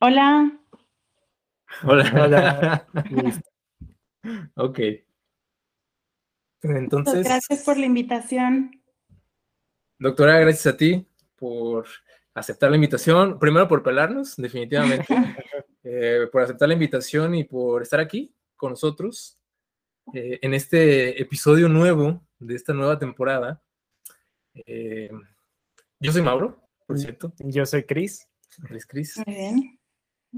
Hola. 0.00 0.60
Hola. 1.82 2.12
Hola. 2.14 2.86
ok. 4.56 4.78
Entonces. 6.62 7.24
Gracias 7.24 7.62
por 7.64 7.76
la 7.76 7.86
invitación. 7.86 8.82
Doctora, 9.98 10.38
gracias 10.40 10.74
a 10.74 10.76
ti 10.76 11.06
por 11.36 11.86
aceptar 12.34 12.70
la 12.70 12.76
invitación. 12.76 13.38
Primero 13.38 13.68
por 13.68 13.82
pelarnos, 13.82 14.36
definitivamente. 14.36 15.06
Eh, 15.86 16.28
por 16.32 16.40
aceptar 16.40 16.66
la 16.66 16.72
invitación 16.72 17.34
y 17.34 17.44
por 17.44 17.82
estar 17.82 18.00
aquí 18.00 18.34
con 18.56 18.70
nosotros 18.70 19.38
eh, 20.14 20.38
en 20.40 20.54
este 20.54 21.20
episodio 21.20 21.68
nuevo 21.68 22.26
de 22.38 22.54
esta 22.54 22.72
nueva 22.72 22.98
temporada. 22.98 23.62
Eh, 24.54 25.10
yo 26.00 26.10
soy 26.10 26.22
Mauro, 26.22 26.58
por 26.86 26.98
cierto. 26.98 27.34
Yo 27.38 27.66
soy 27.66 27.84
Cris. 27.84 28.26
Cris. 28.88 29.18
Muy 29.26 29.34
bien. 29.34 29.78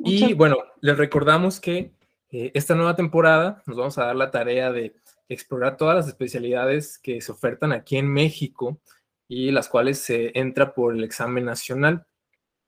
Y 0.05 0.35
bueno, 0.35 0.57
les 0.81 0.97
recordamos 0.97 1.61
que 1.61 1.93
eh, 2.31 2.51
esta 2.55 2.75
nueva 2.75 2.97
temporada 2.97 3.63
nos 3.67 3.77
vamos 3.77 3.99
a 3.99 4.07
dar 4.07 4.17
la 4.17 4.31
tarea 4.31 4.73
de 4.73 4.95
explorar 5.29 5.77
todas 5.77 5.97
las 5.97 6.09
especialidades 6.09 6.99
que 6.99 7.21
se 7.21 7.33
ofertan 7.33 7.73
aquí 7.73 7.97
en 7.97 8.13
México 8.13 8.79
y 9.29 9.51
las 9.51 9.69
cuales 9.69 9.99
se 9.99 10.39
entra 10.39 10.75
por 10.75 10.95
el 10.95 11.05
examen 11.05 11.45
nacional. 11.45 12.07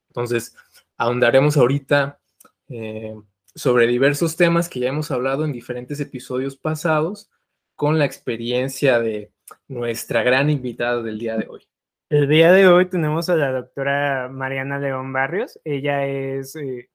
Entonces, 0.09 0.55
ahondaremos 0.97 1.55
ahorita 1.55 2.19
eh, 2.69 3.15
sobre 3.55 3.87
diversos 3.87 4.35
temas 4.35 4.69
que 4.69 4.81
ya 4.81 4.89
hemos 4.89 5.11
hablado 5.11 5.45
en 5.45 5.53
diferentes 5.53 5.99
episodios 5.99 6.55
pasados 6.57 7.29
con 7.75 7.97
la 7.97 8.05
experiencia 8.05 8.99
de 8.99 9.31
nuestra 9.67 10.23
gran 10.23 10.49
invitada 10.49 11.01
del 11.01 11.19
día 11.19 11.37
de 11.37 11.47
hoy. 11.47 11.67
El 12.09 12.27
día 12.27 12.51
de 12.51 12.67
hoy 12.67 12.85
tenemos 12.87 13.29
a 13.29 13.35
la 13.35 13.51
doctora 13.51 14.29
Mariana 14.29 14.79
León 14.79 15.13
Barrios. 15.13 15.59
Ella 15.63 16.05
es 16.07 16.55
eh, 16.55 16.89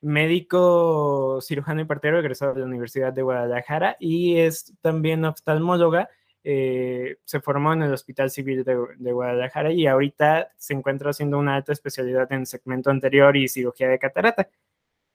médico 0.00 1.40
cirujano 1.40 1.80
y 1.80 1.84
partero 1.84 2.18
egresado 2.18 2.54
de 2.54 2.60
la 2.60 2.66
Universidad 2.66 3.12
de 3.12 3.22
Guadalajara 3.22 3.96
y 3.98 4.38
es 4.38 4.74
también 4.80 5.24
oftalmóloga. 5.24 6.08
Eh, 6.44 7.16
se 7.24 7.40
formó 7.40 7.72
en 7.72 7.82
el 7.82 7.92
Hospital 7.92 8.30
Civil 8.30 8.64
de, 8.64 8.78
de, 8.96 9.12
Guadalajara 9.12 9.72
y 9.72 9.86
ahorita 9.86 10.52
se 10.56 10.72
encuentra 10.72 11.10
haciendo 11.10 11.38
una 11.38 11.56
alta 11.56 11.72
especialidad 11.72 12.32
en 12.32 12.46
segmento 12.46 12.90
anterior 12.90 13.36
y 13.36 13.48
cirugía 13.48 13.88
de 13.88 13.98
catarata. 13.98 14.48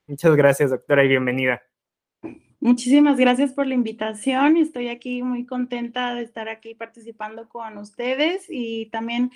Muchas 0.06 0.36
gracias, 0.36 0.70
doctora, 0.70 1.04
y 1.04 1.08
bienvenida. 1.08 1.62
Muchísimas 2.60 3.18
gracias 3.18 3.52
por 3.52 3.68
la 3.68 3.74
invitación. 3.74 4.56
Estoy 4.58 4.88
aquí 4.88 5.22
muy 5.22 5.46
contenta 5.46 6.14
de 6.16 6.24
estar 6.24 6.48
aquí 6.48 6.76
participando 6.76 7.50
con 7.50 7.78
ustedes 7.78 8.46
y 8.50 8.86
también 8.86 9.32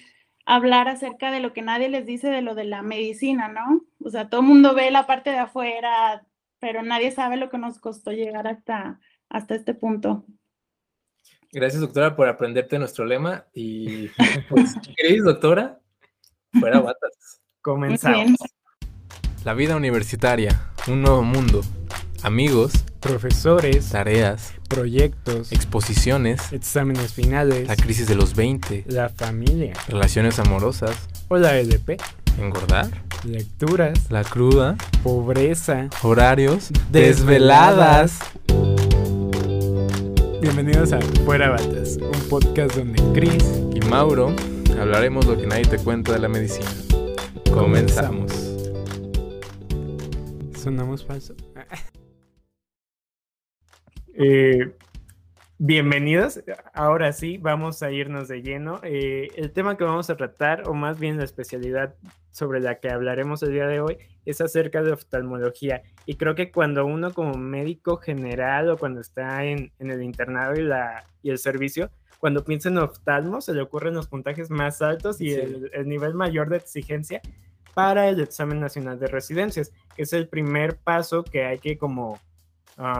hablar 0.47 0.87
acerca 0.87 1.29
de 1.29 1.41
lo 1.41 1.51
que 1.51 1.61
nadie 1.61 1.89
les 1.89 2.05
dice 2.05 2.29
de 2.29 2.41
lo 2.41 2.55
de 2.55 2.63
la 2.63 2.81
medicina, 2.81 3.49
¿no? 3.49 3.85
O 4.03 4.09
sea, 4.09 4.29
todo 4.29 4.41
el 4.41 4.47
mundo 4.47 4.73
ve 4.73 4.89
la 4.89 5.05
parte 5.05 5.29
de 5.29 5.39
afuera, 5.39 6.25
pero 6.59 6.81
nadie 6.81 7.11
sabe 7.11 7.35
lo 7.35 7.49
que 7.49 7.57
nos 7.57 7.79
costó 7.79 8.11
llegar 8.11 8.47
hasta, 8.47 8.99
hasta 9.27 9.55
este 9.55 9.73
punto. 9.73 10.25
Gracias, 11.51 11.81
doctora, 11.81 12.15
por 12.15 12.29
aprenderte 12.29 12.79
nuestro 12.79 13.05
lema. 13.05 13.45
Y, 13.53 14.07
pues, 14.49 14.73
¿queréis, 14.95 15.23
doctora? 15.25 15.81
Fuera 16.57 16.79
batas. 16.81 17.41
Comenzamos. 17.61 18.39
La 19.43 19.53
vida 19.53 19.75
universitaria, 19.75 20.71
un 20.87 21.01
nuevo 21.01 21.23
mundo. 21.23 21.61
Amigos, 22.23 22.73
profesores, 22.99 23.89
tareas, 23.89 24.53
proyectos, 24.67 25.51
exposiciones, 25.51 26.51
exámenes 26.51 27.13
finales, 27.13 27.67
la 27.67 27.75
crisis 27.75 28.07
de 28.07 28.15
los 28.15 28.35
20, 28.35 28.85
la 28.87 29.09
familia, 29.09 29.73
relaciones 29.87 30.39
amorosas, 30.39 30.95
o 31.27 31.37
la 31.37 31.57
EDP, 31.59 32.01
engordar, 32.39 32.89
lecturas, 33.23 34.09
la 34.09 34.23
cruda, 34.23 34.75
pobreza, 35.03 35.89
horarios, 36.01 36.69
desveladas. 36.91 38.19
Bienvenidos 40.41 40.93
a 40.93 40.99
Fuera 41.23 41.49
Batas, 41.51 41.97
un 41.97 42.29
podcast 42.29 42.75
donde 42.75 43.01
Chris 43.13 43.43
y 43.73 43.79
Mauro 43.81 44.35
hablaremos 44.79 45.25
lo 45.27 45.37
que 45.37 45.45
nadie 45.45 45.65
te 45.65 45.77
cuenta 45.77 46.13
de 46.13 46.19
la 46.19 46.29
medicina. 46.29 46.71
Comenzamos. 47.53 48.31
¿Sonamos 50.61 51.05
falso? 51.05 51.35
Eh, 54.19 54.71
bienvenidos. 55.59 56.41
Ahora 56.73 57.13
sí, 57.13 57.37
vamos 57.37 57.83
a 57.83 57.91
irnos 57.91 58.27
de 58.27 58.41
lleno. 58.41 58.79
Eh, 58.81 59.27
el 59.35 59.51
tema 59.51 59.77
que 59.77 59.83
vamos 59.83 60.09
a 60.09 60.17
tratar, 60.17 60.67
o 60.67 60.73
más 60.73 60.99
bien 60.99 61.17
la 61.17 61.23
especialidad 61.23 61.93
sobre 62.31 62.59
la 62.59 62.79
que 62.79 62.89
hablaremos 62.89 63.43
el 63.43 63.51
día 63.51 63.67
de 63.67 63.79
hoy, 63.79 63.97
es 64.25 64.41
acerca 64.41 64.81
de 64.81 64.91
oftalmología. 64.91 65.83
Y 66.07 66.15
creo 66.15 66.33
que 66.33 66.51
cuando 66.51 66.83
uno 66.83 67.13
como 67.13 67.35
médico 67.35 67.97
general 67.97 68.71
o 68.71 68.77
cuando 68.77 69.01
está 69.01 69.43
en, 69.45 69.71
el 69.77 70.01
internado 70.01 70.55
y, 70.55 70.63
la, 70.63 71.05
y 71.21 71.29
el 71.29 71.37
servicio, 71.37 71.91
cuando 72.17 72.43
piensa 72.43 72.69
en 72.69 72.79
oftalmo, 72.79 73.39
se 73.39 73.53
le 73.53 73.61
ocurren 73.61 73.93
los 73.93 74.07
puntajes 74.07 74.49
más 74.49 74.81
altos 74.81 75.21
y 75.21 75.31
el, 75.31 75.69
el 75.71 75.87
nivel 75.87 76.15
mayor 76.15 76.49
de 76.49 76.57
exigencia 76.57 77.21
para 77.75 78.09
el 78.09 78.19
examen 78.19 78.59
nacional 78.59 78.97
de 78.97 79.05
residencias, 79.05 79.71
que 79.95 80.01
es 80.01 80.13
el 80.13 80.27
primer 80.27 80.77
paso 80.77 81.23
que 81.23 81.45
hay 81.45 81.59
que 81.59 81.77
como 81.77 82.19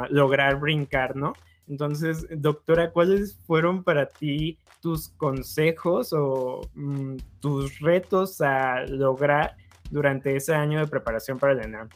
lograr 0.10 0.60
brincar, 0.60 1.16
¿no? 1.16 1.34
Entonces, 1.68 2.26
doctora, 2.32 2.92
¿cuáles 2.92 3.38
fueron 3.46 3.84
para 3.84 4.08
ti 4.08 4.58
tus 4.82 5.10
consejos 5.10 6.14
o 6.14 6.62
mm, 6.76 7.18
tus 7.42 7.80
retos 7.80 8.40
a 8.42 8.86
lograr 8.86 9.58
durante 9.92 10.36
ese 10.36 10.56
año 10.56 10.80
de 10.80 10.88
preparación 10.88 11.38
para 11.38 11.54
el 11.54 11.66
ENAM? 11.66 11.90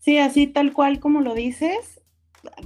Sí, 0.00 0.18
así 0.18 0.46
tal 0.46 0.72
cual 0.72 1.00
como 1.00 1.20
lo 1.20 1.34
dices, 1.34 2.02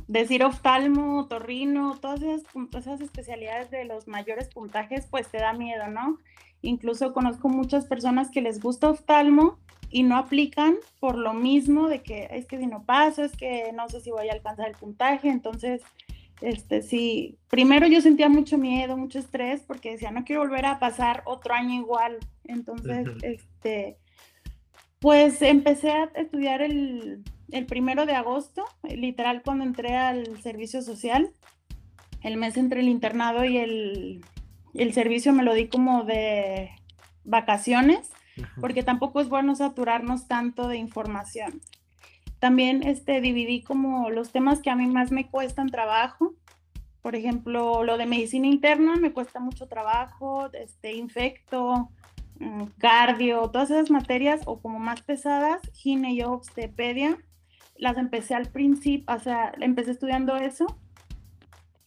decir 0.06 0.44
oftalmo, 0.44 1.26
torrino, 1.26 1.98
todas 2.00 2.22
esas, 2.22 2.42
todas 2.70 2.86
esas 2.86 3.00
especialidades 3.00 3.70
de 3.70 3.84
los 3.84 4.08
mayores 4.08 4.48
puntajes, 4.48 5.06
pues 5.06 5.28
te 5.28 5.38
da 5.38 5.52
miedo, 5.52 5.88
¿no? 5.88 6.18
Incluso 6.62 7.12
conozco 7.12 7.48
muchas 7.48 7.86
personas 7.86 8.30
que 8.30 8.40
les 8.40 8.60
gusta 8.60 8.90
oftalmo 8.90 9.58
y 9.90 10.02
no 10.02 10.16
aplican 10.16 10.76
por 11.00 11.16
lo 11.16 11.32
mismo 11.32 11.88
de 11.88 12.02
que 12.02 12.28
es 12.32 12.46
que 12.46 12.58
si 12.58 12.66
no 12.66 12.82
paso, 12.82 13.24
es 13.24 13.36
que 13.36 13.72
no 13.72 13.88
sé 13.88 14.00
si 14.00 14.10
voy 14.10 14.28
a 14.28 14.32
alcanzar 14.32 14.68
el 14.68 14.74
puntaje, 14.74 15.28
entonces, 15.28 15.82
este, 16.40 16.82
sí, 16.82 17.38
primero 17.48 17.86
yo 17.86 18.00
sentía 18.00 18.28
mucho 18.28 18.58
miedo, 18.58 18.96
mucho 18.96 19.18
estrés, 19.18 19.62
porque 19.62 19.92
decía, 19.92 20.10
no 20.10 20.24
quiero 20.24 20.42
volver 20.42 20.66
a 20.66 20.78
pasar 20.78 21.22
otro 21.24 21.54
año 21.54 21.80
igual, 21.80 22.18
entonces, 22.44 23.08
este, 23.22 23.96
pues 24.98 25.40
empecé 25.42 25.90
a 25.90 26.10
estudiar 26.16 26.60
el, 26.60 27.22
el 27.50 27.66
primero 27.66 28.06
de 28.06 28.14
agosto, 28.14 28.64
literal 28.82 29.42
cuando 29.42 29.64
entré 29.64 29.96
al 29.96 30.40
servicio 30.42 30.82
social, 30.82 31.30
el 32.22 32.36
mes 32.36 32.56
entre 32.56 32.80
el 32.80 32.88
internado 32.88 33.44
y 33.44 33.56
el, 33.58 34.24
el 34.74 34.92
servicio 34.92 35.32
me 35.32 35.44
lo 35.44 35.54
di 35.54 35.68
como 35.68 36.04
de 36.04 36.70
vacaciones 37.24 38.10
porque 38.60 38.82
tampoco 38.82 39.20
es 39.20 39.28
bueno 39.28 39.54
saturarnos 39.54 40.26
tanto 40.26 40.68
de 40.68 40.76
información. 40.76 41.60
También 42.38 42.82
este, 42.84 43.20
dividí 43.20 43.62
como 43.62 44.10
los 44.10 44.30
temas 44.30 44.60
que 44.60 44.70
a 44.70 44.76
mí 44.76 44.86
más 44.86 45.10
me 45.10 45.28
cuestan 45.28 45.68
trabajo. 45.68 46.34
Por 47.02 47.16
ejemplo, 47.16 47.82
lo 47.84 47.96
de 47.96 48.06
medicina 48.06 48.46
interna 48.46 48.96
me 48.96 49.12
cuesta 49.12 49.40
mucho 49.40 49.66
trabajo, 49.66 50.50
este, 50.52 50.94
infecto, 50.94 51.88
mm, 52.38 52.64
cardio, 52.78 53.50
todas 53.50 53.70
esas 53.70 53.90
materias 53.90 54.42
o 54.46 54.60
como 54.60 54.78
más 54.78 55.02
pesadas, 55.02 55.60
gine 55.72 56.12
y 56.12 56.22
obstepedia, 56.22 57.18
las 57.78 57.96
empecé 57.96 58.34
al 58.34 58.46
principio, 58.46 59.14
o 59.14 59.18
sea, 59.18 59.52
empecé 59.60 59.92
estudiando 59.92 60.36
eso 60.36 60.66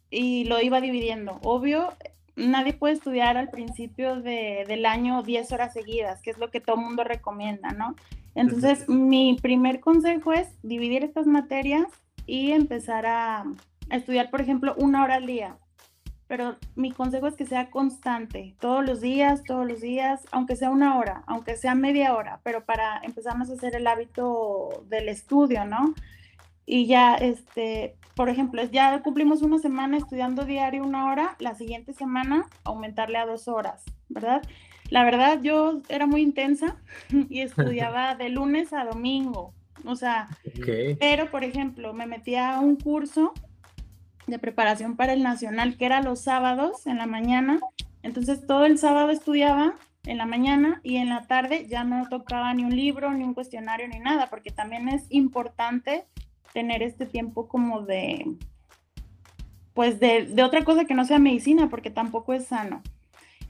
y 0.10 0.46
lo 0.46 0.62
iba 0.62 0.82
dividiendo. 0.82 1.40
Obvio, 1.44 1.94
nadie 2.36 2.74
puede 2.74 2.96
estudiar 2.96 3.38
al 3.38 3.50
principio 3.50 4.22
del 4.22 4.86
año 4.86 5.24
10 5.24 5.52
horas 5.52 5.74
seguidas, 5.74 6.22
que 6.22 6.32
es 6.32 6.38
lo 6.38 6.50
que 6.50 6.62
todo 6.62 6.78
el 6.78 6.84
mundo 6.84 7.04
recomienda, 7.04 7.70
¿no? 7.72 7.96
Entonces, 8.36 8.88
mi 8.88 9.38
primer 9.42 9.80
consejo 9.82 10.32
es 10.34 10.48
dividir 10.64 11.04
estas 11.04 11.28
materias 11.28 11.88
y 12.26 12.52
empezar 12.52 13.06
a, 13.06 13.46
estudiar, 13.90 14.30
por 14.30 14.40
ejemplo, 14.42 14.74
una 14.78 15.04
hora 15.04 15.16
al 15.16 15.26
día. 15.26 15.58
Pero 16.32 16.56
mi 16.76 16.94
consejo 16.94 17.28
es 17.28 17.36
que 17.36 17.46
sea 17.46 17.70
constante, 17.70 18.56
todos 18.62 18.86
los 18.86 19.02
días, 19.02 19.44
todos 19.44 19.68
los 19.68 19.82
días, 19.82 20.26
aunque 20.32 20.56
sea 20.56 20.70
una 20.70 20.98
hora, 20.98 21.24
aunque 21.28 21.58
sea 21.58 21.76
media 21.76 22.16
hora, 22.16 22.40
pero 22.42 22.64
para 22.64 23.02
empezarnos 23.04 23.50
a 23.50 23.54
hacer 23.56 23.76
el 23.76 23.86
hábito 23.86 24.86
del 24.88 25.10
estudio, 25.10 25.66
¿no? 25.66 25.94
Y 26.66 26.86
ya, 26.86 27.16
este, 27.16 27.98
por 28.16 28.30
ejemplo, 28.30 28.64
ya 28.64 29.02
cumplimos 29.04 29.42
una 29.42 29.60
semana 29.60 29.98
estudiando 29.98 30.46
diario 30.46 30.86
una 30.86 31.12
hora, 31.12 31.36
la 31.40 31.54
siguiente 31.54 31.92
semana 31.92 32.46
aumentarle 32.64 33.18
a 33.18 33.26
dos 33.26 33.50
horas, 33.50 33.84
¿verdad? 34.08 34.42
La 34.90 35.04
verdad, 35.04 35.42
yo 35.42 35.82
era 35.90 36.08
muy 36.08 36.22
intensa 36.22 36.78
y 37.30 37.42
estudiaba 37.42 38.16
de 38.16 38.30
lunes 38.30 38.72
a 38.72 38.86
domingo, 38.86 39.54
o 39.84 39.98
sea, 39.98 40.30
pero 40.98 41.30
por 41.30 41.44
ejemplo, 41.44 41.94
me 41.94 42.06
metí 42.06 42.36
a 42.36 42.62
un 42.62 42.78
curso 42.78 43.34
de 44.28 44.40
preparación 44.40 44.96
para 44.96 45.14
el 45.14 45.24
nacional 45.24 45.78
que 45.78 45.86
era 45.86 46.02
los 46.02 46.22
sábados 46.22 46.88
en 46.88 46.98
la 46.98 47.06
mañana, 47.06 47.60
entonces 48.04 48.46
todo 48.46 48.66
el 48.66 48.78
sábado 48.78 49.10
estudiaba 49.10 49.76
en 50.06 50.18
la 50.18 50.26
mañana 50.26 50.80
y 50.84 50.98
en 50.98 51.10
la 51.10 51.28
tarde 51.28 51.68
ya 51.68 51.84
no 51.84 52.08
tocaba 52.10 52.54
ni 52.54 52.64
un 52.64 52.76
libro, 52.76 53.14
ni 53.14 53.24
un 53.24 53.34
cuestionario, 53.34 53.88
ni 53.88 54.00
nada, 54.00 54.28
porque 54.30 54.52
también 54.52 54.90
es 54.90 55.06
importante 55.10 56.06
tener 56.54 56.82
este 56.82 57.06
tiempo 57.06 57.48
como 57.48 57.82
de, 57.82 58.36
pues 59.74 60.00
de, 60.00 60.26
de 60.26 60.44
otra 60.44 60.64
cosa 60.64 60.86
que 60.86 60.96
no 60.96 61.06
sea 61.06 61.20
medicina, 61.20 61.70
porque 61.70 61.92
tampoco 61.92 62.34
es 62.34 62.46
sano. 62.46 62.82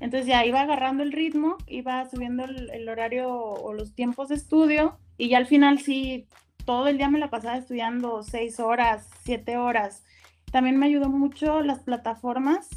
Entonces 0.02 0.28
ya 0.28 0.44
iba 0.46 0.62
agarrando 0.62 1.04
el 1.04 1.12
ritmo, 1.12 1.58
iba 1.68 2.10
subiendo 2.10 2.44
el, 2.44 2.90
horario 2.90 3.32
o 3.32 3.72
los 3.72 3.94
tiempos 3.94 4.30
de 4.30 4.36
estudio 4.36 4.98
y 5.16 5.30
ya 5.30 5.38
al 5.38 5.46
final 5.46 5.78
sí, 5.78 6.28
todo 6.66 6.88
el 6.88 6.98
día 6.98 7.08
me 7.08 7.20
la 7.20 7.30
pasaba 7.30 7.58
estudiando 7.58 8.24
seis 8.24 8.60
horas, 8.60 9.08
siete 9.24 9.58
horas. 9.58 10.04
También 10.52 10.78
me 10.78 10.86
ayudó 10.86 11.10
mucho 11.10 11.62
las 11.62 11.80
plataformas. 11.80 12.70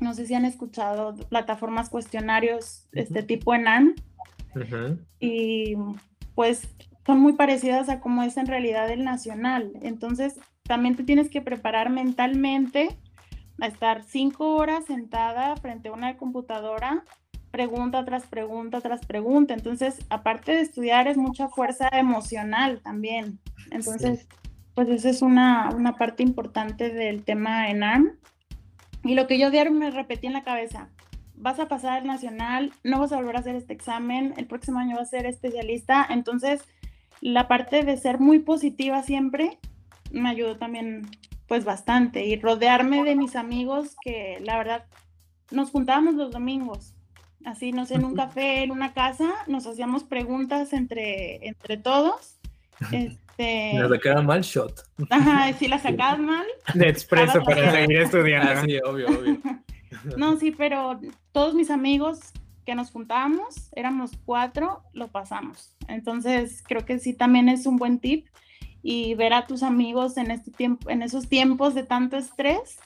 No 0.00 0.12
sé 0.14 0.26
si 0.26 0.34
han 0.34 0.44
escuchado 0.44 1.16
plataformas 1.28 1.88
cuestionarios, 1.88 2.88
este 2.92 3.22
tipo 3.22 3.54
en 3.54 3.94
Y 5.18 5.74
pues 6.34 6.68
son 7.06 7.20
muy 7.20 7.32
parecidas 7.34 7.88
a 7.88 8.00
cómo 8.00 8.22
es 8.22 8.36
en 8.36 8.46
realidad 8.46 8.90
el 8.90 9.04
nacional. 9.04 9.72
Entonces 9.82 10.38
también 10.64 10.96
te 10.96 11.04
tienes 11.04 11.30
que 11.30 11.40
preparar 11.40 11.90
mentalmente 11.90 12.88
a 13.60 13.66
estar 13.66 14.02
cinco 14.04 14.56
horas 14.56 14.84
sentada 14.84 15.56
frente 15.56 15.88
a 15.88 15.92
una 15.92 16.16
computadora, 16.16 17.04
pregunta 17.50 18.04
tras 18.04 18.26
pregunta 18.26 18.80
tras 18.80 19.06
pregunta. 19.06 19.54
Entonces, 19.54 20.04
aparte 20.10 20.52
de 20.52 20.60
estudiar, 20.60 21.08
es 21.08 21.16
mucha 21.16 21.48
fuerza 21.48 21.88
emocional 21.92 22.80
también. 22.82 23.40
Entonces, 23.70 24.26
pues 24.76 24.90
esa 24.90 25.08
es 25.08 25.22
una, 25.22 25.70
una 25.74 25.96
parte 25.96 26.22
importante 26.22 26.90
del 26.90 27.24
tema 27.24 27.70
en 27.70 27.82
ARM. 27.82 28.12
Y 29.02 29.14
lo 29.14 29.26
que 29.26 29.38
yo 29.38 29.50
diario 29.50 29.72
me 29.72 29.90
repetí 29.90 30.26
en 30.26 30.34
la 30.34 30.44
cabeza, 30.44 30.90
vas 31.34 31.58
a 31.58 31.66
pasar 31.66 31.94
al 31.94 32.06
nacional, 32.06 32.74
no 32.84 33.00
vas 33.00 33.10
a 33.10 33.16
volver 33.16 33.36
a 33.36 33.38
hacer 33.38 33.56
este 33.56 33.72
examen, 33.72 34.34
el 34.36 34.46
próximo 34.46 34.78
año 34.78 34.96
vas 34.96 35.08
a 35.08 35.16
ser 35.16 35.24
especialista. 35.24 36.06
Entonces, 36.10 36.62
la 37.22 37.48
parte 37.48 37.84
de 37.84 37.96
ser 37.96 38.20
muy 38.20 38.40
positiva 38.40 39.02
siempre 39.02 39.58
me 40.10 40.28
ayudó 40.28 40.58
también 40.58 41.06
pues 41.48 41.64
bastante 41.64 42.26
y 42.26 42.38
rodearme 42.38 43.02
de 43.02 43.16
mis 43.16 43.34
amigos 43.34 43.96
que 44.02 44.40
la 44.42 44.58
verdad 44.58 44.84
nos 45.50 45.70
juntábamos 45.70 46.16
los 46.16 46.32
domingos, 46.32 46.94
así 47.46 47.72
no 47.72 47.86
sé, 47.86 47.94
en 47.94 48.04
un 48.04 48.14
café, 48.14 48.62
en 48.62 48.72
una 48.72 48.92
casa, 48.92 49.32
nos 49.46 49.66
hacíamos 49.66 50.04
preguntas 50.04 50.74
entre, 50.74 51.48
entre 51.48 51.78
todos. 51.78 52.38
Este... 52.92 53.25
Nos 53.38 53.90
sacaban 53.90 54.26
mal 54.26 54.42
shot. 54.42 54.82
Ajá, 55.10 55.52
si 55.54 55.68
la 55.68 55.78
sacabas 55.78 56.18
mal. 56.18 56.46
De 56.74 56.88
expreso 56.88 57.42
para 57.42 57.70
seguir 57.70 57.98
estudiando. 57.98 58.50
Ah, 58.50 58.62
sí, 58.64 58.78
obvio, 58.84 59.08
obvio. 59.08 59.40
No, 60.16 60.36
sí, 60.36 60.52
pero 60.52 61.00
todos 61.32 61.54
mis 61.54 61.70
amigos 61.70 62.32
que 62.64 62.74
nos 62.74 62.90
juntábamos, 62.90 63.70
éramos 63.72 64.12
cuatro, 64.24 64.82
lo 64.92 65.08
pasamos. 65.08 65.74
Entonces, 65.88 66.62
creo 66.66 66.84
que 66.84 66.98
sí 66.98 67.14
también 67.14 67.48
es 67.48 67.66
un 67.66 67.76
buen 67.76 67.98
tip 67.98 68.26
y 68.82 69.14
ver 69.14 69.32
a 69.32 69.46
tus 69.46 69.62
amigos 69.62 70.16
en, 70.16 70.30
este 70.30 70.50
tiempo, 70.50 70.90
en 70.90 71.02
esos 71.02 71.28
tiempos 71.28 71.74
de 71.74 71.84
tanto 71.84 72.16
estrés 72.16 72.78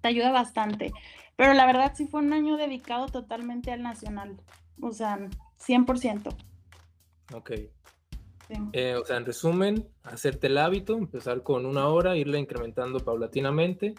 te 0.00 0.08
ayuda 0.08 0.32
bastante. 0.32 0.92
Pero 1.36 1.54
la 1.54 1.66
verdad 1.66 1.92
sí 1.94 2.06
fue 2.06 2.20
un 2.20 2.32
año 2.32 2.56
dedicado 2.56 3.06
totalmente 3.06 3.70
al 3.70 3.82
nacional, 3.82 4.40
o 4.80 4.92
sea, 4.92 5.18
100%. 5.66 6.34
Ok. 7.32 7.50
Eh, 8.72 8.94
o 8.94 9.04
sea, 9.04 9.16
en 9.16 9.26
resumen, 9.26 9.86
hacerte 10.02 10.48
el 10.48 10.58
hábito, 10.58 10.96
empezar 10.96 11.42
con 11.42 11.66
una 11.66 11.86
hora, 11.88 12.16
irla 12.16 12.38
incrementando 12.38 13.00
paulatinamente 13.00 13.94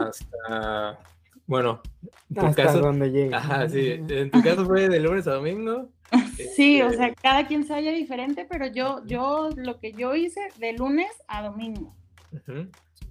hasta, 0.00 0.98
bueno, 1.46 1.80
en 2.28 2.34
tu 2.36 2.46
hasta 2.46 2.62
caso, 2.64 2.80
donde 2.80 3.10
llegue. 3.10 3.34
Ajá, 3.34 3.68
sí. 3.68 4.00
En 4.08 4.30
tu 4.30 4.42
caso 4.42 4.64
fue 4.64 4.88
de 4.88 5.00
lunes 5.00 5.26
a 5.26 5.34
domingo. 5.34 5.88
Sí, 6.56 6.82
o 6.82 6.86
este 6.86 6.96
sea, 6.96 7.14
cada 7.14 7.46
quien 7.46 7.64
se 7.64 7.72
haya 7.72 7.92
diferente, 7.92 8.44
pero 8.48 8.66
yo, 8.66 9.02
yo, 9.06 9.50
lo 9.54 9.78
que 9.78 9.92
yo 9.92 10.16
hice 10.16 10.40
de 10.58 10.72
lunes 10.72 11.10
a 11.28 11.42
domingo. 11.42 11.94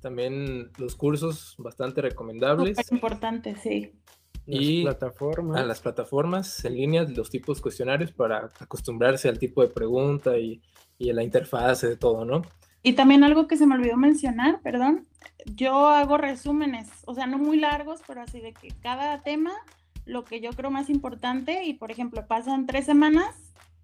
También 0.01 0.71
los 0.77 0.95
cursos 0.95 1.55
bastante 1.57 2.01
recomendables. 2.01 2.77
Es 2.77 2.91
importante, 2.91 3.55
sí. 3.55 3.93
Y 4.49 4.83
plataformas. 4.83 5.59
a 5.59 5.63
las 5.63 5.79
plataformas 5.79 6.63
en 6.65 6.75
línea, 6.75 7.03
los 7.03 7.29
tipos 7.29 7.61
cuestionarios 7.61 8.11
para 8.11 8.51
acostumbrarse 8.59 9.29
al 9.29 9.39
tipo 9.39 9.61
de 9.61 9.69
pregunta 9.69 10.37
y, 10.37 10.61
y 10.97 11.09
a 11.09 11.13
la 11.13 11.23
interfaz 11.23 11.81
de 11.81 11.97
todo, 11.97 12.25
¿no? 12.25 12.41
Y 12.81 12.93
también 12.93 13.23
algo 13.23 13.47
que 13.47 13.57
se 13.57 13.67
me 13.67 13.75
olvidó 13.75 13.97
mencionar, 13.97 14.61
perdón, 14.61 15.05
yo 15.45 15.89
hago 15.89 16.17
resúmenes, 16.17 16.87
o 17.05 17.13
sea, 17.13 17.27
no 17.27 17.37
muy 17.37 17.59
largos, 17.59 18.01
pero 18.07 18.21
así 18.21 18.39
de 18.39 18.53
que 18.53 18.69
cada 18.81 19.21
tema 19.21 19.51
lo 20.05 20.25
que 20.25 20.41
yo 20.41 20.51
creo 20.51 20.71
más 20.71 20.89
importante 20.89 21.63
y, 21.65 21.73
por 21.73 21.91
ejemplo, 21.91 22.25
pasan 22.27 22.65
tres 22.65 22.85
semanas 22.85 23.35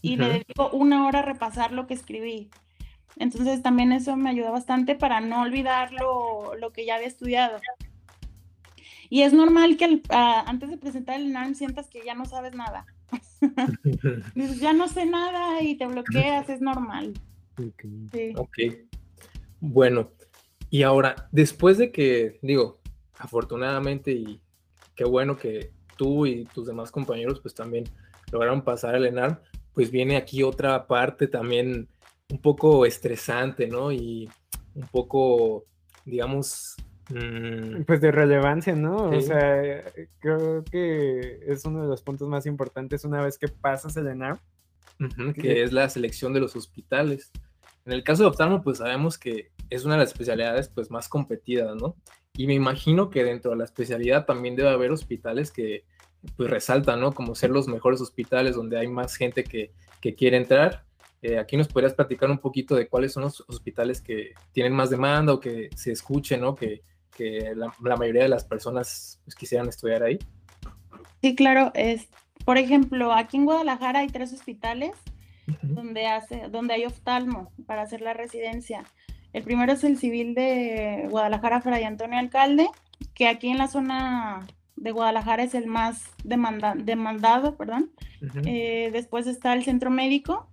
y 0.01 0.17
le 0.17 0.27
dedico 0.27 0.69
una 0.69 1.07
hora 1.07 1.19
a 1.19 1.23
repasar 1.23 1.71
lo 1.71 1.87
que 1.87 1.93
escribí. 1.93 2.49
Entonces 3.17 3.61
también 3.61 3.91
eso 3.91 4.15
me 4.17 4.29
ayuda 4.29 4.51
bastante 4.51 4.95
para 4.95 5.21
no 5.21 5.41
olvidar 5.41 5.91
lo, 5.93 6.51
que 6.73 6.85
ya 6.85 6.95
había 6.95 7.07
estudiado. 7.07 7.59
Y 9.15 9.21
es 9.21 9.31
normal 9.31 9.77
que 9.77 10.01
antes 10.09 10.69
de 10.69 10.77
presentar 10.77 11.17
el 11.21 11.31
NARM 11.31 11.55
sientas 11.55 11.87
que 11.87 12.03
ya 12.03 12.15
no 12.15 12.25
sabes 12.25 12.53
nada. 12.53 12.85
Dices, 14.35 14.59
ya 14.59 14.73
no 14.73 14.89
sé 14.89 15.05
nada 15.05 15.61
y 15.61 15.77
te 15.77 15.87
bloqueas, 15.87 16.49
es 16.49 16.59
normal. 16.59 17.13
ok. 18.35 18.57
Bueno, 19.61 20.11
y 20.69 20.83
ahora, 20.83 21.29
después 21.31 21.77
de 21.77 21.93
que, 21.93 22.39
digo, 22.41 22.81
afortunadamente 23.17 24.11
y 24.11 24.41
qué 24.95 25.05
bueno 25.05 25.37
que 25.37 25.71
tú 25.95 26.25
y 26.25 26.43
tus 26.53 26.67
demás 26.67 26.91
compañeros 26.91 27.39
pues 27.39 27.55
también 27.55 27.85
lograron 28.33 28.65
pasar 28.65 28.95
el 28.95 29.05
ENARM, 29.05 29.37
pues 29.71 29.91
viene 29.91 30.17
aquí 30.17 30.43
otra 30.43 30.87
parte 30.87 31.29
también 31.29 31.87
un 32.29 32.41
poco 32.41 32.85
estresante, 32.85 33.67
¿no? 33.67 33.93
Y 33.93 34.29
un 34.73 34.87
poco, 34.87 35.63
digamos... 36.03 36.75
Mm, 37.09 37.83
pues 37.83 38.01
de 38.01 38.11
relevancia, 38.11 38.75
¿no? 38.75 39.09
O 39.09 39.21
sea, 39.21 39.83
creo 40.19 40.63
que 40.63 41.39
es 41.45 41.63
uno 41.65 41.83
de 41.83 41.87
los 41.87 42.01
puntos 42.01 42.27
más 42.27 42.45
importantes 42.45 43.05
una 43.05 43.21
vez 43.21 43.37
que 43.37 43.47
pasas 43.47 43.95
el 43.97 44.07
ENARM. 44.07 44.39
que 45.35 45.63
es 45.63 45.71
la 45.73 45.89
selección 45.89 46.33
de 46.33 46.39
los 46.39 46.55
hospitales. 46.55 47.31
En 47.85 47.93
el 47.93 48.03
caso 48.03 48.23
de 48.23 48.29
oftalmo, 48.29 48.63
pues 48.63 48.79
sabemos 48.79 49.17
que 49.17 49.51
es 49.69 49.85
una 49.85 49.95
de 49.95 50.01
las 50.01 50.11
especialidades 50.11 50.69
pues 50.69 50.89
más 50.89 51.07
competidas, 51.07 51.75
¿no? 51.75 51.95
Y 52.33 52.47
me 52.47 52.53
imagino 52.53 53.09
que 53.09 53.23
dentro 53.23 53.51
de 53.51 53.57
la 53.57 53.65
especialidad 53.65 54.25
también 54.25 54.55
debe 54.55 54.69
haber 54.69 54.91
hospitales 54.91 55.51
que 55.51 55.85
pues 56.35 56.49
resaltan, 56.49 56.99
¿no? 56.99 57.13
Como 57.13 57.35
ser 57.35 57.51
los 57.51 57.67
mejores 57.67 58.01
hospitales 58.01 58.55
donde 58.55 58.79
hay 58.79 58.87
más 58.87 59.15
gente 59.15 59.43
que, 59.43 59.71
quiere 60.17 60.37
entrar. 60.37 60.85
Eh, 61.23 61.39
aquí 61.39 61.57
nos 61.57 61.67
podrías 61.67 61.95
platicar 61.95 62.29
un 62.29 62.37
poquito 62.37 62.75
de 62.75 62.87
cuáles 62.87 63.13
son 63.13 63.23
los 63.23 63.43
hospitales 63.47 64.01
que 64.01 64.33
tienen 64.51 64.71
más 64.71 64.91
demanda 64.91 65.33
o 65.33 65.39
que 65.39 65.71
se 65.75 65.91
escuchen, 65.91 66.41
¿no? 66.41 66.53
Que, 66.53 66.83
la, 67.17 67.95
mayoría 67.95 68.23
de 68.23 68.29
las 68.29 68.43
personas 68.43 69.19
pues, 69.25 69.35
quisieran 69.35 69.67
estudiar 69.67 70.03
ahí. 70.03 70.19
Sí, 71.21 71.35
claro. 71.35 71.71
Es, 71.73 72.07
por 72.43 72.57
ejemplo, 72.57 73.11
aquí 73.11 73.37
en 73.37 73.45
Guadalajara 73.45 73.99
hay 73.99 74.07
tres 74.07 74.33
hospitales 74.33 74.91
donde, 75.61 76.07
hace, 76.07 76.47
donde 76.49 76.73
hay 76.73 76.85
oftalmo 76.85 77.51
para 77.65 77.83
hacer 77.83 78.01
la 78.01 78.13
residencia. 78.13 78.83
El 79.33 79.43
primero 79.43 79.73
es 79.73 79.83
el 79.83 79.97
civil 79.97 80.33
de 80.33 81.07
Guadalajara, 81.09 81.61
Fray 81.61 81.83
Antonio 81.83 82.17
Alcalde, 82.17 82.69
que 83.13 83.27
aquí 83.27 83.49
en 83.49 83.57
la 83.57 83.67
zona 83.67 84.47
de 84.75 84.91
Guadalajara 84.91 85.43
es 85.43 85.55
el 85.55 85.67
más 85.67 86.03
demandado, 86.23 87.55
perdón. 87.55 87.91
Eh, 88.45 88.89
después 88.91 89.27
está 89.27 89.53
el 89.53 89.63
centro 89.63 89.91
médico 89.91 90.49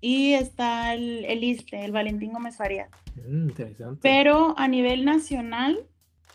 y 0.00 0.32
está 0.34 0.94
el, 0.94 1.24
el 1.24 1.44
ISTE, 1.44 1.84
el 1.84 1.92
Valentín 1.92 2.32
Gómez 2.32 2.56
Farías. 2.56 2.90
Mm, 3.16 3.50
interesante. 3.50 4.00
Pero 4.02 4.54
a 4.58 4.68
nivel 4.68 5.04
nacional 5.04 5.86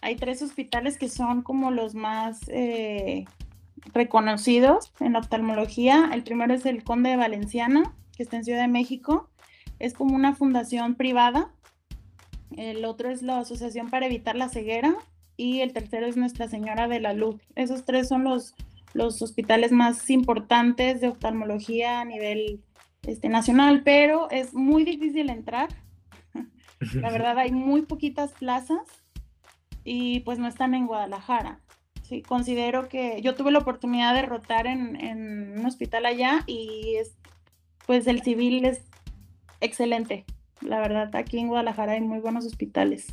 hay 0.02 0.16
tres 0.16 0.42
hospitales 0.42 0.98
que 0.98 1.10
son 1.10 1.42
como 1.42 1.72
los 1.72 1.96
más 1.96 2.42
eh, 2.48 3.26
reconocidos 3.94 4.94
en 5.00 5.14
la 5.14 5.20
oftalmología. 5.20 6.10
El 6.14 6.24
primero 6.24 6.54
es 6.54 6.66
el 6.66 6.84
Conde 6.84 7.12
de 7.12 7.18
Valenciana, 7.18 7.94
que 8.16 8.24
está 8.24 8.38
en 8.38 8.46
Ciudad 8.46 8.62
de 8.62 8.68
México 8.68 9.30
es 9.80 9.94
como 9.94 10.16
una 10.16 10.36
fundación 10.36 10.96
privada. 10.96 11.52
El 12.56 12.86
otro 12.86 13.10
es 13.10 13.22
la 13.22 13.40
Asociación 13.40 13.90
para 13.90 14.06
Evitar 14.06 14.36
la 14.36 14.50
Ceguera 14.50 14.96
y 15.38 15.60
el 15.62 15.74
tercero 15.74 16.06
es 16.06 16.16
Nuestra 16.16 16.48
Señora 16.48 16.88
de 16.88 17.00
la 17.00 17.14
Luz. 17.14 17.42
Esos 17.56 17.86
tres 17.86 18.08
son 18.08 18.24
los, 18.24 18.56
los 18.94 19.22
hospitales 19.22 19.72
más 19.72 20.10
importantes 20.10 21.02
de 21.02 21.10
oftalmología 21.10 22.00
a 22.02 22.06
nivel 22.06 22.62
este, 23.08 23.30
nacional, 23.30 23.82
pero 23.84 24.30
es 24.32 24.54
muy 24.54 24.84
difícil 24.84 25.30
entrar. 25.30 25.70
La 26.94 27.12
verdad 27.12 27.38
hay 27.38 27.52
muy 27.52 27.84
poquitas 27.84 28.34
plazas 28.34 28.82
y 29.84 30.22
pues 30.22 30.40
no 30.40 30.48
están 30.48 30.74
en 30.74 30.88
Guadalajara. 30.88 31.60
Sí, 32.04 32.22
considero 32.22 32.88
que 32.88 33.22
yo 33.22 33.34
tuve 33.34 33.52
la 33.52 33.60
oportunidad 33.60 34.14
de 34.14 34.22
rotar 34.22 34.68
en, 34.68 34.96
en 34.96 35.60
un 35.60 35.66
hospital 35.66 36.06
allá 36.06 36.44
y 36.46 36.96
es, 36.98 37.18
pues 37.88 38.06
el 38.06 38.22
civil 38.22 38.66
es 38.66 38.82
excelente. 39.60 40.26
La 40.62 40.80
verdad, 40.80 41.16
aquí 41.16 41.40
en 41.40 41.48
Guadalajara 41.48 41.94
hay 41.94 42.02
muy 42.02 42.20
buenos 42.20 42.46
hospitales. 42.46 43.08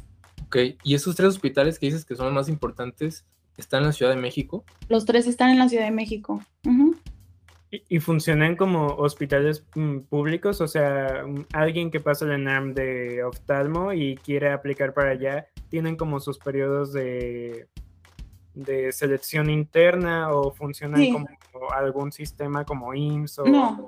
Ok, 0.47 0.57
y 0.83 0.95
esos 0.95 1.17
tres 1.17 1.29
hospitales 1.29 1.79
que 1.79 1.87
dices 1.87 2.05
que 2.05 2.15
son 2.15 2.27
los 2.27 2.35
más 2.35 2.49
importantes, 2.49 3.25
está 3.57 3.79
en 3.79 3.85
la 3.85 3.93
Ciudad 3.93 4.15
de 4.15 4.21
México. 4.21 4.65
Los 4.89 5.05
tres 5.05 5.27
están 5.27 5.51
en 5.51 5.59
la 5.59 5.69
Ciudad 5.69 5.85
de 5.85 5.91
México. 5.91 6.43
¿Y, 7.89 8.01
funcionan 8.01 8.55
como 8.55 8.87
hospitales 8.97 9.65
mm, 9.75 10.01
públicos? 10.01 10.61
O 10.61 10.69
sea, 10.69 11.25
mm, 11.27 11.47
alguien 11.55 11.91
que 11.91 12.01
pasa 12.01 12.27
el 12.27 12.33
ENAM 12.33 12.75
de 12.75 13.25
oftalmo 13.25 13.95
y 13.95 14.17
quiere 14.17 14.53
aplicar 14.53 14.93
para 14.93 15.13
allá, 15.13 15.47
¿tienen 15.71 15.97
como 15.97 16.21
sus 16.21 16.39
periodos 16.39 16.93
de, 16.93 17.69
de 18.53 18.93
selección 18.93 19.49
interna 19.49 20.31
o 20.33 20.53
funcionan 20.53 21.13
como 21.13 21.29
algún 21.75 22.13
sistema 22.13 22.67
como 22.67 22.93
IMSS? 22.93 23.39
O... 23.39 23.45
No, 23.47 23.87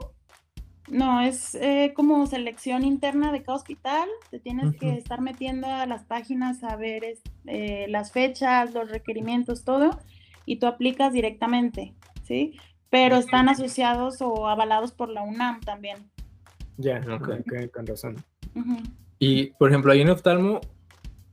no, 0.89 1.21
es 1.21 1.55
eh, 1.55 1.93
como 1.95 2.27
selección 2.27 2.85
interna 2.85 3.33
de 3.33 3.43
cada 3.43 3.59
hospital. 3.59 4.09
Te 4.31 4.39
tienes 4.39 4.75
que 4.77 4.95
estar 4.95 5.21
metiendo 5.21 5.67
a 5.67 5.85
las 5.85 6.05
páginas 6.05 6.65
a 6.65 6.77
ver 6.77 7.05
eh, 7.47 7.87
las 7.91 8.13
fechas, 8.13 8.73
los 8.73 8.91
requerimientos, 8.91 9.63
todo, 9.63 9.99
y 10.47 10.57
tú 10.57 10.67
aplicas 10.67 11.13
directamente, 11.13 11.95
¿sí? 12.23 12.59
Pero 12.95 13.17
están 13.17 13.49
asociados 13.49 14.21
o 14.21 14.47
avalados 14.47 14.93
por 14.93 15.09
la 15.09 15.23
UNAM 15.23 15.61
también. 15.63 15.99
Ya, 16.77 17.05
ok, 17.11 17.73
con 17.73 17.87
razón. 17.89 18.25
Y, 19.19 19.47
por 19.47 19.69
ejemplo, 19.69 19.91
ahí 19.91 20.03
en 20.03 20.11
Oftalmo, 20.11 20.61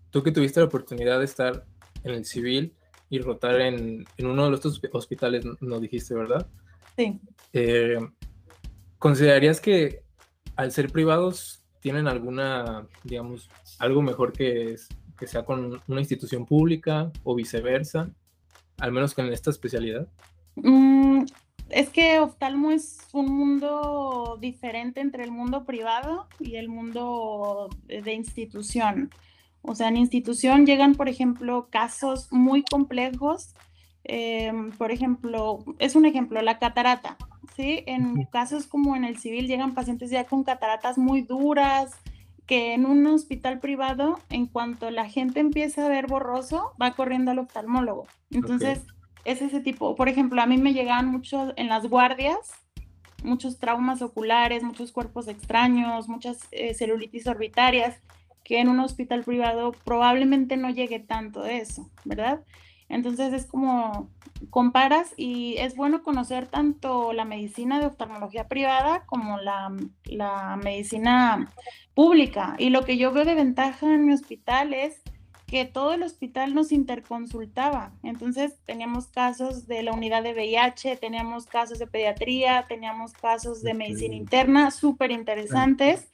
tú 0.09 0.23
que 0.23 0.31
tuviste 0.31 0.59
la 0.59 0.65
oportunidad 0.65 1.19
de 1.19 1.25
estar 1.25 1.63
en 2.03 2.15
el 2.15 2.25
civil 2.25 2.73
y 3.11 3.19
rotar 3.19 3.61
en, 3.61 4.05
uno 4.17 4.49
de 4.49 4.55
estos 4.55 4.81
hospitales, 4.91 5.45
no 5.59 5.79
dijiste, 5.79 6.15
¿verdad? 6.15 6.47
Sí. 6.97 7.19
Eh, 7.53 7.99
¿Considerarías 8.97 9.61
que 9.61 10.01
al 10.55 10.71
ser 10.71 10.91
privados 10.91 11.61
tienen 11.79 12.07
alguna, 12.07 12.87
digamos, 13.03 13.51
algo 13.77 14.01
mejor 14.01 14.33
que, 14.33 14.77
que 15.15 15.27
sea 15.27 15.45
con 15.45 15.79
una 15.87 15.99
institución 15.99 16.43
pública 16.47 17.11
o 17.23 17.35
viceversa, 17.35 18.09
al 18.79 18.91
menos 18.91 19.13
con 19.13 19.31
esta 19.31 19.51
especialidad? 19.51 20.07
Mm, 20.55 21.23
es 21.71 21.89
que 21.89 22.19
oftalmo 22.19 22.71
es 22.71 22.99
un 23.13 23.31
mundo 23.31 24.37
diferente 24.39 25.01
entre 25.01 25.23
el 25.23 25.31
mundo 25.31 25.65
privado 25.65 26.27
y 26.39 26.55
el 26.55 26.69
mundo 26.69 27.69
de 27.87 28.13
institución. 28.13 29.11
O 29.61 29.75
sea, 29.75 29.89
en 29.89 29.97
institución 29.97 30.65
llegan, 30.65 30.95
por 30.95 31.09
ejemplo, 31.09 31.67
casos 31.69 32.31
muy 32.31 32.63
complejos. 32.63 33.53
Em, 34.03 34.71
por 34.71 34.91
ejemplo, 34.91 35.63
es 35.79 35.95
un 35.95 36.05
ejemplo, 36.05 36.41
la 36.41 36.59
catarata. 36.59 37.17
¿sí? 37.55 37.83
En 37.85 38.25
casos 38.25 38.67
como 38.67 38.95
en 38.95 39.03
el 39.03 39.17
civil 39.17 39.47
llegan 39.47 39.73
pacientes 39.73 40.09
ya 40.09 40.25
con 40.25 40.43
cataratas 40.43 40.97
muy 40.97 41.21
duras, 41.21 41.91
que 42.47 42.73
en 42.73 42.85
un 42.85 43.05
hospital 43.07 43.59
privado, 43.59 44.19
en 44.29 44.47
cuanto 44.47 44.89
la 44.89 45.07
gente 45.07 45.39
empieza 45.39 45.85
a 45.85 45.89
ver 45.89 46.07
borroso, 46.07 46.73
va 46.81 46.95
corriendo 46.95 47.31
al 47.31 47.39
oftalmólogo. 47.39 48.07
Entonces, 48.31 48.81
es 49.25 49.41
ese 49.41 49.59
tipo. 49.59 49.95
Por 49.95 50.09
ejemplo, 50.09 50.41
a 50.41 50.45
mí 50.45 50.57
me 50.57 50.73
llegaban 50.73 51.07
mucho 51.07 51.53
en 51.55 51.67
las 51.67 51.87
guardias, 51.87 52.37
muchos 53.23 53.59
traumas 53.59 54.01
oculares, 54.01 54.63
muchos 54.63 54.91
cuerpos 54.91 55.27
extraños, 55.27 56.07
muchas 56.07 56.39
eh, 56.51 56.73
celulitis 56.73 57.27
orbitarias, 57.27 58.01
que 58.43 58.59
en 58.59 58.69
un 58.69 58.79
hospital 58.79 59.23
privado 59.23 59.71
probablemente 59.83 60.57
no 60.57 60.69
llegue 60.69 60.99
tanto 60.99 61.41
de 61.43 61.57
eso, 61.57 61.89
¿verdad? 62.03 62.41
Entonces 62.89 63.31
es 63.31 63.45
como 63.45 64.09
comparas 64.49 65.13
y 65.15 65.55
es 65.57 65.75
bueno 65.75 66.03
conocer 66.03 66.47
tanto 66.47 67.13
la 67.13 67.23
medicina 67.23 67.79
de 67.79 67.85
oftalmología 67.85 68.47
privada 68.47 69.05
como 69.05 69.37
la, 69.37 69.71
la 70.05 70.59
medicina 70.61 71.47
pública. 71.93 72.55
Y 72.57 72.69
lo 72.69 72.83
que 72.83 72.97
yo 72.97 73.13
veo 73.13 73.23
de 73.23 73.35
ventaja 73.35 73.93
en 73.93 74.05
mi 74.05 74.13
hospital 74.13 74.73
es 74.73 75.01
que 75.51 75.65
todo 75.65 75.91
el 75.91 76.01
hospital 76.01 76.55
nos 76.55 76.71
interconsultaba. 76.71 77.91
Entonces 78.03 78.53
teníamos 78.65 79.07
casos 79.07 79.67
de 79.67 79.83
la 79.83 79.91
unidad 79.91 80.23
de 80.23 80.31
VIH, 80.31 80.95
teníamos 80.95 81.45
casos 81.45 81.77
de 81.77 81.87
pediatría, 81.87 82.65
teníamos 82.69 83.11
casos 83.11 83.61
de 83.61 83.73
medicina 83.73 84.15
interna 84.15 84.71
súper 84.71 85.11
interesantes, 85.11 86.07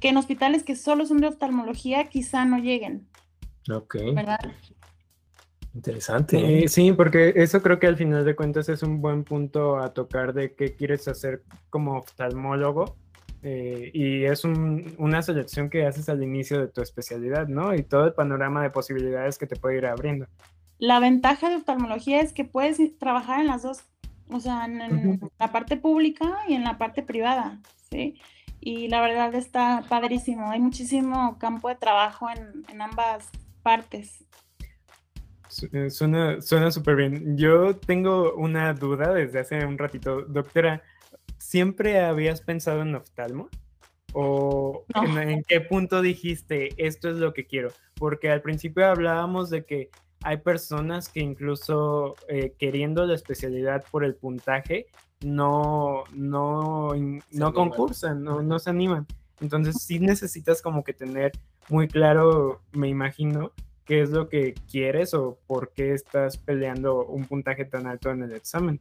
que 0.00 0.08
en 0.08 0.16
hospitales 0.16 0.64
que 0.64 0.74
solo 0.74 1.06
son 1.06 1.20
de 1.20 1.28
oftalmología 1.28 2.08
quizá 2.08 2.44
no 2.44 2.58
lleguen. 2.58 3.06
Ok. 3.72 3.98
¿Verdad? 4.16 4.40
Interesante. 5.76 6.66
sí, 6.66 6.90
porque 6.90 7.34
eso 7.36 7.62
creo 7.62 7.78
que 7.78 7.86
al 7.86 7.96
final 7.96 8.24
de 8.24 8.34
cuentas 8.34 8.68
es 8.68 8.82
un 8.82 9.00
buen 9.00 9.22
punto 9.22 9.78
a 9.78 9.94
tocar 9.94 10.34
de 10.34 10.56
qué 10.56 10.74
quieres 10.74 11.06
hacer 11.06 11.44
como 11.70 11.98
oftalmólogo 11.98 12.96
eh, 13.42 13.90
y 13.92 14.24
es 14.24 14.44
una 14.44 15.22
selección 15.22 15.68
que 15.68 15.84
haces 15.84 16.08
al 16.08 16.22
inicio 16.22 16.60
de 16.60 16.68
tu 16.68 16.80
especialidad, 16.80 17.48
¿no? 17.48 17.74
Y 17.74 17.82
todo 17.82 18.06
el 18.06 18.14
panorama 18.14 18.62
de 18.62 18.70
posibilidades 18.70 19.36
que 19.36 19.46
te 19.46 19.56
puede 19.56 19.78
ir 19.78 19.86
abriendo. 19.86 20.26
La 20.78 21.00
ventaja 21.00 21.48
de 21.48 21.56
oftalmología 21.56 22.20
es 22.20 22.32
que 22.32 22.44
puedes 22.44 22.78
trabajar 22.98 23.40
en 23.40 23.48
las 23.48 23.62
dos, 23.62 23.82
o 24.30 24.40
sea, 24.40 24.64
en, 24.64 25.20
la 25.38 25.52
parte 25.52 25.76
pública 25.76 26.38
y 26.48 26.54
en 26.54 26.64
la 26.64 26.78
parte 26.78 27.02
privada, 27.02 27.60
¿sí? 27.90 28.20
Y 28.60 28.88
la 28.88 29.00
verdad 29.00 29.34
está 29.34 29.84
padrísimo, 29.88 30.50
hay 30.50 30.60
muchísimo 30.60 31.36
campo 31.38 31.68
de 31.68 31.74
trabajo 31.74 32.28
en, 32.30 32.64
en 32.68 32.80
ambas 32.80 33.28
partes. 33.62 34.24
Eh, 35.72 35.90
suena 35.90 36.70
súper 36.70 36.96
bien. 36.96 37.36
Yo 37.36 37.76
tengo 37.76 38.34
una 38.34 38.72
duda 38.72 39.12
desde 39.12 39.40
hace 39.40 39.64
un 39.66 39.76
ratito. 39.76 40.22
Doctora, 40.22 40.82
¿siempre 41.42 42.00
habías 42.00 42.40
pensado 42.40 42.82
en 42.82 42.94
oftalmo? 42.94 43.48
¿O 44.14 44.84
en, 44.94 45.42
qué 45.42 45.60
punto 45.60 46.00
dijiste, 46.00 46.70
esto 46.76 47.10
es 47.10 47.16
lo 47.16 47.32
que 47.32 47.46
quiero? 47.46 47.70
Porque 47.94 48.30
al 48.30 48.42
principio 48.42 48.86
hablábamos 48.86 49.50
de 49.50 49.64
que 49.64 49.90
hay 50.22 50.36
personas 50.38 51.08
que 51.08 51.20
incluso 51.20 52.14
eh, 52.28 52.54
queriendo 52.58 53.04
la 53.06 53.14
especialidad 53.14 53.84
por 53.90 54.04
el 54.04 54.14
puntaje, 54.14 54.86
no, 55.22 56.04
no, 56.12 56.90
no 57.32 57.52
concursan, 57.52 58.22
no, 58.22 58.42
no 58.42 58.58
se 58.58 58.70
animan. 58.70 59.06
Entonces 59.40 59.82
sí 59.82 59.98
necesitas 59.98 60.62
como 60.62 60.84
que 60.84 60.92
tener 60.92 61.32
muy 61.68 61.88
claro, 61.88 62.60
me 62.72 62.88
imagino, 62.88 63.52
qué 63.84 64.02
es 64.02 64.10
lo 64.10 64.28
que 64.28 64.54
quieres 64.70 65.12
o 65.14 65.38
por 65.46 65.72
qué 65.72 65.92
estás 65.92 66.36
peleando 66.36 67.04
un 67.04 67.24
puntaje 67.24 67.64
tan 67.64 67.86
alto 67.86 68.10
en 68.10 68.22
el 68.22 68.32
examen. 68.32 68.80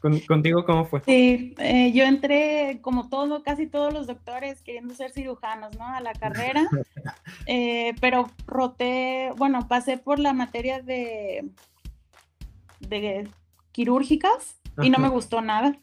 ¿Contigo 0.00 0.64
cómo 0.64 0.84
fue? 0.84 1.02
Sí, 1.04 1.54
eh, 1.58 1.90
yo 1.92 2.04
entré 2.04 2.78
como 2.82 3.08
todo, 3.08 3.42
casi 3.42 3.66
todos 3.66 3.92
los 3.92 4.06
doctores 4.06 4.62
queriendo 4.62 4.94
ser 4.94 5.10
cirujanos, 5.10 5.76
¿no? 5.76 5.86
A 5.86 6.00
la 6.00 6.12
carrera, 6.12 6.68
eh, 7.46 7.94
pero 8.00 8.30
roté, 8.46 9.32
bueno, 9.36 9.66
pasé 9.66 9.98
por 9.98 10.20
la 10.20 10.32
materia 10.32 10.80
de, 10.80 11.50
de 12.80 13.28
quirúrgicas 13.72 14.60
y 14.80 14.90
no 14.90 14.98
me 14.98 15.08
gustó 15.08 15.40
nada. 15.40 15.76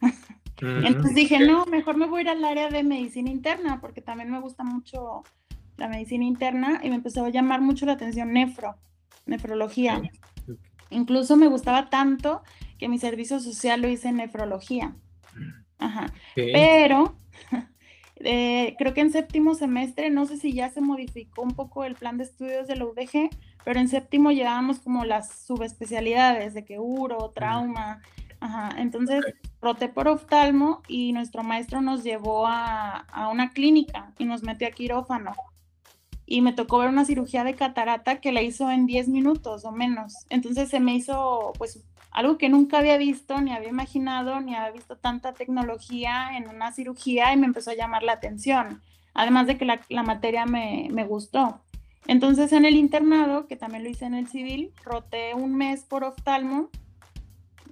Entonces 0.62 1.14
dije, 1.14 1.40
no, 1.40 1.66
mejor 1.66 1.98
me 1.98 2.08
voy 2.08 2.20
a 2.20 2.22
ir 2.22 2.30
al 2.30 2.46
área 2.46 2.70
de 2.70 2.84
medicina 2.84 3.30
interna, 3.30 3.82
porque 3.82 4.02
también 4.02 4.32
me 4.32 4.40
gusta 4.40 4.64
mucho 4.64 5.24
la 5.76 5.90
medicina 5.90 6.24
interna 6.24 6.80
y 6.82 6.90
me 6.90 6.96
empezó 6.96 7.26
a 7.26 7.30
llamar 7.30 7.60
mucho 7.60 7.86
la 7.86 7.94
atención 7.94 8.32
nefro, 8.32 8.76
nefrología. 9.26 10.02
Incluso 10.90 11.36
me 11.36 11.48
gustaba 11.48 11.90
tanto 11.90 12.44
que 12.78 12.90
mi 12.90 13.00
servicio 13.00 13.40
social 13.40 13.82
lo 13.82 13.88
hice 13.88 14.10
en 14.10 14.18
nefrología. 14.18 14.96
Ajá. 15.78 16.14
Pero 16.36 17.16
eh, 18.18 18.76
creo 18.78 18.94
que 18.94 19.02
en 19.02 19.12
séptimo 19.12 19.56
semestre, 19.56 20.10
no 20.10 20.26
sé 20.26 20.38
si 20.38 20.54
ya 20.54 20.70
se 20.70 20.82
modificó 20.82 21.42
un 21.42 21.52
poco 21.52 21.84
el 21.84 21.96
plan 21.96 22.18
de 22.18 22.24
estudios 22.24 22.68
de 22.68 22.76
la 22.76 22.86
UDG, 22.86 23.30
pero 23.64 23.80
en 23.80 23.88
séptimo 23.88 24.32
llevábamos 24.32 24.80
como 24.80 25.06
las 25.06 25.46
subespecialidades 25.46 26.54
de 26.54 26.66
que 26.66 26.80
uro, 26.80 27.32
trauma. 27.36 28.02
Ajá. 28.40 28.76
Entonces 28.78 29.24
roté 29.62 29.90
por 29.90 30.08
oftalmo 30.08 30.82
y 30.88 31.14
nuestro 31.14 31.44
maestro 31.44 31.82
nos 31.82 32.04
llevó 32.04 32.46
a, 32.48 32.98
a 32.98 33.30
una 33.30 33.52
clínica 33.52 34.14
y 34.20 34.26
nos 34.26 34.44
metió 34.44 34.68
a 34.68 34.72
quirófano 34.72 35.34
y 36.26 36.42
me 36.42 36.54
tocó 36.54 36.80
ver 36.80 36.90
una 36.90 37.06
cirugía 37.06 37.44
de 37.44 37.54
catarata 37.54 38.20
que 38.20 38.32
la 38.32 38.42
hizo 38.42 38.70
en 38.72 38.86
10 38.86 39.10
minutos 39.10 39.64
o 39.66 39.72
menos. 39.72 40.26
Entonces 40.30 40.70
se 40.70 40.80
me 40.80 40.96
hizo 40.96 41.54
pues 41.58 41.84
algo 42.16 42.38
que 42.38 42.48
nunca 42.48 42.78
había 42.78 42.98
visto, 42.98 43.42
ni 43.42 43.52
había 43.52 43.68
imaginado, 43.68 44.40
ni 44.40 44.56
había 44.56 44.72
visto 44.72 44.96
tanta 44.96 45.34
tecnología 45.34 46.38
en 46.38 46.48
una 46.48 46.72
cirugía 46.72 47.34
y 47.34 47.38
me 47.38 47.46
empezó 47.46 47.72
a 47.72 47.76
llamar 47.76 48.04
la 48.04 48.14
atención. 48.14 48.82
Además 49.14 49.48
de 49.48 49.58
que 49.58 49.66
la, 49.66 50.04
materia 50.04 50.46
me, 50.46 50.88
me, 50.94 51.04
gustó. 51.04 51.60
Entonces 52.08 52.54
en 52.54 52.64
el 52.64 52.78
internado, 52.78 53.48
que 53.48 53.58
también 53.58 53.84
lo 53.84 53.90
hice 53.90 54.06
en 54.06 54.14
el 54.14 54.30
civil, 54.30 54.72
roté 54.86 55.34
un 55.34 55.56
mes 55.56 55.84
por 55.84 56.06
oftalmo 56.06 56.70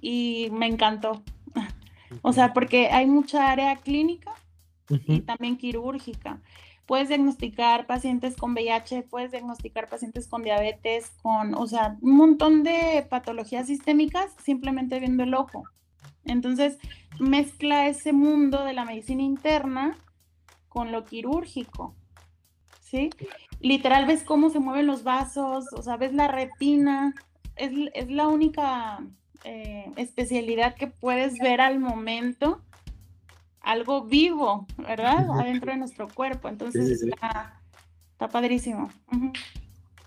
y 0.02 0.50
me 0.52 0.66
encantó. 0.66 1.22
o 2.20 2.34
sea, 2.34 2.52
porque 2.52 2.88
hay 2.90 3.06
mucha 3.06 3.50
área 3.50 3.76
clínica 3.76 4.32
y 4.90 5.20
también 5.20 5.56
quirúrgica. 5.56 6.38
Puedes 6.86 7.08
diagnosticar 7.08 7.86
pacientes 7.86 8.36
con 8.36 8.52
VIH, 8.52 9.02
puedes 9.04 9.30
diagnosticar 9.30 9.88
pacientes 9.88 10.28
con 10.28 10.42
diabetes, 10.42 11.10
con, 11.22 11.54
o 11.54 11.66
sea, 11.66 11.96
un 12.02 12.16
montón 12.16 12.62
de 12.62 13.06
patologías 13.08 13.66
sistémicas 13.66 14.32
simplemente 14.42 15.00
viendo 15.00 15.22
el 15.22 15.34
ojo. 15.34 15.64
Entonces, 16.24 16.78
mezcla 17.18 17.86
ese 17.88 18.12
mundo 18.12 18.64
de 18.64 18.74
la 18.74 18.84
medicina 18.84 19.22
interna 19.22 19.98
con 20.68 20.92
lo 20.92 21.04
quirúrgico. 21.04 21.94
¿Sí? 22.80 23.10
Literal 23.60 24.06
ves 24.06 24.22
cómo 24.22 24.50
se 24.50 24.60
mueven 24.60 24.86
los 24.86 25.04
vasos, 25.04 25.66
o 25.72 25.82
sea, 25.82 25.96
ves 25.96 26.12
la 26.12 26.28
retina, 26.28 27.14
es, 27.56 27.72
es 27.94 28.10
la 28.10 28.28
única 28.28 29.00
eh, 29.44 29.90
especialidad 29.96 30.74
que 30.74 30.86
puedes 30.86 31.38
ver 31.38 31.60
al 31.60 31.78
momento 31.78 32.62
algo 33.64 34.04
vivo, 34.04 34.66
¿verdad? 34.76 35.28
Adentro 35.40 35.72
de 35.72 35.78
nuestro 35.78 36.08
cuerpo. 36.08 36.48
Entonces 36.48 37.02
Está, 37.02 38.28
padrísimo. 38.30 38.90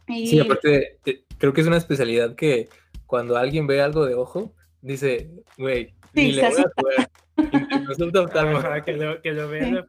Sí, 0.07 0.39
aparte, 0.39 0.99
creo 1.37 1.53
que 1.53 1.61
es 1.61 1.67
una 1.67 1.77
especialidad 1.77 2.35
que 2.35 2.69
cuando 3.05 3.37
alguien 3.37 3.67
ve 3.67 3.81
algo 3.81 4.05
de 4.05 4.15
ojo, 4.15 4.53
dice, 4.81 5.29
güey, 5.57 5.93
ni 6.13 6.31
le 6.31 6.49
voy 6.49 6.97
a 6.97 8.83
que, 8.83 8.93
lo, 8.93 9.21
que 9.21 9.31
lo 9.31 9.49
vea 9.49 9.85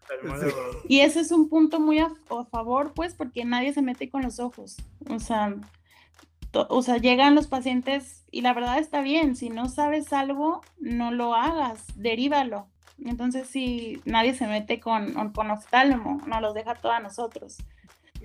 Y 0.89 1.01
ese 1.01 1.21
es 1.21 1.33
un 1.33 1.49
punto 1.49 1.81
muy 1.81 1.99
a, 1.99 2.11
favor, 2.51 2.93
pues, 2.95 3.15
porque 3.15 3.45
nadie 3.45 3.73
se 3.73 3.83
mete 3.83 4.11
con 4.11 4.23
los 4.23 4.39
ojos. 4.39 4.77
O 5.09 5.19
sea, 5.19 5.57
o 6.53 6.83
sea, 6.83 6.99
llegan 6.99 7.35
los 7.35 7.47
pacientes 7.47 8.25
y 8.31 8.43
la 8.43 8.55
verdad 8.55 8.79
está 8.79 9.01
bien, 9.03 9.37
si 9.37 9.51
no 9.51 9.69
sabes 9.69 10.13
algo, 10.13 10.61
no 10.79 11.11
lo 11.11 11.35
hagas, 11.35 11.85
derívalo. 11.97 12.67
Entonces, 13.05 13.49
si 13.49 14.03
nadie 14.05 14.35
se 14.35 14.47
mete 14.47 14.81
con, 14.81 15.33
con 15.33 15.51
oftalmo, 15.51 16.21
nos 16.27 16.43
los 16.43 16.55
deja 16.55 16.75
todo 16.75 16.93
a 16.93 17.01
nosotros. 17.01 17.59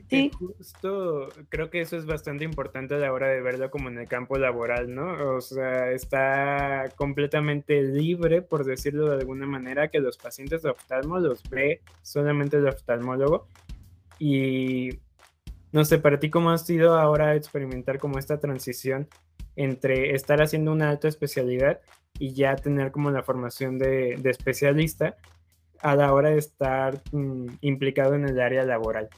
Sí. 0.10 0.32
Justo 0.38 1.30
creo 1.50 1.70
que 1.70 1.82
eso 1.82 1.98
es 1.98 2.06
bastante 2.06 2.44
importante 2.44 2.96
a 2.96 2.98
la 2.98 3.14
hora 3.14 3.28
de 3.28 3.42
verlo 3.42 3.72
como 3.72 3.90
en 3.90 3.98
el 3.98 4.08
campo 4.08 4.38
laboral, 4.38 4.94
¿no? 4.94 5.36
O 5.36 5.42
sea, 5.42 5.92
está 5.92 6.92
completamente 6.96 7.82
libre, 7.82 8.42
por 8.42 8.66
decirlo 8.66 9.10
de 9.10 9.18
alguna 9.18 9.46
manera, 9.46 9.90
que 9.90 10.00
los 10.00 10.18
pacientes 10.18 10.62
de 10.64 10.72
oftalmo 10.72 11.20
los 11.20 11.48
ve 11.50 11.82
solamente 12.02 12.58
el 12.58 12.68
oftalmólogo. 12.68 13.48
Y 14.20 15.00
no 15.72 15.86
sé, 15.86 16.00
para 16.00 16.20
ti, 16.20 16.30
¿cómo 16.30 16.52
ha 16.52 16.58
sido 16.58 17.00
ahora 17.00 17.36
experimentar 17.36 17.98
como 18.00 18.20
esta 18.20 18.40
transición 18.40 19.08
entre 19.56 20.16
estar 20.16 20.42
haciendo 20.42 20.72
una 20.72 20.90
alta 20.90 21.08
especialidad 21.08 21.82
y 22.20 22.34
ya 22.34 22.56
tener 22.56 22.92
como 22.92 23.12
la 23.12 23.24
formación 23.24 23.78
de, 23.78 24.20
especialista 24.24 25.16
a 25.82 25.96
la 25.96 26.14
hora 26.14 26.30
de 26.30 26.38
estar 26.38 27.02
mm, 27.12 27.48
implicado 27.62 28.16
en 28.16 28.28
el 28.28 28.40
área 28.40 28.64
laboral? 28.64 29.10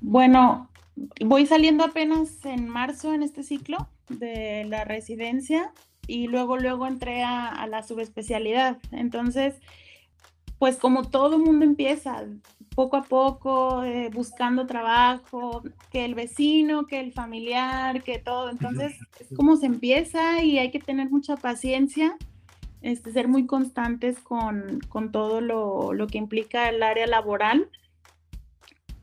Bueno, 0.00 0.70
voy 1.24 1.46
saliendo 1.46 1.84
apenas 1.84 2.44
en 2.44 2.68
marzo 2.68 3.12
en 3.12 3.22
este 3.22 3.42
ciclo 3.42 3.88
de 4.08 4.64
la 4.64 4.84
residencia 4.84 5.72
y 6.06 6.28
luego, 6.28 6.56
luego 6.56 6.86
entré 6.86 7.22
a, 7.22 7.66
la 7.66 7.82
subespecialidad. 7.82 8.78
Entonces, 8.92 9.54
pues 10.58 10.76
como 10.76 11.08
todo 11.08 11.38
mundo 11.38 11.64
empieza, 11.64 12.24
poco 12.74 12.96
a 12.96 13.02
poco, 13.02 13.84
eh, 13.84 14.10
buscando 14.12 14.66
trabajo, 14.66 15.62
que 15.90 16.04
el 16.04 16.14
vecino, 16.14 16.86
que 16.86 17.00
el 17.00 17.12
familiar, 17.12 18.02
que 18.02 18.18
todo. 18.18 18.50
Entonces, 18.50 18.96
es 19.18 19.28
como 19.36 19.56
se 19.56 19.66
empieza 19.66 20.42
y 20.42 20.58
hay 20.58 20.70
que 20.70 20.78
tener 20.78 21.10
mucha 21.10 21.36
paciencia, 21.36 22.16
este, 22.82 23.12
ser 23.12 23.28
muy 23.28 23.46
constantes 23.46 24.18
con, 24.18 24.80
todo 25.12 25.40
lo, 25.40 25.92
lo, 25.92 26.06
que 26.06 26.18
implica 26.18 26.68
el 26.68 26.82
área 26.82 27.06
laboral 27.06 27.68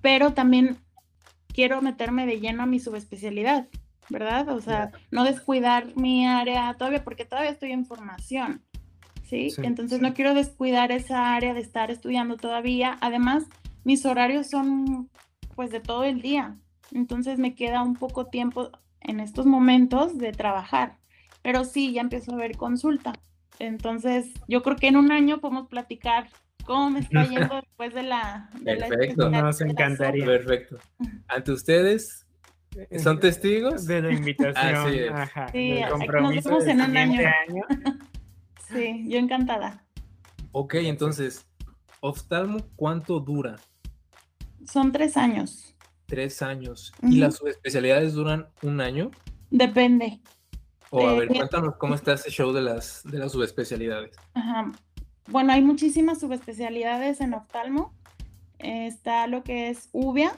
pero 0.04 0.34
también 0.34 0.78
quiero 1.54 1.82
meterme 1.82 2.28
de 2.28 2.42
lleno 2.42 2.62
a 2.62 2.68
mi 2.68 2.80
subespecialidad, 2.80 3.68
¿verdad? 4.10 4.50
O 4.50 4.60
sea, 4.60 4.92
no 5.12 5.24
descuidar 5.24 5.96
mi 5.96 6.28
área 6.28 6.74
todavía, 6.74 7.06
porque 7.06 7.24
todavía 7.24 7.52
estoy 7.52 7.72
en 7.72 7.86
formación, 7.86 8.62
¿sí? 9.24 9.50
Entonces 9.58 10.02
no 10.02 10.14
quiero 10.14 10.34
descuidar 10.34 10.92
esa 10.92 11.36
área 11.36 11.54
de 11.54 11.62
estar 11.62 11.92
estudiando 11.92 12.38
todavía. 12.38 12.98
Además, 13.02 13.46
mis 13.84 14.06
horarios 14.06 14.50
son 14.50 15.10
pues 15.56 15.72
de 15.72 15.80
todo 15.80 16.04
el 16.04 16.22
día, 16.22 16.58
entonces 16.92 17.38
me 17.38 17.56
queda 17.56 17.84
un 17.84 17.96
poco 17.96 18.28
tiempo 18.28 18.72
en 19.02 19.20
estos 19.20 19.46
momentos 19.46 20.18
de 20.18 20.32
trabajar, 20.32 20.98
pero 21.42 21.66
sí, 21.66 21.94
ya 21.94 22.02
empiezo 22.02 22.34
a 22.34 22.38
ver 22.38 22.58
consulta. 22.58 23.14
Entonces, 23.60 24.32
yo 24.48 24.64
creo 24.64 24.78
que 24.78 24.88
en 24.88 24.98
un 24.98 25.12
año 25.12 25.40
podemos 25.40 25.68
platicar 25.68 26.28
cómo 26.66 26.90
me 26.90 27.02
está 27.02 27.24
yendo 27.30 27.56
después 27.56 27.94
de 27.94 28.04
la... 28.04 28.50
Perfecto, 28.64 29.30
nos 29.30 29.62
encantaría. 29.62 30.26
Perfecto. 30.26 30.78
Ante 31.28 31.52
ustedes, 31.52 32.26
¿son 32.98 33.20
testigos? 33.20 33.86
De 33.86 34.02
la 34.02 34.12
invitación. 34.12 35.16
Ajá, 35.16 35.50
sí, 35.52 35.82
nos 35.82 36.44
vemos 36.44 36.66
en 36.66 36.82
un 36.82 36.98
año. 36.98 37.22
sí, 38.68 39.06
yo 39.08 39.18
encantada. 39.18 39.86
Ok, 40.52 40.76
entonces, 40.76 41.48
oftalmo, 42.00 42.60
¿cuánto 42.76 43.20
dura? 43.20 43.58
Son 44.66 44.92
tres 44.92 45.18
años. 45.18 45.76
Tres 46.06 46.42
años. 46.42 46.94
¿Y 47.02 47.18
las 47.18 47.36
subespecialidades 47.38 48.14
duran 48.14 48.48
un 48.62 48.82
año? 48.82 49.12
Depende. 49.50 50.20
O 50.90 51.08
a 51.08 51.14
ver, 51.16 51.28
cuéntanos 51.28 51.76
cómo 51.78 51.96
está 51.96 52.14
ese 52.14 52.30
show 52.30 52.54
de 52.54 52.62
las, 52.62 53.02
de 53.04 53.18
las 53.18 53.32
subespecialidades. 53.32 54.16
Ajá. 54.36 54.72
Bueno, 55.28 55.54
hay 55.54 55.62
muchísimas 55.62 56.20
subespecialidades 56.20 57.22
en 57.22 57.34
oftalmo. 57.34 57.94
Está 58.60 59.28
lo 59.28 59.44
que 59.44 59.70
es 59.70 59.90
uvia, 59.92 60.38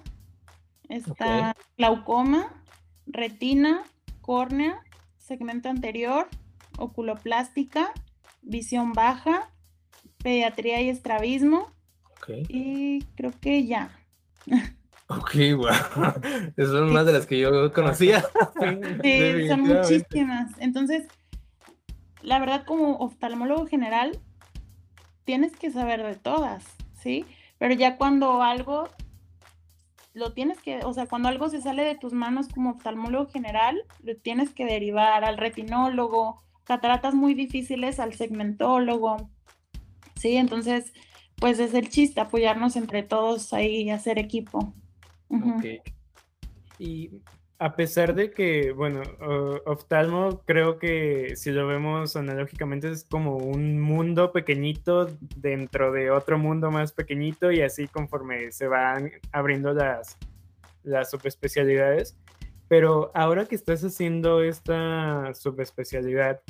está 0.90 1.56
glaucoma, 1.78 2.64
retina, 3.06 3.84
córnea, 4.22 4.82
segmento 5.18 5.70
anterior, 5.70 6.28
oculoplástica, 6.78 7.92
visión 8.46 8.94
baja, 8.94 9.52
pediatría 10.24 10.82
y 10.82 10.90
estrabismo. 10.90 11.72
Y 12.48 13.04
creo 13.16 13.32
que 13.40 13.66
ya. 13.66 13.92
Ok, 15.08 15.36
wow. 15.58 15.68
son 16.58 16.92
más 16.92 17.06
de 17.06 17.14
las 17.14 17.26
que 17.26 17.40
yo 17.40 17.72
conocía. 17.74 18.24
Sí, 19.04 19.48
son 19.48 19.62
muchísimas. 19.62 20.52
Entonces, 20.60 21.08
la 22.22 22.40
verdad, 22.40 22.66
como 22.66 22.98
oftalmólogo 22.98 23.68
general, 23.68 24.20
tienes 25.26 25.56
que 25.56 25.70
saber 25.70 26.04
de 26.04 26.16
todas, 26.16 26.64
¿sí? 26.94 27.26
Pero 27.60 27.76
ya 27.76 27.98
cuando 27.98 28.42
algo 28.42 28.90
lo 30.14 30.32
tienes 30.32 30.60
que, 30.62 30.80
o 30.84 30.94
sea, 30.94 31.08
cuando 31.08 31.28
algo 31.28 31.50
se 31.50 31.62
sale 31.62 31.84
de 31.84 31.96
tus 31.96 32.14
manos 32.14 32.48
como 32.48 32.72
oftalmólogo 32.72 33.30
general, 33.30 33.84
lo 34.02 34.16
tienes 34.16 34.52
que 34.52 34.66
derivar 34.66 35.26
al 35.26 35.38
retinólogo, 35.38 36.42
cataratas 36.66 37.14
muy 37.14 37.34
difíciles 37.34 38.00
al 38.00 38.14
segmentólogo, 38.14 39.30
¿sí? 40.16 40.36
Entonces, 40.36 40.94
pues 41.38 41.60
es 41.60 41.74
el 41.74 41.90
chiste, 41.90 42.22
apoyarnos 42.22 42.76
entre 42.76 43.04
todos 43.04 43.54
ahí 43.54 43.84
y 43.84 43.90
hacer 43.92 44.20
equipo. 44.20 44.74
Ok. 45.30 45.66
Y 46.80 47.22
a 47.58 47.76
pesar 47.76 48.16
de 48.16 48.32
que, 48.32 48.72
bueno, 48.74 49.02
oftalmo 49.66 50.42
creo 50.46 50.78
que 50.78 51.36
si 51.36 51.52
lo 51.52 51.68
vemos 51.68 52.16
analógicamente 52.16 52.92
es 52.92 53.06
como 53.06 53.38
un 53.38 53.80
mundo 53.80 54.34
pequeñito 54.34 55.08
dentro 55.38 55.92
de 55.92 56.12
otro 56.12 56.38
mundo 56.38 56.70
más 56.70 56.92
pequeñito 56.92 57.52
y 57.52 57.62
así 57.62 57.88
conforme 57.88 58.52
se 58.52 58.68
van 58.68 59.12
abriendo 59.32 59.74
las, 59.74 60.18
las 60.84 61.10
subespecialidades. 61.12 62.18
Pero 62.68 63.12
ahora 63.14 63.46
que 63.46 63.56
estás 63.56 63.84
haciendo 63.84 64.42
esta 64.42 65.34
subespecialidad 65.34 66.42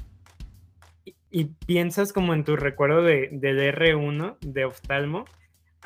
y, 1.36 1.46
piensas 1.66 2.14
como 2.14 2.34
en 2.34 2.44
tu 2.44 2.56
recuerdo 2.56 3.02
de, 3.02 3.30
del 3.32 3.60
R1 3.76 4.38
de 4.40 4.66
oftalmo, 4.66 5.26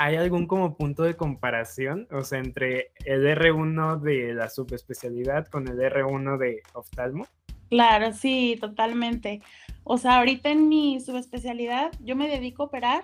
¿Hay 0.02 0.16
algún 0.16 0.48
como 0.48 0.78
punto 0.78 1.04
de 1.04 1.18
comparación? 1.18 2.08
O 2.12 2.24
sea, 2.24 2.40
entre 2.40 2.94
el 3.04 3.26
R1 3.26 4.00
de 4.00 4.34
la 4.34 4.48
subespecialidad 4.48 5.48
con 5.48 5.68
el 5.68 5.78
R1 5.78 6.38
de 6.38 6.64
oftalmo. 6.72 7.28
Claro, 7.70 8.14
sí, 8.14 8.58
totalmente. 8.62 9.42
O 9.84 9.98
sea, 9.98 10.20
ahorita 10.20 10.52
en 10.52 10.70
mi 10.70 11.02
subespecialidad 11.02 11.92
yo 12.00 12.16
me 12.16 12.30
dedico 12.30 12.64
a 12.64 12.66
operar 12.68 13.04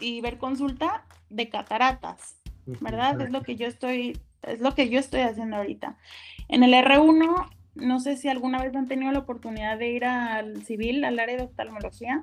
y 0.00 0.22
ver 0.22 0.38
consulta 0.38 1.04
de 1.28 1.50
cataratas, 1.50 2.40
¿verdad? 2.80 3.20
Es 3.20 3.30
lo 3.30 3.42
que 3.42 3.56
yo 3.56 3.66
estoy, 3.66 4.18
es 4.44 4.60
lo 4.60 4.74
que 4.74 4.88
yo 4.88 4.98
estoy 4.98 5.20
haciendo 5.20 5.58
ahorita. 5.58 5.98
En 6.48 6.62
el 6.62 6.72
R1, 6.72 7.50
no 7.80 8.00
sé 8.00 8.16
si 8.16 8.28
alguna 8.28 8.62
vez 8.62 8.74
han 8.76 8.88
tenido 8.88 9.12
la 9.12 9.20
oportunidad 9.20 9.78
de 9.78 9.90
ir 9.90 10.04
al 10.04 10.62
civil, 10.64 11.04
al 11.04 11.18
área 11.18 11.36
de 11.36 11.42
oftalmología. 11.44 12.20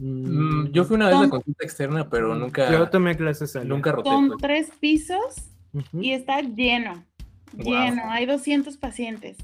Mm, 0.00 0.72
yo 0.72 0.84
fui 0.84 0.96
una 0.96 1.06
vez 1.08 1.16
a 1.16 1.30
consulta 1.30 1.64
externa, 1.64 2.08
pero 2.08 2.34
mm, 2.34 2.38
nunca. 2.38 2.70
Yo 2.70 2.88
tomé 2.90 3.16
clases 3.16 3.54
Nunca 3.64 3.92
roté. 3.92 4.10
Son 4.10 4.28
pues. 4.28 4.38
tres 4.40 4.70
pisos 4.80 5.50
y 5.92 6.12
está 6.12 6.40
lleno. 6.40 7.04
Lleno. 7.52 8.10
Hay 8.10 8.26
200 8.26 8.76
pacientes. 8.76 9.36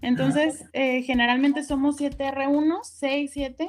Entonces, 0.00 0.64
eh, 0.72 1.02
generalmente 1.02 1.62
somos 1.62 2.00
7R1, 2.00 2.80
6, 2.82 3.30
7 3.32 3.68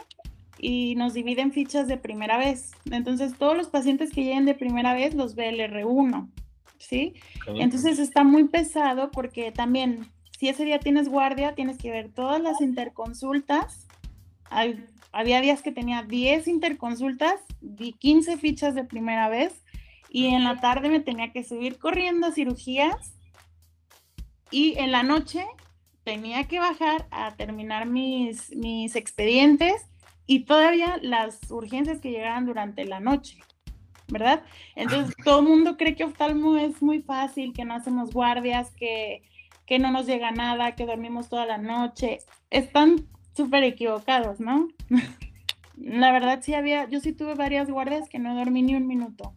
y 0.58 0.96
nos 0.96 1.14
dividen 1.14 1.52
fichas 1.52 1.88
de 1.88 1.98
primera 1.98 2.38
vez. 2.38 2.72
Entonces, 2.90 3.38
todos 3.38 3.56
los 3.56 3.68
pacientes 3.68 4.12
que 4.12 4.24
lleguen 4.24 4.46
de 4.46 4.56
primera 4.56 4.94
vez 4.94 5.14
los 5.14 5.36
ve 5.36 5.50
el 5.50 5.60
R1, 5.60 6.30
¿sí? 6.80 7.14
Entonces, 7.48 8.00
está 8.00 8.24
muy 8.24 8.46
pesado 8.46 9.12
porque 9.12 9.52
también, 9.52 10.08
si 10.44 10.50
ese 10.50 10.66
día 10.66 10.78
tienes 10.78 11.08
guardia, 11.08 11.56
tienes 11.56 11.78
que 11.78 11.90
ver 11.90 12.12
todas 12.12 12.42
las 12.42 12.60
interconsultas. 12.60 13.88
Hay 14.50 14.86
había 15.14 15.40
días 15.40 15.62
que 15.62 15.72
tenía 15.72 16.04
10 16.04 16.50
interconsultas, 16.50 17.40
di 17.62 17.94
15 17.94 18.36
fichas 18.36 18.76
de 18.76 18.84
primera 18.84 19.30
vez 19.30 19.64
y 20.10 20.26
en 20.26 20.44
la 20.44 20.60
tarde 20.60 20.90
me 20.90 21.00
tenía 21.00 21.32
que 21.32 21.46
subir 21.46 21.78
corriendo 21.78 22.28
a 22.28 22.34
cirugías 22.34 23.14
y 24.52 24.78
en 24.80 24.92
la 24.92 25.04
noche 25.04 25.46
tenía 26.04 26.44
que 26.50 26.60
bajar 26.60 27.08
a 27.12 27.38
terminar 27.38 27.86
mis, 27.86 28.54
mis 28.54 28.98
expedientes 28.98 29.86
y 30.28 30.42
todavía 30.42 31.00
las 31.02 31.40
urgencias 31.52 32.02
que 32.02 32.12
llegaran 32.12 32.46
durante 32.46 32.84
la 32.84 33.00
noche, 33.00 33.40
¿verdad? 34.10 34.44
Entonces 34.76 35.16
todo 35.24 35.40
el 35.40 35.46
mundo 35.46 35.78
cree 35.78 35.96
que 35.96 36.04
oftalmo 36.04 36.58
es 36.58 36.82
muy 36.82 37.02
fácil, 37.02 37.54
que 37.54 37.64
no 37.64 37.76
hacemos 37.76 38.12
guardias, 38.12 38.72
que, 38.72 39.24
que 39.74 39.80
no 39.80 39.90
nos 39.90 40.06
llega 40.06 40.30
nada, 40.30 40.76
que 40.76 40.86
dormimos 40.86 41.30
toda 41.30 41.48
la 41.48 41.58
noche. 41.58 42.20
Están 42.52 43.08
súper 43.36 43.64
equivocados, 43.64 44.40
¿no? 44.40 44.68
la 45.78 46.12
verdad 46.12 46.42
sí 46.44 46.54
había, 46.54 46.88
yo 46.88 47.00
sí 47.00 47.12
tuve 47.12 47.34
varias 47.34 47.72
guardias 47.72 48.08
que 48.08 48.20
no 48.20 48.36
dormí 48.36 48.62
ni 48.62 48.76
un 48.76 48.86
minuto. 48.86 49.34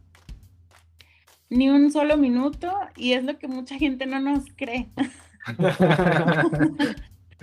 Ni 1.49 1.71
un 1.71 1.91
solo 1.91 2.19
minuto 2.19 2.71
y 2.97 3.15
es 3.15 3.25
lo 3.25 3.39
que 3.39 3.49
mucha 3.49 3.79
gente 3.79 4.05
no 4.05 4.21
nos 4.21 4.45
cree. 4.57 4.91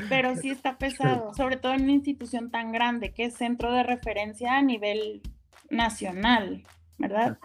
Pero 0.10 0.36
sí 0.36 0.51
está 0.51 0.77
pesado, 0.77 1.34
sobre 1.34 1.58
todo 1.58 1.73
en 1.73 1.86
una 1.86 1.93
institución 1.93 2.51
tan 2.51 2.71
grande 2.71 3.12
que 3.12 3.25
es 3.25 3.34
centro 3.34 3.73
de 3.73 3.82
referencia 3.82 4.53
a 4.53 4.62
nivel 4.62 5.23
nacional, 5.71 6.63
¿verdad? 6.99 7.39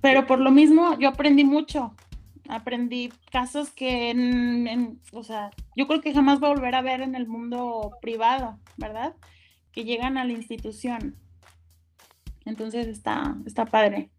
Pero 0.00 0.26
por 0.26 0.40
lo 0.40 0.50
mismo 0.50 0.98
yo 0.98 1.10
aprendí 1.10 1.44
mucho, 1.44 1.94
aprendí 2.48 3.12
casos 3.30 3.70
que, 3.70 4.96
o 5.12 5.24
sea, 5.24 5.50
yo 5.76 5.86
creo 5.86 6.00
que 6.00 6.12
jamás 6.12 6.40
voy 6.40 6.50
a 6.50 6.54
volver 6.54 6.74
a 6.74 6.82
ver 6.82 7.00
en 7.00 7.14
el 7.14 7.26
mundo 7.26 7.96
privado, 8.02 8.58
¿verdad? 8.76 9.14
Que 9.72 9.84
llegan 9.84 10.18
a 10.18 10.24
la 10.24 10.32
institución. 10.32 11.16
Entonces 12.44 12.86
está, 12.86 13.36
está 13.46 13.64
padre. 13.64 14.10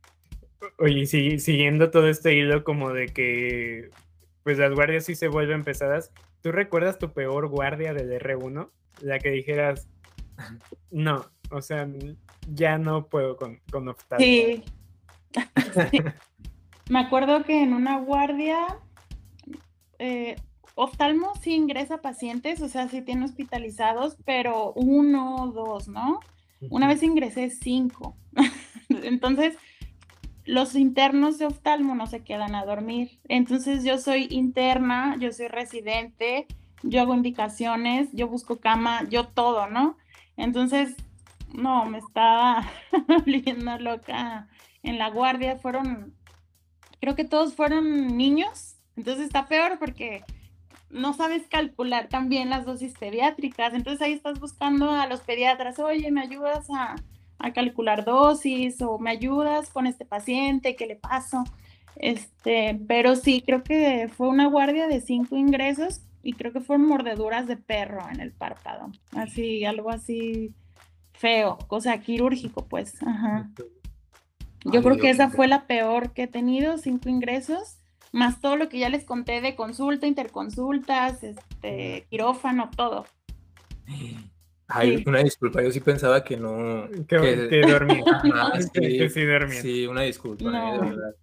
Oye, 0.80 1.06
sí, 1.06 1.40
siguiendo 1.40 1.92
todo 1.92 2.10
este 2.10 2.34
hilo 2.34 2.64
como 2.64 2.92
de 2.92 3.08
que 3.08 3.90
pues 4.44 4.58
las 4.58 4.74
guardias 4.74 5.06
sí 5.06 5.16
se 5.16 5.28
vuelven 5.28 5.64
pesadas. 5.64 6.12
¿Tú 6.42 6.52
recuerdas 6.52 7.00
tu 7.00 7.14
peor 7.14 7.48
guardia 7.48 7.94
del 7.94 8.12
R1? 8.12 8.70
La 9.02 9.20
que 9.20 9.30
dijeras, 9.30 9.88
no, 10.92 11.26
o 11.52 11.62
sea, 11.62 11.88
ya 12.48 12.78
no 12.78 13.08
puedo 13.08 13.38
con, 13.38 13.60
con 13.72 13.88
oftalmo. 13.88 14.24
Sí. 14.24 14.64
Me 16.90 17.00
acuerdo 17.00 17.44
que 17.44 17.64
en 17.64 17.74
una 17.74 18.00
guardia, 18.00 18.60
eh, 20.00 20.36
oftalmo 20.76 21.34
sí 21.42 21.54
ingresa 21.54 22.02
pacientes, 22.02 22.62
o 22.62 22.70
sea, 22.70 22.88
sí 22.88 23.02
tiene 23.02 23.26
hospitalizados, 23.26 24.18
pero 24.26 24.74
uno 24.74 25.36
o 25.36 25.48
dos, 25.52 25.88
¿no? 25.88 26.20
Una 26.70 26.88
vez 26.88 27.04
ingresé 27.04 27.50
cinco. 27.50 28.16
Entonces, 28.90 29.58
los 30.46 30.76
internos 30.76 31.38
de 31.40 31.48
oftalmo 31.48 31.96
no 31.96 32.08
se 32.08 32.24
quedan 32.24 32.56
a 32.56 32.66
dormir. 32.66 33.20
Entonces 33.28 33.84
yo 33.84 33.98
soy 33.98 34.28
interna, 34.30 35.16
yo 35.20 35.32
soy 35.32 35.48
residente, 35.48 36.48
yo 36.84 37.02
hago 37.02 37.16
indicaciones, 37.16 38.10
yo 38.14 38.28
busco 38.28 38.60
cama, 38.60 39.04
yo 39.10 39.28
todo, 39.28 39.68
¿no? 39.68 39.98
Entonces, 40.38 40.96
no, 41.54 41.86
me 41.86 41.98
estaba 41.98 42.70
volviendo 43.08 43.78
loca 43.80 44.48
en 44.84 45.00
la 45.00 45.10
guardia. 45.10 45.58
Fueron, 45.58 46.14
creo 47.06 47.16
que 47.16 47.24
todos 47.24 47.54
fueron 47.54 48.18
niños. 48.18 48.78
Entonces 48.98 49.28
está 49.28 49.46
peor 49.46 49.78
porque 49.78 50.24
no 50.90 51.14
sabes 51.14 51.44
calcular 51.48 52.10
también 52.10 52.50
las 52.50 52.66
dosis 52.66 52.98
pediátricas. 52.98 53.76
Entonces 53.76 54.02
ahí 54.02 54.14
estás 54.14 54.40
buscando 54.40 54.90
a 54.90 55.06
los 55.06 55.22
pediatras, 55.22 55.78
oye, 55.78 56.10
¿me 56.10 56.22
ayudas 56.22 56.66
a 56.72 56.96
calcular 57.54 58.06
dosis 58.06 58.82
o 58.82 58.98
me 58.98 59.12
ayudas 59.12 59.70
con 59.70 59.86
este 59.86 60.04
paciente, 60.04 60.76
¿qué 60.76 60.88
le 60.88 60.96
paso? 60.96 61.44
Este, 61.96 62.82
pero 62.88 63.16
sí, 63.16 63.44
creo 63.46 63.62
que 63.62 64.10
fue 64.10 64.28
una 64.28 64.48
guardia 64.48 64.88
de 64.88 65.00
cinco 65.00 65.38
ingresos 65.38 66.02
y 66.24 66.34
creo 66.34 66.52
que 66.54 66.60
fueron 66.60 66.88
mordeduras 66.88 67.46
de 67.46 67.56
perro 67.56 68.02
en 68.12 68.20
el 68.20 68.32
párpado, 68.32 68.90
así, 69.12 69.64
algo 69.64 69.92
así 69.92 70.56
feo, 71.14 71.60
cosa 71.68 71.96
quirúrgico, 72.00 72.66
pues, 72.66 72.96
ajá. 73.04 73.52
Yo 74.66 74.82
creo 74.82 74.98
que 74.98 75.10
esa 75.10 75.30
fue 75.30 75.48
la 75.48 75.68
peor 75.68 76.12
que 76.12 76.24
he 76.24 76.28
tenido, 76.28 76.78
cinco 76.78 77.08
ingresos, 77.08 77.78
más 78.12 78.42
todo 78.42 78.56
lo 78.56 78.68
que 78.68 78.80
ya 78.80 78.90
les 78.90 79.06
conté 79.06 79.42
de 79.42 79.56
consulta, 79.56 80.08
interconsultas, 80.08 81.24
este, 81.24 82.08
quirófano, 82.10 82.72
todo. 82.76 83.06
Ay, 84.68 85.04
una 85.06 85.20
disculpa, 85.20 85.62
yo 85.62 85.72
sí 85.72 85.80
pensaba 85.80 86.24
que 86.24 86.38
no. 86.38 86.90
Que, 87.08 87.48
que... 87.50 87.62
dormía. 87.62 88.04
sí, 88.74 89.10
sí, 89.10 89.26
dormía. 89.26 89.62
Sí, 89.62 89.88
una 89.88 90.02
disculpa, 90.02 90.46
no. 90.46 90.58
eh, 90.58 90.72
de 90.74 90.90
verdad. 90.90 91.16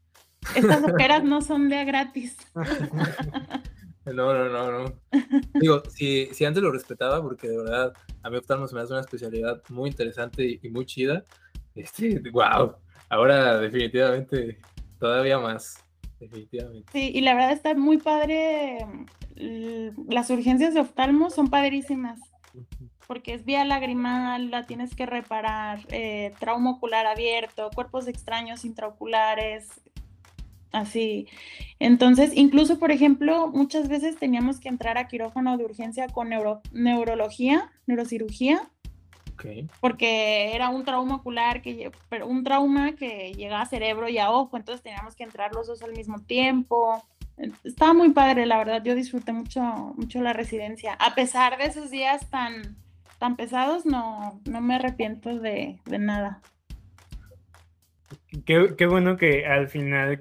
Estas 0.55 0.85
operas 0.85 1.25
no 1.25 1.41
son 1.41 1.69
de 1.69 1.85
gratis. 1.85 2.37
No, 4.05 4.35
no, 4.35 4.49
no, 4.49 4.73
no. 4.73 4.95
Digo, 5.61 5.81
si, 5.89 6.27
si 6.33 6.45
antes 6.45 6.61
lo 6.61 6.73
respetaba, 6.73 7.23
porque 7.23 7.49
de 7.49 7.57
verdad 7.57 7.93
a 8.25 8.31
mí 8.31 8.37
oftalmo 8.37 8.67
se 8.67 8.75
me 8.75 8.81
hace 8.81 8.93
una 8.93 9.03
especialidad 9.03 9.63
muy 9.69 9.91
interesante 9.91 10.59
y, 10.61 10.71
muy 10.71 10.87
chida. 10.87 11.25
Este, 11.77 12.21
wow. 12.33 12.75
Ahora 13.13 13.59
definitivamente 13.59 14.59
todavía 14.99 15.39
más. 15.39 15.85
Definitivamente. 16.19 16.91
Sí, 16.93 17.11
y 17.15 17.21
la 17.21 17.35
verdad 17.35 17.53
está 17.53 17.75
muy 17.75 17.99
padre. 17.99 18.87
Las 20.09 20.31
urgencias 20.31 20.73
de 20.73 20.81
oftalmo 20.81 21.29
son 21.29 21.51
padrísimas 21.51 22.19
porque 23.07 23.35
es 23.35 23.45
vía 23.45 23.67
lagrimal, 23.67 24.51
la 24.51 24.65
tienes 24.65 24.95
que 24.95 25.05
reparar, 25.05 25.81
eh, 25.91 26.33
trauma 26.39 26.71
ocular 26.71 27.05
abierto, 27.05 27.69
cuerpos 27.75 28.09
extraños 28.09 28.65
intraoculares, 28.65 29.69
así. 30.71 31.29
Entonces, 31.79 32.33
incluso, 32.35 32.79
por 32.79 32.93
ejemplo, 32.93 33.49
muchas 33.49 33.89
veces 33.89 34.17
teníamos 34.17 34.59
que 34.59 34.71
entrar 34.71 34.97
a 34.97 35.09
quirófano 35.09 35.59
de 35.59 35.65
urgencia 35.67 36.07
con 36.09 36.31
neurología, 36.73 37.71
neurocirugía, 37.87 38.71
porque 39.81 40.55
era 40.55 40.69
un 40.71 40.85
trauma 40.85 41.17
ocular, 41.17 41.63
que, 41.63 41.91
pero 42.09 42.27
un 42.27 42.45
trauma 42.45 42.93
que 42.93 43.33
llega 43.35 43.61
a 43.61 43.67
cerebro 43.67 44.09
y 44.09 44.19
a 44.19 44.31
ojo, 44.31 44.57
entonces 44.57 44.83
teníamos 44.83 45.15
que 45.17 45.25
entrar 45.25 45.53
los 45.55 45.67
dos 45.67 45.83
al 45.83 45.93
mismo 45.93 46.21
tiempo. 46.21 47.03
Estaba 47.65 47.95
muy 47.95 48.11
padre, 48.11 48.47
la 48.47 48.59
verdad, 48.59 48.83
yo 48.85 48.95
disfruté 48.95 49.33
mucho, 49.33 49.61
mucho 49.97 50.21
la 50.21 50.33
residencia, 50.33 50.95
a 50.95 51.15
pesar 51.15 51.59
de 51.59 51.65
esos 51.65 51.91
días 51.91 52.29
tan, 52.31 52.77
tan 53.19 53.37
pesados, 53.37 53.87
no, 53.87 54.41
no 54.45 54.61
me 54.61 54.75
arrepiento 54.75 55.39
de, 55.39 55.79
nada. 55.87 56.41
Qué, 58.47 58.87
bueno 58.87 59.17
que 59.17 59.47
al 59.47 59.69
final, 59.69 60.21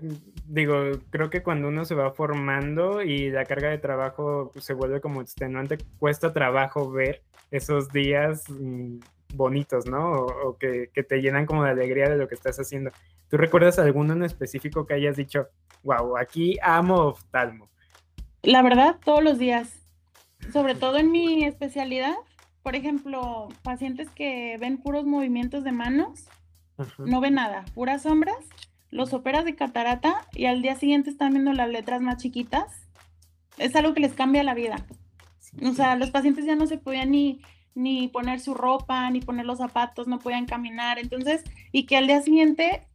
digo, 0.51 0.99
creo 1.09 1.29
que 1.29 1.43
cuando 1.43 1.69
uno 1.69 1.85
se 1.85 1.95
va 1.95 2.11
formando 2.11 3.01
y 3.01 3.29
la 3.29 3.45
carga 3.45 3.69
de 3.69 3.77
trabajo 3.77 4.51
se 4.59 4.73
vuelve 4.73 4.99
como 4.99 5.21
extenuante, 5.21 5.77
cuesta 5.97 6.33
trabajo 6.33 6.91
ver 6.91 7.23
esos 7.51 7.91
días 7.91 8.43
mm, 8.49 8.99
bonitos, 9.33 9.85
¿no? 9.85 10.11
O, 10.11 10.57
que, 10.57 10.89
que, 10.93 11.03
te 11.03 11.21
llenan 11.21 11.45
como 11.45 11.63
de 11.63 11.71
alegría 11.71 12.09
de 12.09 12.17
lo 12.17 12.27
que 12.27 12.35
estás 12.35 12.57
haciendo. 12.59 12.91
¿Tú 13.29 13.37
recuerdas 13.37 13.79
alguno 13.79 14.13
en 14.13 14.23
específico 14.23 14.85
que 14.85 14.93
hayas 14.93 15.15
dicho, 15.15 15.47
wow, 15.83 16.17
aquí 16.17 16.57
amo 16.61 16.97
oftalmo? 16.97 17.69
La 18.43 18.61
verdad, 18.61 18.97
todos 19.05 19.23
los 19.23 19.39
días. 19.39 19.87
Sobre 20.51 20.75
todo 20.75 20.97
en 20.97 21.11
mi 21.11 21.45
especialidad, 21.45 22.15
por 22.61 22.75
ejemplo, 22.75 23.47
pacientes 23.63 24.09
que 24.09 24.57
ven 24.59 24.79
puros 24.79 25.05
movimientos 25.05 25.63
de 25.63 25.71
manos, 25.71 26.27
no 26.97 27.21
ven 27.21 27.35
nada, 27.35 27.63
puras 27.73 28.01
sombras, 28.01 28.43
los 28.91 29.13
operas 29.13 29.45
de 29.45 29.55
catarata 29.55 30.27
y 30.33 30.45
al 30.45 30.61
día 30.61 30.75
siguiente 30.75 31.09
están 31.09 31.31
viendo 31.33 31.53
las 31.53 31.69
letras 31.69 32.01
más 32.01 32.17
chiquitas. 32.17 32.87
Es 33.57 33.75
algo 33.75 33.93
que 33.93 34.01
les 34.01 34.13
cambia 34.13 34.43
la 34.43 34.53
vida. 34.53 34.85
O 35.63 35.73
sea, 35.73 35.95
los 35.95 36.11
pacientes 36.11 36.45
ya 36.45 36.55
no 36.55 36.67
se 36.67 36.77
podían 36.77 37.11
ni, 37.11 37.41
ni 37.73 38.09
poner 38.09 38.39
su 38.39 38.53
ropa, 38.53 39.09
ni 39.09 39.21
poner 39.21 39.45
los 39.45 39.57
zapatos, 39.57 40.07
no 40.07 40.19
podían 40.19 40.45
caminar. 40.45 40.99
Entonces, 40.99 41.43
y 41.71 41.85
que 41.85 41.97
al 41.97 42.07
día 42.07 42.21
siguiente 42.21 42.85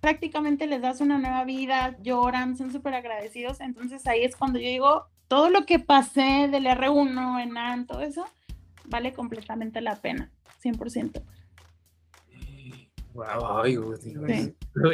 prácticamente 0.00 0.66
les 0.66 0.82
das 0.82 1.00
una 1.00 1.16
nueva 1.16 1.44
vida, 1.44 1.96
lloran, 2.02 2.58
son 2.58 2.70
súper 2.70 2.94
agradecidos. 2.94 3.60
Entonces 3.60 4.06
ahí 4.06 4.22
es 4.22 4.36
cuando 4.36 4.58
yo 4.58 4.68
digo, 4.68 5.06
todo 5.28 5.48
lo 5.48 5.64
que 5.64 5.78
pasé 5.78 6.48
del 6.50 6.66
R1 6.66 7.42
en 7.42 7.56
AN, 7.56 7.86
todo 7.86 8.02
eso, 8.02 8.26
vale 8.84 9.14
completamente 9.14 9.80
la 9.80 9.96
pena, 9.96 10.30
100%. 10.62 11.22
Wow, 13.14 13.62
ay, 13.62 13.78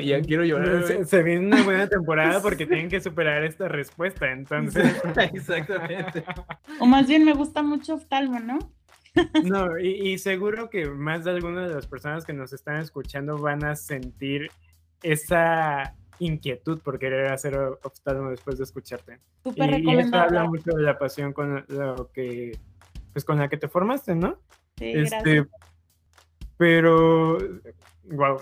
ya 0.03 0.21
quiero 0.21 0.45
llorar. 0.45 1.07
Se, 1.07 1.23
viene 1.23 1.47
una 1.47 1.63
buena 1.63 1.87
temporada 1.89 2.41
porque 2.41 2.67
tienen 2.67 2.89
que 2.89 3.01
superar 3.01 3.45
esta 3.45 3.69
respuesta, 3.69 4.31
entonces. 4.31 5.01
Exactamente. 5.33 6.25
O 6.79 6.87
más 6.87 7.07
bien 7.07 7.25
me 7.25 7.33
gusta 7.33 7.63
mucho 7.63 7.95
oftalmo, 7.95 8.41
¿no? 8.41 8.59
No, 9.43 9.79
y, 9.79 10.19
seguro 10.19 10.71
que 10.71 10.87
más 10.87 11.25
de 11.25 11.33
algunas 11.33 11.69
de 11.69 11.75
las 11.75 11.87
personas 11.87 12.25
que 12.25 12.33
nos 12.33 12.53
están 12.53 12.77
escuchando 12.77 13.39
van 13.39 13.65
a 13.65 13.75
sentir 13.75 14.51
esa 15.03 15.97
inquietud 16.21 16.81
por 16.81 16.99
querer 16.99 17.33
hacer 17.33 17.57
oftalmo 17.57 18.31
después 18.31 18.59
de 18.59 18.65
escucharte. 18.65 19.19
Súper 19.43 19.81
y, 19.81 19.91
y 19.91 19.99
eso 19.99 20.17
habla 20.17 20.45
mucho 20.45 20.71
de 20.77 20.83
la 20.83 20.97
pasión 20.97 21.33
con 21.33 21.65
lo 21.69 22.11
que 22.13 22.53
pues 23.13 23.25
con 23.25 23.39
la 23.39 23.49
que 23.49 23.57
te 23.57 23.69
formaste, 23.69 24.15
¿no? 24.15 24.39
Sí, 24.77 24.93
este, 24.95 25.47
Pero, 26.57 27.39
wow, 28.05 28.39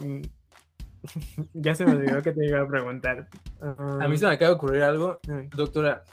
ya 1.54 1.74
se 1.74 1.84
me 1.84 1.92
olvidó 1.92 2.22
que 2.22 2.32
te 2.32 2.46
iba 2.46 2.60
a 2.60 2.68
preguntar. 2.68 3.28
a 3.60 4.08
mí 4.08 4.18
se 4.18 4.26
me 4.26 4.32
acaba 4.32 4.50
de 4.50 4.56
ocurrir 4.56 4.82
algo, 4.82 5.20
doctora. 5.56 6.04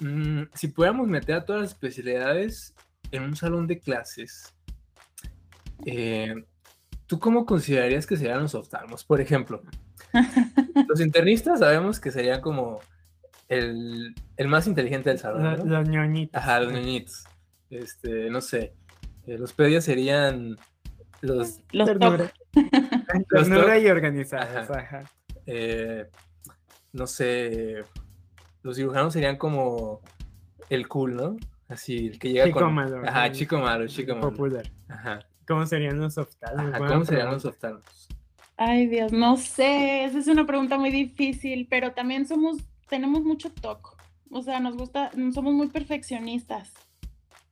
mm, 0.00 0.42
si 0.54 0.68
pudiéramos 0.68 1.08
meter 1.08 1.36
a 1.36 1.44
todas 1.44 1.62
las 1.62 1.70
especialidades 1.72 2.74
en 3.10 3.22
un 3.24 3.36
salón 3.36 3.66
de 3.66 3.78
clases, 3.78 4.54
eh, 5.86 6.34
¿tú 7.06 7.18
cómo 7.18 7.46
considerarías 7.46 8.06
que 8.06 8.16
serían 8.16 8.42
los 8.42 8.54
oftalmos? 8.54 9.04
Por 9.04 9.20
ejemplo, 9.20 9.62
los 10.88 11.00
internistas 11.00 11.60
sabemos 11.60 12.00
que 12.00 12.10
serían 12.10 12.40
como 12.40 12.80
el, 13.48 14.14
más 14.46 14.66
inteligente 14.66 15.10
del 15.10 15.18
salón. 15.18 15.68
Los 15.68 15.88
ñoñitos. 15.88 16.40
Ajá, 16.40 16.60
los 16.60 16.72
ñoñitos. 16.72 17.24
Este, 17.68 18.30
no 18.30 18.40
sé. 18.40 18.74
Eh, 19.26 19.38
los 19.38 19.52
pedias 19.52 19.84
serían 19.84 20.56
los. 21.20 21.60
Los 21.72 21.90
Ternura 23.28 23.78
y 23.78 23.88
organizados. 23.88 24.70
Ajá. 24.70 25.04
Eh, 25.46 26.06
no 26.92 27.06
sé. 27.06 27.84
Los 28.62 28.76
cirujanos 28.76 29.12
serían 29.12 29.36
como 29.36 30.00
el 30.68 30.88
cool, 30.88 31.16
¿no? 31.16 31.36
Así, 31.68 32.08
el 32.08 32.18
que 32.18 32.32
llega 32.32 32.46
chico 32.46 32.60
con... 32.60 32.74
malo. 32.74 33.02
Ajá, 33.06 33.30
chico 33.32 33.58
malo, 33.58 33.86
chico 33.86 34.14
malo. 34.14 34.30
Popular. 34.30 34.70
Ajá. 34.88 35.20
¿Cómo 35.46 35.66
serían 35.66 35.98
los 35.98 36.18
oftalmos? 36.18 36.78
¿Cómo 36.78 37.04
serían 37.04 37.30
los 37.32 37.44
oftalmos? 37.44 38.08
Ay, 38.56 38.86
Dios, 38.86 39.12
no 39.12 39.36
sé. 39.36 40.04
Esa 40.04 40.18
es 40.18 40.28
una 40.28 40.46
pregunta 40.46 40.78
muy 40.78 40.90
difícil, 40.90 41.66
pero 41.70 41.92
también 41.92 42.26
somos, 42.26 42.58
tenemos 42.88 43.24
mucho 43.24 43.50
toque. 43.50 43.90
O 44.30 44.42
sea, 44.42 44.60
nos 44.60 44.76
gusta, 44.76 45.10
somos 45.32 45.54
muy 45.54 45.68
perfeccionistas. 45.68 46.72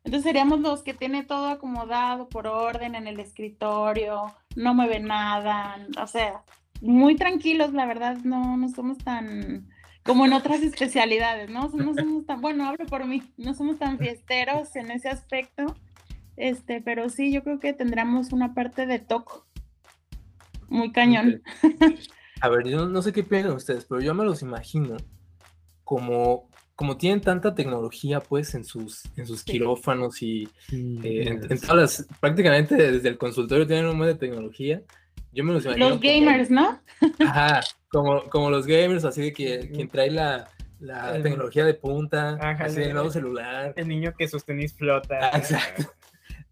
Entonces 0.09 0.25
seríamos 0.25 0.61
los 0.61 0.83
que 0.83 0.95
tiene 0.95 1.23
todo 1.23 1.49
acomodado 1.49 2.31
por 2.31 2.47
orden 2.47 2.95
en 2.95 3.07
el 3.07 3.21
escritorio, 3.21 4.35
no 4.57 4.73
mueve 4.73 5.01
nada, 5.01 5.87
o 6.03 6.07
sea, 6.07 6.45
muy 6.81 7.15
tranquilos, 7.15 7.75
la 7.75 7.85
verdad, 7.85 8.17
no, 8.25 8.57
no 8.57 8.71
somos 8.71 8.97
tan 8.97 9.69
como 10.05 10.25
en 10.25 10.33
otras 10.33 10.63
especialidades, 10.63 11.51
¿no? 11.51 11.69
No 11.75 11.93
somos 11.93 12.25
tan, 12.25 12.41
bueno, 12.41 12.67
hablo 12.67 12.87
por 12.87 13.05
mí, 13.05 13.23
no 13.37 13.53
somos 13.53 13.79
tan 13.79 13.99
fiesteros 13.99 14.75
en 14.77 14.93
ese 14.93 15.11
aspecto, 15.11 15.77
este, 16.39 16.81
pero 16.81 17.11
sí, 17.11 17.31
yo 17.31 17.43
creo 17.45 17.59
que 17.59 17.75
tendremos 17.75 18.33
una 18.33 18.55
parte 18.55 18.87
de 18.87 19.01
toco 19.01 19.45
muy 20.71 20.91
cañón. 20.91 21.43
A 22.41 22.49
ver, 22.49 22.67
yo 22.67 22.87
no 22.87 23.03
sé 23.03 23.13
qué 23.13 23.25
piensan 23.25 23.53
ustedes, 23.53 23.85
pero 23.85 24.01
yo 24.01 24.15
me 24.15 24.25
los 24.25 24.41
imagino 24.41 24.97
como 25.85 26.48
como 26.79 26.97
tienen 26.97 27.21
tanta 27.21 27.57
tecnología 27.57 28.21
pues 28.21 28.55
en 28.55 28.63
sus, 28.65 29.03
en 29.17 29.27
sus 29.27 29.43
quirófanos 29.43 30.23
y 30.23 30.49
eh, 30.71 31.41
en, 31.51 31.61
todas 31.61 31.77
las, 31.77 32.07
prácticamente 32.21 32.77
desde 32.77 33.09
el 33.09 33.19
consultorio 33.19 33.67
tienen 33.67 33.87
un 33.87 33.99
montón 33.99 34.15
de 34.15 34.15
tecnología. 34.15 34.83
Yo 35.33 35.43
me 35.43 35.55
los 35.55 35.65
imagino. 35.65 35.89
Los 35.89 36.01
gamers, 36.01 36.51
¿no? 36.51 36.81
Ajá, 37.19 37.63
como, 37.91 38.23
como 38.31 38.49
los 38.49 38.65
gamers, 38.65 39.05
así 39.05 39.23
de 39.23 39.33
que 39.33 39.71
quien 39.75 39.89
trae 39.89 40.13
la, 40.13 40.51
la 40.79 41.21
tecnología 41.21 41.65
de 41.65 41.75
punta, 41.75 42.35
así 42.61 42.79
de 42.79 42.93
nuevo 42.93 43.11
celular. 43.11 43.73
El 43.75 43.89
niño 43.89 44.15
que 44.17 44.29
sostenís 44.29 44.73
flota. 44.73 45.19
Ah, 45.21 45.37
exacto. 45.37 45.83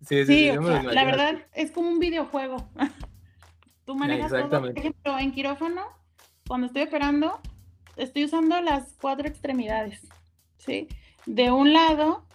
Sí, 0.03 0.27
sí, 0.27 0.51
sí 0.51 0.59
la 0.93 1.05
verdad 1.05 1.37
es 1.55 1.71
como 1.71 1.89
un 1.89 2.01
videojuego. 2.01 2.69
Tú 3.85 3.95
manejas 3.95 4.33
todo, 4.33 4.61
por 4.61 4.77
ejemplo, 4.77 5.21
en 5.21 5.31
quirófano, 5.31 5.83
cuando 6.49 6.67
estoy 6.67 6.83
operando, 6.83 7.41
estoy 7.97 8.25
usando 8.25 8.61
las 8.61 8.93
cuatro 9.01 9.29
extremidades. 9.29 10.01
¿Sí? 10.59 10.89
De 11.27 11.51
un 11.51 11.73
lado 11.73 12.27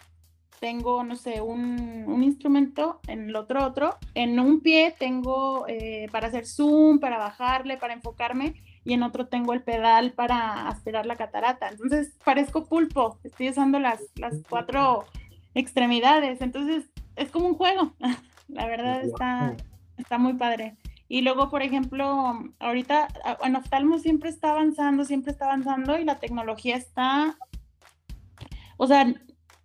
tengo, 0.61 1.03
no 1.03 1.15
sé, 1.15 1.41
un, 1.41 2.21
instrumento, 2.21 2.99
en 3.07 3.29
el 3.29 3.35
otro 3.35 3.65
otro, 3.65 3.97
en 4.13 4.39
un 4.39 4.61
pie 4.61 4.93
tengo 4.97 5.65
eh, 5.67 6.07
para 6.11 6.27
hacer 6.27 6.45
zoom, 6.45 6.99
para 6.99 7.17
bajarle, 7.17 7.77
para 7.77 7.93
enfocarme, 7.93 8.61
y 8.83 8.93
en 8.93 9.01
otro 9.01 9.25
tengo 9.25 9.53
el 9.53 9.63
pedal 9.63 10.11
para 10.11 10.67
aspirar 10.67 11.07
la 11.07 11.15
catarata. 11.15 11.69
Entonces 11.69 12.13
parezco 12.23 12.65
pulpo, 12.65 13.17
estoy 13.23 13.49
usando 13.49 13.79
las, 13.79 14.01
las 14.15 14.35
cuatro 14.47 15.05
extremidades, 15.55 16.41
entonces 16.41 16.85
es 17.15 17.31
como 17.31 17.47
un 17.47 17.55
juego, 17.55 17.93
la 18.47 18.67
verdad 18.67 19.03
está, 19.03 19.55
está 19.97 20.19
muy 20.19 20.33
padre. 20.33 20.75
Y 21.07 21.23
luego, 21.23 21.49
por 21.49 21.63
ejemplo, 21.63 22.39
ahorita 22.59 23.07
en 23.43 23.55
oftalmo 23.55 23.97
siempre 23.97 24.29
está 24.29 24.51
avanzando, 24.51 25.05
siempre 25.05 25.31
está 25.31 25.45
avanzando 25.45 25.97
y 25.97 26.05
la 26.05 26.19
tecnología 26.19 26.77
está 26.77 27.35
o 28.81 28.87
sea, 28.87 29.13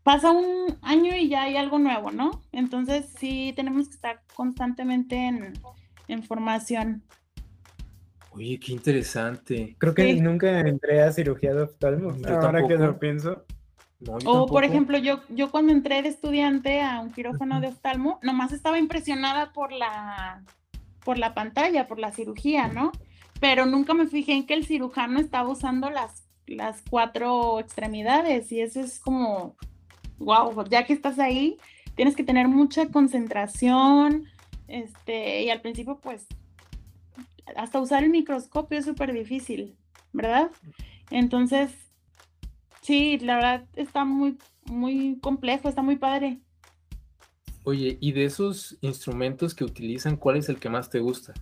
pasa 0.03 0.31
un 0.31 0.77
año 0.83 1.17
y 1.17 1.31
ya 1.31 1.45
hay 1.45 1.57
algo 1.57 1.79
nuevo, 1.79 2.11
¿no? 2.11 2.43
Entonces 2.53 3.07
sí 3.19 3.55
tenemos 3.57 3.89
que 3.89 3.95
estar 3.95 4.21
constantemente 4.35 5.17
en, 6.07 6.23
formación. 6.23 7.03
Oye, 8.33 8.61
qué 8.61 8.73
interesante. 8.73 9.75
Creo 9.79 9.95
que 9.95 10.21
nunca 10.21 10.61
entré 10.61 11.01
a 11.01 11.13
cirugía 11.13 11.55
de 11.55 11.63
oftalmo, 11.63 12.15
ahora 12.29 12.69
que 12.69 12.75
lo 12.75 12.99
pienso. 12.99 13.47
o 14.27 14.47
por 14.47 14.65
ejemplo, 14.65 14.99
yo, 14.99 15.23
yo 15.31 15.51
cuando 15.51 15.73
entré 15.73 16.03
de 16.03 16.11
estudiante 16.11 16.83
a 16.83 17.01
un 17.01 17.11
quirófano 17.11 17.63
de 17.63 17.69
oftalmo, 17.69 18.21
nomás 18.23 18.53
estaba 18.53 18.79
impresionada 18.79 19.55
por 19.55 19.73
la, 19.73 20.45
por 21.03 21.17
la 21.17 21.33
pantalla, 21.33 21.87
por 21.87 21.99
la 21.99 22.13
cirugía, 22.13 22.69
¿no? 22.69 22.93
Pero 23.41 23.65
nunca 23.65 23.95
me 23.95 24.09
fijé 24.09 24.35
en 24.35 24.47
que 24.47 24.53
el 24.53 24.67
cirujano 24.67 25.19
estaba 25.19 25.49
usando 25.49 25.89
las 25.89 26.26
las 26.47 26.83
cuatro 26.89 27.61
extremidades 27.61 28.51
y 28.53 28.61
eso 28.61 28.81
es 28.81 28.99
como, 28.99 29.57
wow, 30.19 30.65
ya 30.69 30.85
que 30.85 30.93
estás 30.93 31.19
ahí, 31.19 31.59
tienes 31.95 32.17
que 32.17 32.25
tener 32.25 32.49
mucha 32.49 32.87
concentración, 32.89 34.27
este, 34.69 35.45
y 35.45 35.51
al 35.51 35.61
principio 35.61 35.99
pues 36.01 36.27
hasta 37.55 37.81
usar 37.81 38.03
el 38.03 38.11
microscopio 38.11 38.79
es 38.79 38.85
súper 38.85 39.13
difícil, 39.13 39.77
¿verdad? 40.13 40.51
Entonces, 41.11 41.71
sí, 42.83 43.19
la 43.19 43.37
verdad 43.37 43.65
está 43.77 44.05
muy, 44.05 44.39
muy 44.65 45.19
complejo, 45.21 45.69
está 45.69 45.83
muy 45.83 45.97
padre. 45.97 46.41
Oye, 47.63 47.99
y 48.01 48.13
de 48.13 48.25
esos 48.25 48.79
instrumentos 48.81 49.55
que 49.55 49.65
utilizan, 49.65 50.17
¿cuál 50.17 50.37
es 50.37 50.49
el 50.49 50.59
que 50.59 50.69
más 50.69 50.91
te 50.91 51.01
gusta? 51.01 51.35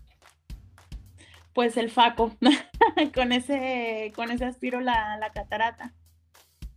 Pues 1.54 1.76
el 1.76 1.90
faco. 1.90 2.36
con 3.14 3.32
ese, 3.32 4.12
con 4.14 4.30
ese 4.30 4.44
aspiro 4.44 4.80
la, 4.80 5.16
la 5.18 5.30
catarata. 5.30 5.94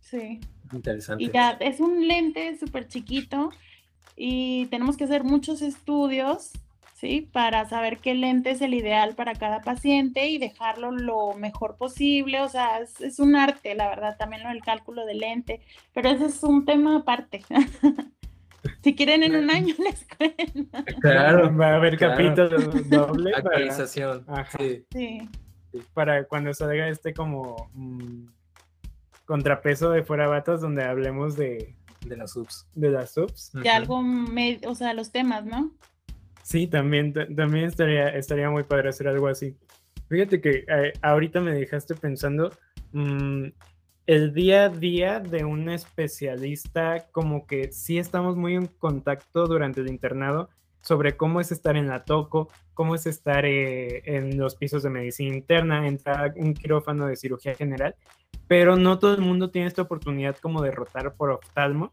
Sí. 0.00 0.40
Interesante. 0.72 1.24
Y 1.24 1.30
ya 1.30 1.50
es 1.60 1.80
un 1.80 2.06
lente 2.06 2.56
súper 2.58 2.88
chiquito 2.88 3.50
y 4.16 4.66
tenemos 4.66 4.96
que 4.96 5.04
hacer 5.04 5.24
muchos 5.24 5.62
estudios, 5.62 6.52
¿sí? 6.94 7.28
Para 7.32 7.68
saber 7.68 7.98
qué 7.98 8.14
lente 8.14 8.50
es 8.50 8.60
el 8.60 8.74
ideal 8.74 9.14
para 9.14 9.34
cada 9.34 9.60
paciente 9.60 10.28
y 10.28 10.38
dejarlo 10.38 10.90
lo 10.90 11.34
mejor 11.34 11.76
posible. 11.76 12.40
O 12.40 12.48
sea, 12.48 12.80
es, 12.80 13.00
es 13.00 13.18
un 13.18 13.36
arte, 13.36 13.74
la 13.74 13.88
verdad, 13.88 14.16
también 14.18 14.42
lo 14.42 14.48
del 14.50 14.62
cálculo 14.62 15.06
del 15.06 15.18
lente, 15.18 15.60
pero 15.92 16.10
ese 16.10 16.26
es 16.26 16.42
un 16.42 16.64
tema 16.64 16.96
aparte. 16.96 17.42
Si 18.82 18.94
quieren 18.94 19.22
en 19.22 19.36
un 19.36 19.50
año 19.50 19.74
la 19.78 19.90
escuela. 19.90 20.84
Claro, 21.00 21.56
va 21.56 21.68
a 21.68 21.76
haber 21.76 21.98
capítulos 21.98 22.88
doble. 22.88 23.32
Actualización. 23.34 24.24
Sí. 24.58 25.28
Para 25.94 26.24
cuando 26.24 26.52
salga 26.54 26.88
este 26.88 27.12
como 27.12 27.70
mm, 27.74 28.26
contrapeso 29.24 29.90
de 29.90 30.02
fuera 30.02 30.26
batas 30.26 30.60
donde 30.60 30.84
hablemos 30.84 31.36
de... 31.36 31.74
De 32.06 32.16
las 32.16 32.32
subs. 32.32 32.66
De 32.74 32.90
las 32.90 33.12
subs. 33.12 33.52
De 33.52 33.68
algo, 33.68 34.02
o 34.66 34.74
sea, 34.74 34.94
los 34.94 35.10
temas, 35.10 35.44
¿no? 35.44 35.72
Sí, 36.42 36.66
también, 36.66 37.12
también 37.12 37.66
estaría, 37.66 38.08
estaría 38.08 38.48
muy 38.48 38.62
padre 38.62 38.88
hacer 38.88 39.08
algo 39.08 39.28
así. 39.28 39.54
Fíjate 40.08 40.40
que 40.40 40.64
eh, 40.66 40.92
ahorita 41.02 41.40
me 41.40 41.52
dejaste 41.52 41.94
pensando, 41.94 42.50
mm, 42.92 43.48
el 44.08 44.32
día 44.32 44.64
a 44.64 44.68
día 44.70 45.20
de 45.20 45.44
un 45.44 45.68
especialista, 45.68 47.08
como 47.12 47.46
que 47.46 47.70
sí 47.72 47.98
estamos 47.98 48.36
muy 48.36 48.54
en 48.54 48.64
contacto 48.64 49.46
durante 49.46 49.82
el 49.82 49.88
internado 49.88 50.48
sobre 50.80 51.18
cómo 51.18 51.42
es 51.42 51.52
estar 51.52 51.76
en 51.76 51.88
la 51.88 52.06
toco, 52.06 52.48
cómo 52.72 52.94
es 52.94 53.04
estar 53.04 53.44
eh, 53.44 54.00
en 54.06 54.38
los 54.38 54.54
pisos 54.54 54.82
de 54.82 54.88
medicina 54.88 55.36
interna, 55.36 55.86
entrar 55.86 56.30
a 56.30 56.32
un 56.36 56.54
quirófano 56.54 57.06
de 57.06 57.16
cirugía 57.16 57.54
general, 57.54 57.96
pero 58.46 58.76
no 58.76 58.98
todo 58.98 59.12
el 59.12 59.20
mundo 59.20 59.50
tiene 59.50 59.68
esta 59.68 59.82
oportunidad 59.82 60.38
como 60.38 60.62
de 60.62 60.70
rotar 60.70 61.12
por 61.12 61.28
oftalmo. 61.28 61.92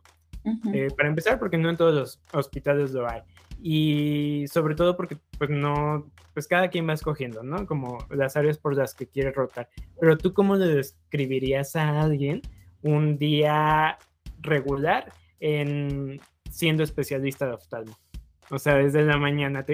Eh, 0.74 0.90
para 0.96 1.10
empezar, 1.10 1.40
porque 1.40 1.58
no 1.58 1.70
en 1.70 1.78
todos 1.78 1.94
los 1.94 2.22
hospitales 2.34 2.92
lo 2.92 3.10
hay 3.10 3.22
y 3.62 4.46
sobre 4.48 4.76
todo 4.76 4.96
porque 4.96 5.18
pues 5.38 5.50
no, 5.50 6.12
pues 6.34 6.48
cada 6.48 6.70
quien 6.70 6.88
va 6.88 6.94
escogiendo, 6.94 7.42
¿no? 7.42 7.66
Como 7.66 7.98
las 8.12 8.38
áreas 8.38 8.58
por 8.58 8.76
las 8.76 8.94
que 8.94 9.08
quiere 9.08 9.32
rotar. 9.32 9.70
Pero 10.00 10.18
tú 10.18 10.34
cómo 10.34 10.56
le 10.56 10.68
describirías 10.68 11.76
a 11.76 12.02
alguien 12.02 12.42
un 12.84 13.18
día 13.18 13.98
regular 14.42 15.12
en 15.40 16.20
siendo 16.50 16.84
especialista 16.84 17.46
de 17.48 17.54
oftalmo? 17.54 17.98
O 18.50 18.60
sea, 18.60 18.76
desde 18.76 19.04
la 19.04 19.18
mañana, 19.18 19.66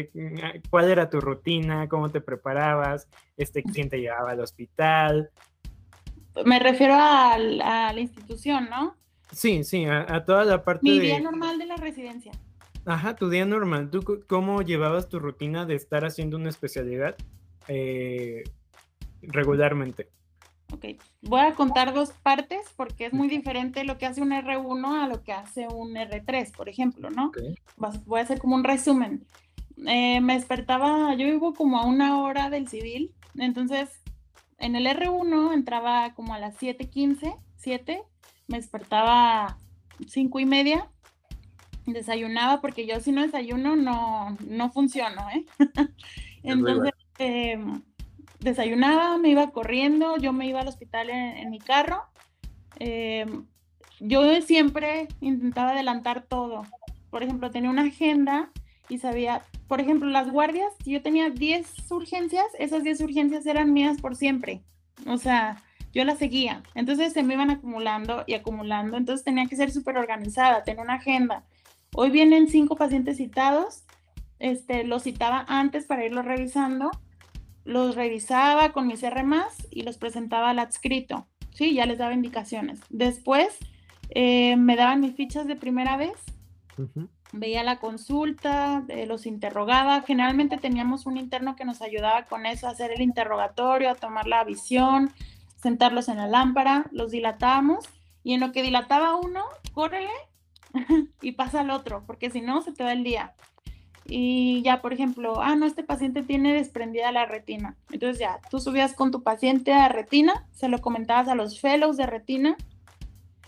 ¿cuál 0.70 0.90
era 0.90 1.10
tu 1.10 1.20
rutina? 1.20 1.90
¿Cómo 1.90 2.10
te 2.10 2.22
preparabas? 2.22 3.08
Este, 3.36 3.64
¿Quién 3.64 3.90
te 3.90 4.00
llevaba 4.00 4.32
al 4.32 4.40
hospital? 4.40 5.30
Me 6.46 6.60
refiero 6.60 6.94
a, 6.98 7.38
la 7.38 8.00
institución, 8.00 8.70
¿no? 8.70 8.96
Sí, 9.32 9.64
sí, 9.64 9.86
a, 9.86 10.26
toda 10.26 10.46
la 10.46 10.64
parte 10.64 10.82
Mi 10.84 11.00
día 11.00 11.20
normal 11.20 11.58
de 11.58 11.66
la 11.66 11.78
residencia. 11.78 12.32
Ajá, 12.86 13.16
tu 13.16 13.30
día 13.30 13.46
normal. 13.46 13.90
¿Tú 13.90 14.24
cómo 14.28 14.62
llevabas 14.62 15.08
tu 15.08 15.20
rutina 15.20 15.66
de 15.66 15.76
estar 15.76 16.04
haciendo 16.04 16.38
una 16.38 16.50
especialidad 16.50 17.16
eh, 17.68 18.44
regularmente? 19.22 20.10
Ok, 20.74 20.86
voy 21.22 21.42
a 21.42 21.54
contar 21.54 21.94
dos 21.94 22.12
partes 22.24 22.62
porque 22.78 23.06
es 23.06 23.14
muy 23.14 23.28
diferente 23.28 23.84
lo 23.84 23.98
que 23.98 24.06
hace 24.06 24.22
un 24.22 24.32
R1 24.32 25.04
a 25.04 25.08
lo 25.08 25.22
que 25.22 25.34
hace 25.34 25.68
un 25.68 25.94
R3, 25.96 26.56
por 26.56 26.70
ejemplo, 26.70 27.10
¿no? 27.10 27.32
Voy 28.06 28.20
a 28.20 28.24
hacer 28.24 28.40
como 28.40 28.56
un 28.56 28.64
resumen. 28.64 29.26
Eh, 29.86 30.22
me 30.22 30.36
despertaba, 30.36 31.14
yo 31.16 31.26
vivo 31.26 31.54
como 31.54 31.78
a 31.80 31.86
una 31.86 32.22
hora 32.22 32.50
del 32.50 32.68
civil, 32.68 33.14
entonces 33.36 34.02
en 34.60 34.76
el 34.76 34.86
R1 34.86 35.54
entraba 35.54 36.14
como 36.14 36.34
a 36.34 36.40
las 36.40 36.56
7:15, 36.58 37.36
7, 37.58 38.04
me 38.52 38.58
despertaba 38.58 39.58
5 40.08 40.40
y 40.40 40.46
media, 40.46 40.90
desayunaba 41.88 42.62
porque 42.62 42.86
yo 42.86 43.00
si 43.00 43.12
no 43.12 43.22
desayuno 43.24 43.76
no, 43.76 44.38
no 44.48 44.72
funciono, 44.72 45.28
¿eh? 45.30 45.46
entonces... 46.44 46.94
Eh, 47.18 47.58
desayunaba, 48.42 49.18
me 49.18 49.30
iba 49.30 49.52
corriendo, 49.52 50.18
yo 50.18 50.34
me 50.34 50.48
iba 50.48 50.62
al 50.62 50.68
hospital 50.68 51.10
en, 51.10 51.50
mi 51.50 51.60
carro. 51.60 52.04
Eh, 52.80 53.26
yo 54.00 54.42
siempre 54.42 55.08
intentaba 55.22 55.72
adelantar 55.72 56.24
todo. 56.24 56.64
Por 57.10 57.24
ejemplo, 57.24 57.52
tenía 57.52 57.70
una 57.70 57.84
agenda 57.84 58.52
y 58.90 58.98
sabía, 58.98 59.44
por 59.68 59.80
ejemplo, 59.80 60.10
las 60.10 60.30
guardias, 60.30 60.74
si 60.84 60.92
yo 60.92 61.02
tenía 61.02 61.30
10 61.30 61.92
urgencias, 61.92 62.46
esas 62.58 62.84
10 62.84 63.02
urgencias 63.02 63.46
eran 63.46 63.74
mías 63.74 64.02
por 64.02 64.16
siempre. 64.16 64.64
O 65.08 65.18
sea, 65.18 65.64
yo 65.94 66.04
las 66.06 66.18
seguía. 66.18 66.64
Entonces 66.76 67.14
se 67.14 67.24
me 67.24 67.34
iban 67.34 67.50
acumulando 67.50 68.24
y 68.28 68.34
acumulando. 68.34 68.98
Entonces 68.98 69.24
tenía 69.24 69.46
que 69.48 69.56
ser 69.56 69.72
súper 69.72 69.98
organizada, 69.98 70.64
tener 70.64 70.84
una 70.84 70.96
agenda. 70.96 71.44
Hoy 71.94 72.10
vienen 72.10 72.48
cinco 72.48 72.76
pacientes 72.76 73.18
citados. 73.18 73.84
Este, 74.40 74.84
los 74.84 75.04
citaba 75.04 75.46
antes 75.48 75.86
para 75.86 76.06
irlos 76.06 76.26
revisando 76.26 76.92
los 77.64 77.96
revisaba 77.96 78.72
con 78.72 78.88
mis 78.88 79.04
R 79.04 79.24
y 79.70 79.84
los 79.84 79.98
presentaba 79.98 80.50
al 80.50 80.60
adscrito, 80.60 81.28
¿sí? 81.54 81.74
Ya 81.74 81.86
les 81.86 81.98
daba 81.98 82.14
indicaciones. 82.14 82.80
Después 82.90 83.58
eh, 84.10 84.56
me 84.56 84.76
daban 84.76 85.02
mis 85.02 85.16
fichas 85.16 85.48
de 85.48 85.56
primera 85.56 85.98
vez, 85.98 86.14
veía 87.32 87.64
la 87.64 87.80
consulta, 87.80 88.84
eh, 88.88 89.06
los 89.06 89.26
interrogaba. 89.26 90.02
Generalmente 90.02 90.58
teníamos 90.58 91.06
un 91.06 91.18
interno 91.18 91.56
que 91.56 91.66
nos 91.66 91.82
ayudaba 91.82 92.26
con 92.26 92.46
eso, 92.46 92.68
a 92.68 92.72
hacer 92.72 92.92
el 92.92 93.02
interrogatorio, 93.02 93.90
a 93.90 93.96
tomar 93.96 94.28
la 94.28 94.44
visión, 94.44 95.12
sentarlos 95.62 96.10
en 96.10 96.18
la 96.18 96.28
lámpara, 96.28 96.86
los 96.92 97.12
dilatábamos 97.12 97.86
y 98.24 98.34
en 98.34 98.40
lo 98.40 98.52
que 98.52 98.62
dilataba 98.62 99.16
uno, 99.16 99.44
córrele 99.74 100.10
y 101.22 101.34
pasa 101.34 101.62
al 101.62 101.72
otro, 101.72 102.04
porque 102.06 102.30
si 102.30 102.42
no 102.42 102.62
se 102.62 102.72
te 102.72 102.84
va 102.84 102.94
el 102.94 103.04
día 103.04 103.34
y 104.06 104.62
ya, 104.64 104.82
por 104.82 104.92
ejemplo, 104.92 105.42
ah, 105.42 105.56
no, 105.56 105.66
este 105.66 105.84
paciente 105.84 106.22
tiene 106.24 106.54
desprendida 106.54 107.14
la 107.14 107.26
retina. 107.26 107.78
Entonces 107.92 108.20
ya, 108.20 108.40
tú 108.50 108.60
subías 108.60 108.94
con 108.94 109.10
tu 109.10 109.24
paciente 109.24 109.74
a 109.74 109.88
retina, 109.88 110.48
se 110.52 110.68
lo 110.68 110.82
comentabas 110.82 111.30
a 111.30 111.36
los 111.36 111.62
fellows 111.62 111.96
de 111.98 112.08
retina 112.08 112.58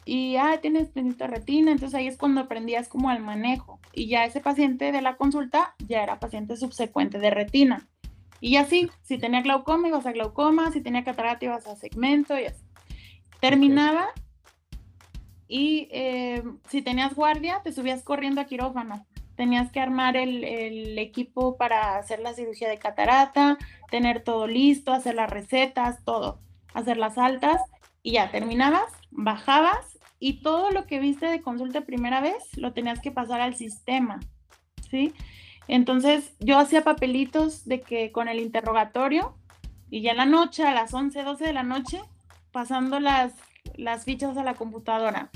y, 0.05 0.37
ah, 0.37 0.59
tiene 0.61 0.79
desprendida 0.79 1.27
retina. 1.27 1.71
Entonces 1.71 1.95
ahí 1.95 2.07
es 2.07 2.17
cuando 2.17 2.39
aprendías 2.39 2.87
como 2.87 3.09
al 3.09 3.19
manejo. 3.19 3.79
Y 3.91 4.07
ya 4.07 4.23
ese 4.23 4.39
paciente 4.39 4.91
de 4.91 5.01
la 5.01 5.17
consulta 5.17 5.75
ya 5.85 6.01
era 6.01 6.19
paciente 6.19 6.55
subsecuente 6.55 7.19
de 7.19 7.29
retina. 7.29 7.87
Y 8.43 8.57
así, 8.57 8.89
si 9.03 9.17
tenía 9.17 9.41
glaucoma, 9.41 9.87
ibas 9.87 10.05
a 10.05 10.11
glaucoma, 10.11 10.71
si 10.71 10.81
tenía 10.81 11.03
catarata, 11.05 11.45
ibas 11.45 11.65
a 11.65 11.77
segmento 11.77 12.37
y 12.37 12.45
así. 12.45 12.63
Terminaba 13.39 14.07
y 15.47 15.87
eh, 15.91 16.43
si 16.67 16.81
tenías 16.81 17.15
guardia, 17.15 17.61
te 17.63 17.71
subías 17.71 18.03
corriendo 18.03 18.41
a 18.41 18.45
quirófano 18.45 19.05
tenías 19.35 19.71
que 19.71 19.79
armar 19.79 20.15
el, 20.15 20.97
equipo 20.99 21.57
para 21.57 21.97
hacer 21.97 22.19
la 22.19 22.33
cirugía 22.33 22.69
de 22.69 22.77
catarata, 22.77 23.57
tener 23.89 24.23
todo 24.23 24.47
listo, 24.47 24.93
hacer 24.93 25.15
las 25.15 25.29
recetas, 25.29 26.03
todo, 26.03 26.39
hacer 26.73 26.97
las 26.97 27.17
altas 27.17 27.61
y 28.01 28.13
ya 28.13 28.31
terminabas, 28.31 28.91
bajabas 29.11 29.97
y 30.19 30.41
todo 30.41 30.71
lo 30.71 30.85
que 30.85 30.99
viste 30.99 31.25
de 31.25 31.41
consulta 31.41 31.81
primera 31.81 32.21
vez 32.21 32.43
lo 32.57 32.73
tenías 32.73 32.99
que 32.99 33.11
pasar 33.11 33.41
al 33.41 33.55
sistema, 33.55 34.19
¿sí? 34.89 35.13
Entonces 35.67 36.33
yo 36.39 36.59
hacía 36.59 36.83
papelitos 36.83 37.65
de 37.65 37.81
que 37.81 38.11
con 38.11 38.27
el 38.27 38.39
interrogatorio 38.39 39.35
y 39.89 40.01
ya 40.01 40.11
en 40.11 40.17
la 40.17 40.25
noche, 40.25 40.63
a 40.63 40.73
las 40.73 40.93
11, 40.93 41.23
12 41.23 41.45
de 41.45 41.53
la 41.53 41.63
noche, 41.63 42.01
pasando 42.51 42.99
las, 42.99 43.33
las 43.75 44.05
fichas 44.05 44.35
a 44.37 44.43
la 44.43 44.55
computadora. 44.55 45.29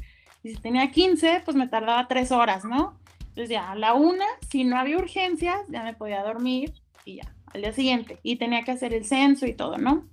Y 0.44 0.50
si 0.50 0.56
tenía 0.56 0.90
15, 0.90 1.44
pues 1.46 1.56
me 1.56 1.68
tardaba 1.68 2.08
tres 2.08 2.32
horas, 2.32 2.66
¿no? 2.66 2.98
Entonces 3.20 3.50
ya 3.50 3.72
a 3.72 3.76
la 3.76 3.94
una, 3.94 4.26
si 4.50 4.64
no 4.64 4.78
había 4.78 4.98
urgencias, 4.98 5.60
ya 5.70 5.84
me 5.84 5.94
podía 5.94 6.24
dormir 6.24 6.74
y 7.06 7.18
ya, 7.18 7.36
al 7.54 7.62
día 7.62 7.72
siguiente. 7.72 8.20
Y 8.24 8.38
tenía 8.38 8.64
que 8.64 8.72
hacer 8.72 8.94
el 8.94 9.06
censo 9.06 9.46
y 9.46 9.54
todo, 9.54 9.78
¿no? 9.78 10.08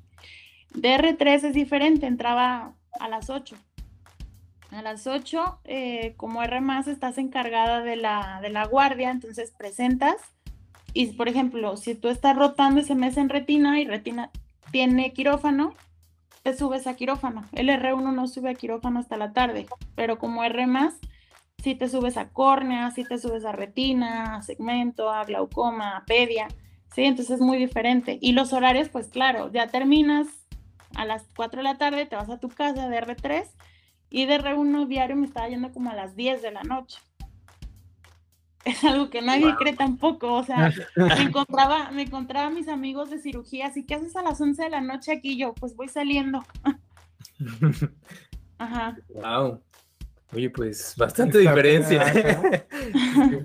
DR3 0.75 1.45
es 1.45 1.55
diferente, 1.55 2.07
entraba 2.07 2.75
a 3.01 3.09
las 3.09 3.31
8. 3.31 3.57
A 4.75 4.83
las 4.83 5.07
8, 5.07 5.61
eh, 5.65 6.15
como 6.17 6.43
R 6.43 6.61
más, 6.61 6.89
estás 6.89 7.19
encargada 7.19 7.81
de 7.83 7.95
la, 7.95 8.41
de 8.43 8.49
la 8.49 8.67
guardia, 8.67 9.11
entonces 9.11 9.53
presentas. 9.57 10.17
Y 10.93 11.07
por 11.13 11.29
ejemplo, 11.29 11.77
si 11.77 11.95
tú 11.95 12.09
estás 12.09 12.35
rotando 12.35 12.81
ese 12.81 12.97
mes 12.97 13.17
en 13.17 13.29
retina 13.29 13.81
y 13.81 13.87
retina 13.87 14.31
tiene 14.73 15.13
quirófano, 15.13 15.75
te 16.43 16.57
subes 16.57 16.89
a 16.89 16.97
quirófano. 16.97 17.45
El 17.53 17.69
R1 17.69 18.13
no 18.13 18.27
sube 18.27 18.51
a 18.51 18.55
quirófano 18.55 18.99
hasta 18.99 19.17
la 19.17 19.33
tarde, 19.33 19.67
pero 19.95 20.19
como 20.19 20.43
R 20.43 20.67
más, 20.67 20.95
si 21.63 21.77
te 21.77 21.89
subes 21.89 22.17
a 22.17 22.31
córnea, 22.31 22.91
si 22.91 23.05
te 23.05 23.19
subes 23.19 23.45
a 23.45 23.53
retina, 23.53 24.37
a 24.37 24.43
segmento, 24.43 25.11
a 25.11 25.25
glaucoma, 25.25 25.97
a 25.97 26.05
pedia, 26.05 26.49
¿sí? 26.93 27.05
Entonces 27.05 27.37
es 27.37 27.41
muy 27.41 27.59
diferente. 27.59 28.19
Y 28.21 28.33
los 28.33 28.53
horarios, 28.53 28.89
pues 28.89 29.07
claro, 29.07 29.53
ya 29.53 29.69
terminas 29.69 30.27
a 30.97 31.05
las 31.05 31.25
4 31.37 31.59
de 31.59 31.65
la 31.65 31.79
tarde, 31.79 32.07
te 32.07 32.17
vas 32.17 32.29
a 32.29 32.41
tu 32.41 32.49
casa 32.49 32.89
de 32.89 33.01
R3 33.01 33.47
y 34.15 34.27
de 34.27 34.39
R1 34.39 34.87
diario 34.87 35.17
me 35.17 35.27
estaba 35.27 35.49
yendo 35.49 35.73
como 35.73 35.91
a 35.91 35.95
las 35.95 36.15
10 36.15 36.41
de 36.41 36.53
la 36.53 36.63
noche. 36.63 37.01
Es 38.65 38.85
algo 38.85 39.11
que 39.11 39.21
nadie 39.21 39.57
cree 39.57 39.75
tampoco, 39.75 40.35
o 40.35 40.45
sea, 40.45 40.73
me 40.95 41.15
encontraba, 41.21 41.91
me 41.91 42.03
encontraba 42.03 42.47
a 42.47 42.51
mis 42.51 42.69
amigos 42.69 43.11
de 43.11 43.19
cirugía, 43.19 43.67
así 43.67 43.85
que 43.85 43.97
haces 43.97 44.15
a 44.15 44.23
las 44.23 44.41
11 44.41 44.63
de 44.63 44.71
la 44.71 44.81
noche 44.81 45.11
aquí 45.11 45.37
yo, 45.37 45.53
pues 45.53 45.75
voy 45.75 45.89
saliendo. 45.89 46.45
Ajá. 48.59 48.97
Wow. 49.09 49.61
Oye, 50.33 50.49
pues 50.49 50.95
bastante 50.97 51.39
diferencia. 51.39 52.05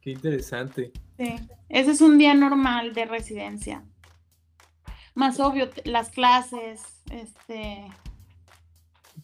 Qué 0.00 0.10
interesante. 0.10 0.90
Sí, 1.18 1.36
ese 1.68 1.90
es 1.90 2.00
un 2.00 2.16
día 2.16 2.32
normal 2.32 2.94
de 2.94 3.04
residencia. 3.04 3.84
Más 5.14 5.38
obvio, 5.38 5.68
las 5.84 6.08
clases, 6.08 7.02
este... 7.10 7.84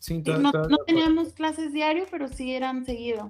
no, 0.09 0.79
teníamos 0.87 1.33
clases 1.33 1.73
diario, 1.73 2.07
pero 2.11 2.29
sí 2.29 2.55
eran 2.55 2.85
seguido. 2.85 3.29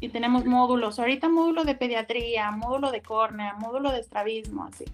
Y 0.00 0.08
tenemos 0.08 0.44
módulos. 0.44 0.98
Ahorita 0.98 1.28
módulo 1.28 1.64
de 1.64 1.74
pediatría, 1.74 2.50
módulo 2.50 2.90
de 2.90 3.02
córnea, 3.02 3.54
módulo 3.54 3.92
de 3.92 4.00
estrabismo, 4.00 4.64
así. 4.64 4.84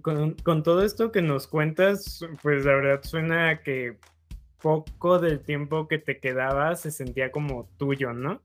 Con, 0.00 0.34
con, 0.36 0.62
todo 0.62 0.82
esto 0.82 1.12
que 1.12 1.20
nos 1.20 1.46
cuentas, 1.46 2.24
pues 2.42 2.64
la 2.64 2.74
verdad 2.74 3.00
suena 3.02 3.60
que 3.60 3.98
poco 4.62 5.18
del 5.18 5.40
tiempo 5.40 5.86
que 5.86 5.98
te 5.98 6.18
quedaba 6.18 6.74
se 6.76 6.90
sentía 6.90 7.30
como 7.30 7.68
tuyo, 7.76 8.14
¿no? 8.14 8.40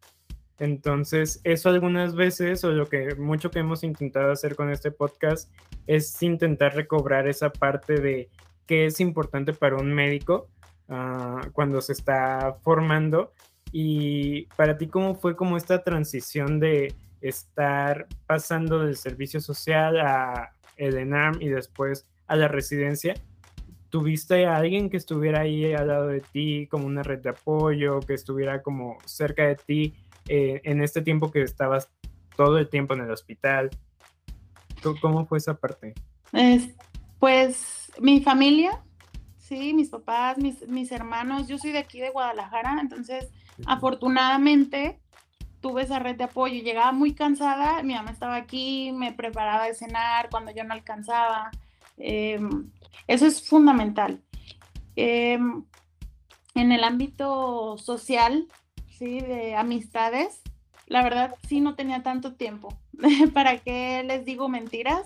Entonces, 0.59 1.41
eso 1.43 1.69
algunas 1.69 2.13
veces, 2.13 2.63
o 2.63 2.71
lo 2.71 2.85
que 2.85 3.15
mucho 3.15 3.49
que 3.49 3.57
hemos 3.57 3.83
intentado 3.83 4.31
hacer 4.31 4.55
con 4.55 4.69
este 4.69 4.91
podcast, 4.91 5.51
es 5.87 6.21
intentar 6.21 6.75
recobrar 6.75 7.27
esa 7.27 7.51
parte 7.51 7.95
de 7.95 8.29
qué 8.67 8.85
es 8.85 8.99
importante 8.99 9.53
para 9.53 9.77
un 9.77 9.93
médico 9.93 10.49
ah, 10.89 11.41
cuando 11.53 11.81
se 11.81 11.93
está 11.93 12.57
formando. 12.61 13.33
Y 13.71 14.47
para 14.57 14.77
ti, 14.77 14.87
¿cómo 14.87 15.15
fue 15.15 15.35
como 15.35 15.57
esta 15.57 15.83
transición 15.83 16.59
de 16.59 16.93
estar 17.21 18.07
pasando 18.25 18.79
del 18.79 18.97
servicio 18.97 19.39
social 19.39 19.99
a 19.99 20.53
el 20.75 20.97
ENAM 20.97 21.41
y 21.41 21.49
después 21.49 22.07
a 22.27 22.35
la 22.35 22.47
residencia? 22.47 23.13
¿Tuviste 23.89 24.45
a 24.45 24.57
alguien 24.57 24.89
que 24.89 24.97
estuviera 24.97 25.41
ahí 25.41 25.73
al 25.73 25.87
lado 25.87 26.07
de 26.07 26.21
ti 26.21 26.67
como 26.67 26.85
una 26.85 27.03
red 27.03 27.19
de 27.19 27.29
apoyo, 27.29 27.99
que 27.99 28.13
estuviera 28.13 28.61
como 28.61 28.97
cerca 29.05 29.45
de 29.47 29.55
ti 29.55 29.93
eh, 30.27 30.61
en 30.63 30.81
este 30.81 31.01
tiempo 31.01 31.31
que 31.31 31.41
estabas 31.41 31.89
todo 32.35 32.57
el 32.57 32.69
tiempo 32.69 32.93
en 32.93 33.01
el 33.01 33.11
hospital? 33.11 33.69
¿Cómo 35.01 35.25
fue 35.25 35.37
esa 35.37 35.53
parte? 35.53 35.93
Pues 37.21 37.91
mi 37.99 38.19
familia, 38.19 38.81
sí, 39.37 39.75
mis 39.75 39.89
papás, 39.89 40.39
mis, 40.39 40.67
mis 40.67 40.91
hermanos, 40.91 41.47
yo 41.47 41.59
soy 41.59 41.71
de 41.71 41.77
aquí 41.77 41.99
de 41.99 42.09
Guadalajara, 42.09 42.79
entonces 42.81 43.29
afortunadamente 43.67 44.99
tuve 45.59 45.83
esa 45.83 45.99
red 45.99 46.15
de 46.15 46.23
apoyo. 46.23 46.63
Llegaba 46.63 46.91
muy 46.93 47.13
cansada, 47.13 47.83
mi 47.83 47.93
mamá 47.93 48.09
estaba 48.09 48.37
aquí, 48.37 48.91
me 48.91 49.13
preparaba 49.13 49.67
de 49.67 49.75
cenar 49.75 50.29
cuando 50.31 50.51
yo 50.51 50.63
no 50.63 50.73
alcanzaba. 50.73 51.51
Em, 51.97 52.71
eso 53.05 53.27
es 53.27 53.47
fundamental. 53.47 54.19
Em, 54.95 55.63
en 56.55 56.71
el 56.71 56.83
ámbito 56.83 57.77
social, 57.77 58.47
¿sí? 58.97 59.19
de 59.19 59.55
amistades, 59.55 60.41
la 60.87 61.03
verdad 61.03 61.35
sí 61.47 61.61
no 61.61 61.75
tenía 61.75 62.01
tanto 62.01 62.33
tiempo. 62.33 62.75
¿Para 63.35 63.59
qué 63.59 64.01
les 64.07 64.25
digo 64.25 64.49
mentiras? 64.49 65.03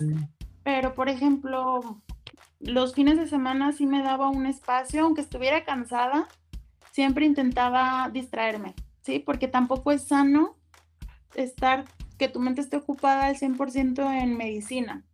Pero, 0.64 0.94
por 0.94 1.10
ejemplo, 1.10 2.00
los 2.66 2.94
fines 2.94 3.16
de 3.16 3.26
semana 3.26 3.72
sí 3.72 3.86
me 3.86 4.02
daba 4.02 4.28
un 4.28 4.46
espacio, 4.46 5.04
aunque 5.04 5.20
estuviera 5.20 5.64
cansada, 5.64 6.28
siempre 6.92 7.26
intentaba 7.26 8.10
distraerme, 8.12 8.74
¿sí? 9.02 9.18
Porque 9.18 9.48
tampoco 9.48 9.92
es 9.92 10.02
sano 10.02 10.56
estar, 11.34 11.84
que 12.18 12.28
tu 12.28 12.40
mente 12.40 12.60
esté 12.60 12.76
ocupada 12.76 13.26
al 13.26 13.36
100% 13.36 14.22
en 14.22 14.36
medicina, 14.36 15.04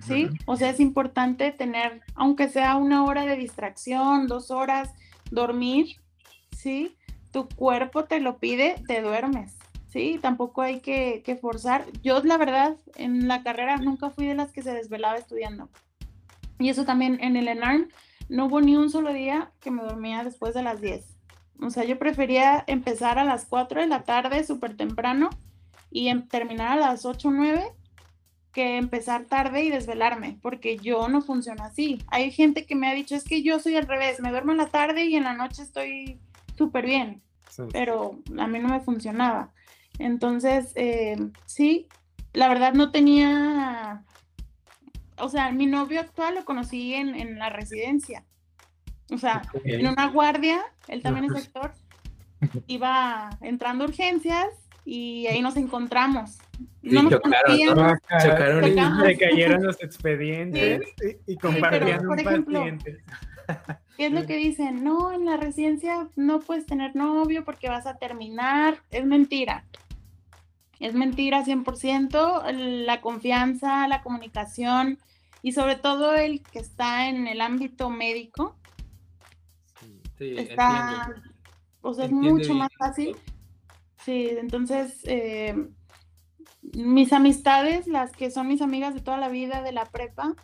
¿sí? 0.00 0.28
O 0.46 0.56
sea, 0.56 0.70
es 0.70 0.80
importante 0.80 1.50
tener, 1.52 2.02
aunque 2.14 2.48
sea 2.48 2.76
una 2.76 3.04
hora 3.04 3.26
de 3.26 3.36
distracción, 3.36 4.26
dos 4.26 4.50
horas, 4.50 4.90
dormir, 5.30 5.96
¿sí? 6.56 6.96
Tu 7.32 7.48
cuerpo 7.48 8.04
te 8.04 8.20
lo 8.20 8.38
pide, 8.38 8.76
te 8.86 9.02
duermes, 9.02 9.56
¿sí? 9.88 10.18
Tampoco 10.22 10.62
hay 10.62 10.80
que, 10.80 11.22
que 11.24 11.36
forzar. 11.36 11.84
Yo, 12.02 12.22
la 12.22 12.38
verdad, 12.38 12.76
en 12.96 13.28
la 13.28 13.42
carrera 13.42 13.76
nunca 13.76 14.10
fui 14.10 14.26
de 14.26 14.34
las 14.34 14.52
que 14.52 14.62
se 14.62 14.72
desvelaba 14.72 15.16
estudiando. 15.16 15.68
Y 16.64 16.70
eso 16.70 16.86
también 16.86 17.18
en 17.20 17.36
el 17.36 17.48
ENARM, 17.48 17.90
no 18.30 18.46
hubo 18.46 18.62
ni 18.62 18.74
un 18.74 18.88
solo 18.88 19.12
día 19.12 19.52
que 19.60 19.70
me 19.70 19.82
dormía 19.82 20.24
después 20.24 20.54
de 20.54 20.62
las 20.62 20.80
10. 20.80 21.04
O 21.60 21.68
sea, 21.68 21.84
yo 21.84 21.98
prefería 21.98 22.64
empezar 22.66 23.18
a 23.18 23.24
las 23.24 23.44
4 23.44 23.82
de 23.82 23.86
la 23.86 24.04
tarde, 24.04 24.44
súper 24.44 24.74
temprano, 24.74 25.28
y 25.90 26.08
em, 26.08 26.26
terminar 26.26 26.72
a 26.72 26.76
las 26.76 27.04
8 27.04 27.28
o 27.28 27.32
9 27.32 27.64
que 28.54 28.78
empezar 28.78 29.26
tarde 29.26 29.62
y 29.62 29.68
desvelarme, 29.68 30.38
porque 30.40 30.78
yo 30.78 31.06
no 31.08 31.20
funciono 31.20 31.62
así. 31.64 31.98
Hay 32.06 32.30
gente 32.30 32.64
que 32.64 32.76
me 32.76 32.88
ha 32.88 32.94
dicho, 32.94 33.14
es 33.14 33.24
que 33.24 33.42
yo 33.42 33.60
soy 33.60 33.76
al 33.76 33.86
revés, 33.86 34.20
me 34.20 34.30
duermo 34.30 34.52
en 34.52 34.58
la 34.58 34.68
tarde 34.68 35.04
y 35.04 35.16
en 35.16 35.24
la 35.24 35.34
noche 35.34 35.62
estoy 35.62 36.18
súper 36.56 36.86
bien, 36.86 37.20
pero 37.72 38.20
a 38.38 38.46
mí 38.46 38.58
no 38.58 38.68
me 38.68 38.80
funcionaba. 38.80 39.52
Entonces, 39.98 40.72
eh, 40.76 41.18
sí, 41.44 41.88
la 42.32 42.48
verdad 42.48 42.72
no 42.72 42.90
tenía 42.90 44.02
o 45.18 45.28
sea, 45.28 45.50
mi 45.52 45.66
novio 45.66 46.00
actual 46.00 46.34
lo 46.34 46.44
conocí 46.44 46.94
en, 46.94 47.38
la 47.38 47.50
residencia. 47.50 48.24
O 49.10 49.18
sea, 49.18 49.42
en 49.64 49.86
una 49.86 50.08
guardia, 50.08 50.62
él 50.88 51.02
también 51.02 51.26
es 51.26 51.46
actor, 51.46 51.74
iba 52.66 53.30
entrando 53.40 53.84
a 53.84 53.88
urgencias 53.88 54.48
y 54.84 55.26
ahí 55.26 55.40
nos 55.40 55.56
encontramos. 55.56 56.38
No 56.82 57.04
nos 57.04 57.12
chocaron, 57.12 57.98
chocaron 58.22 58.64
y 58.68 59.06
le 59.06 59.16
cayeron 59.16 59.62
los 59.62 59.76
expedientes 59.82 60.82
y, 61.26 61.36
compartían 61.36 62.06
un 62.06 62.16
paciente. 62.16 63.02
¿Qué 63.96 64.06
es 64.06 64.12
lo 64.12 64.26
que 64.26 64.36
dicen? 64.36 64.82
No, 64.82 65.12
en 65.12 65.24
la 65.24 65.36
residencia 65.36 66.08
no 66.16 66.40
puedes 66.40 66.66
tener 66.66 66.96
novio 66.96 67.44
porque 67.44 67.68
vas 67.68 67.86
a 67.86 67.96
terminar. 67.96 68.78
Es 68.90 69.04
mentira. 69.04 69.64
Es 70.84 70.92
mentira 70.92 71.42
100%, 71.46 72.52
la 72.52 73.00
confianza, 73.00 73.88
la 73.88 74.02
comunicación 74.02 74.98
y 75.40 75.52
sobre 75.52 75.76
todo 75.76 76.14
el 76.14 76.42
que 76.42 76.58
está 76.58 77.08
en 77.08 77.26
el 77.26 77.40
ámbito 77.40 77.88
médico. 77.88 78.54
Sí, 80.18 80.34
está, 80.36 81.08
o 81.80 81.94
sea, 81.94 82.04
es 82.04 82.12
mucho 82.12 82.52
más 82.52 82.68
fácil. 82.78 83.16
Sí, 84.04 84.28
entonces 84.38 85.00
eh, 85.04 85.70
mis 86.74 87.14
amistades, 87.14 87.86
las 87.86 88.12
que 88.12 88.30
son 88.30 88.48
mis 88.48 88.60
amigas 88.60 88.92
de 88.92 89.00
toda 89.00 89.16
la 89.16 89.30
vida 89.30 89.62
de 89.62 89.72
la 89.72 89.86
prepa, 89.86 90.34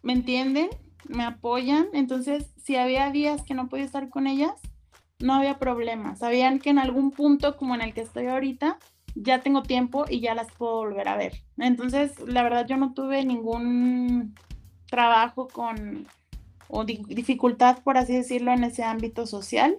me 0.00 0.12
entienden, 0.12 0.68
me 1.08 1.24
apoyan. 1.24 1.88
Entonces, 1.92 2.52
si 2.56 2.76
había 2.76 3.10
días 3.10 3.42
que 3.42 3.54
no 3.54 3.68
podía 3.68 3.84
estar 3.84 4.10
con 4.10 4.28
ellas, 4.28 4.54
no 5.18 5.34
había 5.34 5.58
problema. 5.58 6.14
Sabían 6.14 6.60
que 6.60 6.70
en 6.70 6.78
algún 6.78 7.10
punto 7.10 7.56
como 7.56 7.74
en 7.74 7.80
el 7.80 7.94
que 7.94 8.02
estoy 8.02 8.26
ahorita, 8.26 8.78
ya 9.14 9.40
tengo 9.40 9.62
tiempo 9.62 10.04
y 10.08 10.20
ya 10.20 10.34
las 10.34 10.50
puedo 10.52 10.76
volver 10.76 11.08
a 11.08 11.16
ver. 11.16 11.42
Entonces, 11.58 12.18
la 12.26 12.42
verdad, 12.42 12.66
yo 12.66 12.76
no 12.76 12.94
tuve 12.94 13.24
ningún 13.24 14.34
trabajo 14.86 15.48
con 15.48 16.06
o 16.68 16.84
dificultad, 16.84 17.82
por 17.82 17.98
así 17.98 18.14
decirlo, 18.14 18.50
en 18.50 18.64
ese 18.64 18.82
ámbito 18.82 19.26
social. 19.26 19.78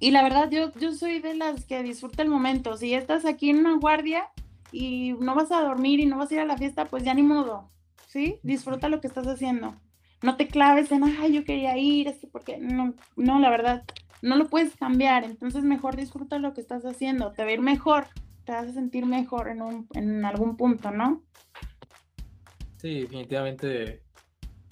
Y 0.00 0.10
la 0.10 0.22
verdad, 0.22 0.50
yo, 0.50 0.72
yo 0.80 0.92
soy 0.92 1.20
de 1.20 1.34
las 1.34 1.66
que 1.66 1.82
disfruta 1.82 2.22
el 2.22 2.30
momento. 2.30 2.76
Si 2.76 2.94
estás 2.94 3.26
aquí 3.26 3.50
en 3.50 3.58
una 3.58 3.76
guardia 3.76 4.28
y 4.72 5.12
no 5.20 5.34
vas 5.34 5.52
a 5.52 5.60
dormir 5.60 6.00
y 6.00 6.06
no 6.06 6.16
vas 6.16 6.30
a 6.30 6.34
ir 6.34 6.40
a 6.40 6.46
la 6.46 6.56
fiesta, 6.56 6.86
pues 6.86 7.04
ya 7.04 7.12
ni 7.12 7.22
modo, 7.22 7.70
¿sí? 8.08 8.40
Disfruta 8.42 8.88
lo 8.88 9.00
que 9.00 9.06
estás 9.06 9.26
haciendo. 9.26 9.74
No 10.22 10.36
te 10.36 10.48
claves 10.48 10.90
en, 10.90 11.04
ay, 11.04 11.34
yo 11.34 11.44
quería 11.44 11.76
ir, 11.76 12.08
es 12.08 12.16
porque 12.32 12.56
no, 12.56 12.94
no, 13.16 13.38
la 13.38 13.50
verdad, 13.50 13.84
no 14.24 14.36
lo 14.36 14.48
puedes 14.48 14.74
cambiar, 14.76 15.24
entonces 15.24 15.64
mejor 15.64 15.96
disfruta 15.96 16.38
lo 16.38 16.54
que 16.54 16.62
estás 16.62 16.84
haciendo, 16.86 17.32
te 17.32 17.42
va 17.42 17.50
a 17.50 17.52
ir 17.52 17.60
mejor, 17.60 18.06
te 18.46 18.52
vas 18.52 18.66
a 18.66 18.72
sentir 18.72 19.04
mejor 19.04 19.48
en, 19.48 19.60
un, 19.60 19.86
en 19.92 20.24
algún 20.24 20.56
punto, 20.56 20.90
¿no? 20.90 21.22
Sí, 22.78 23.02
definitivamente 23.02 24.02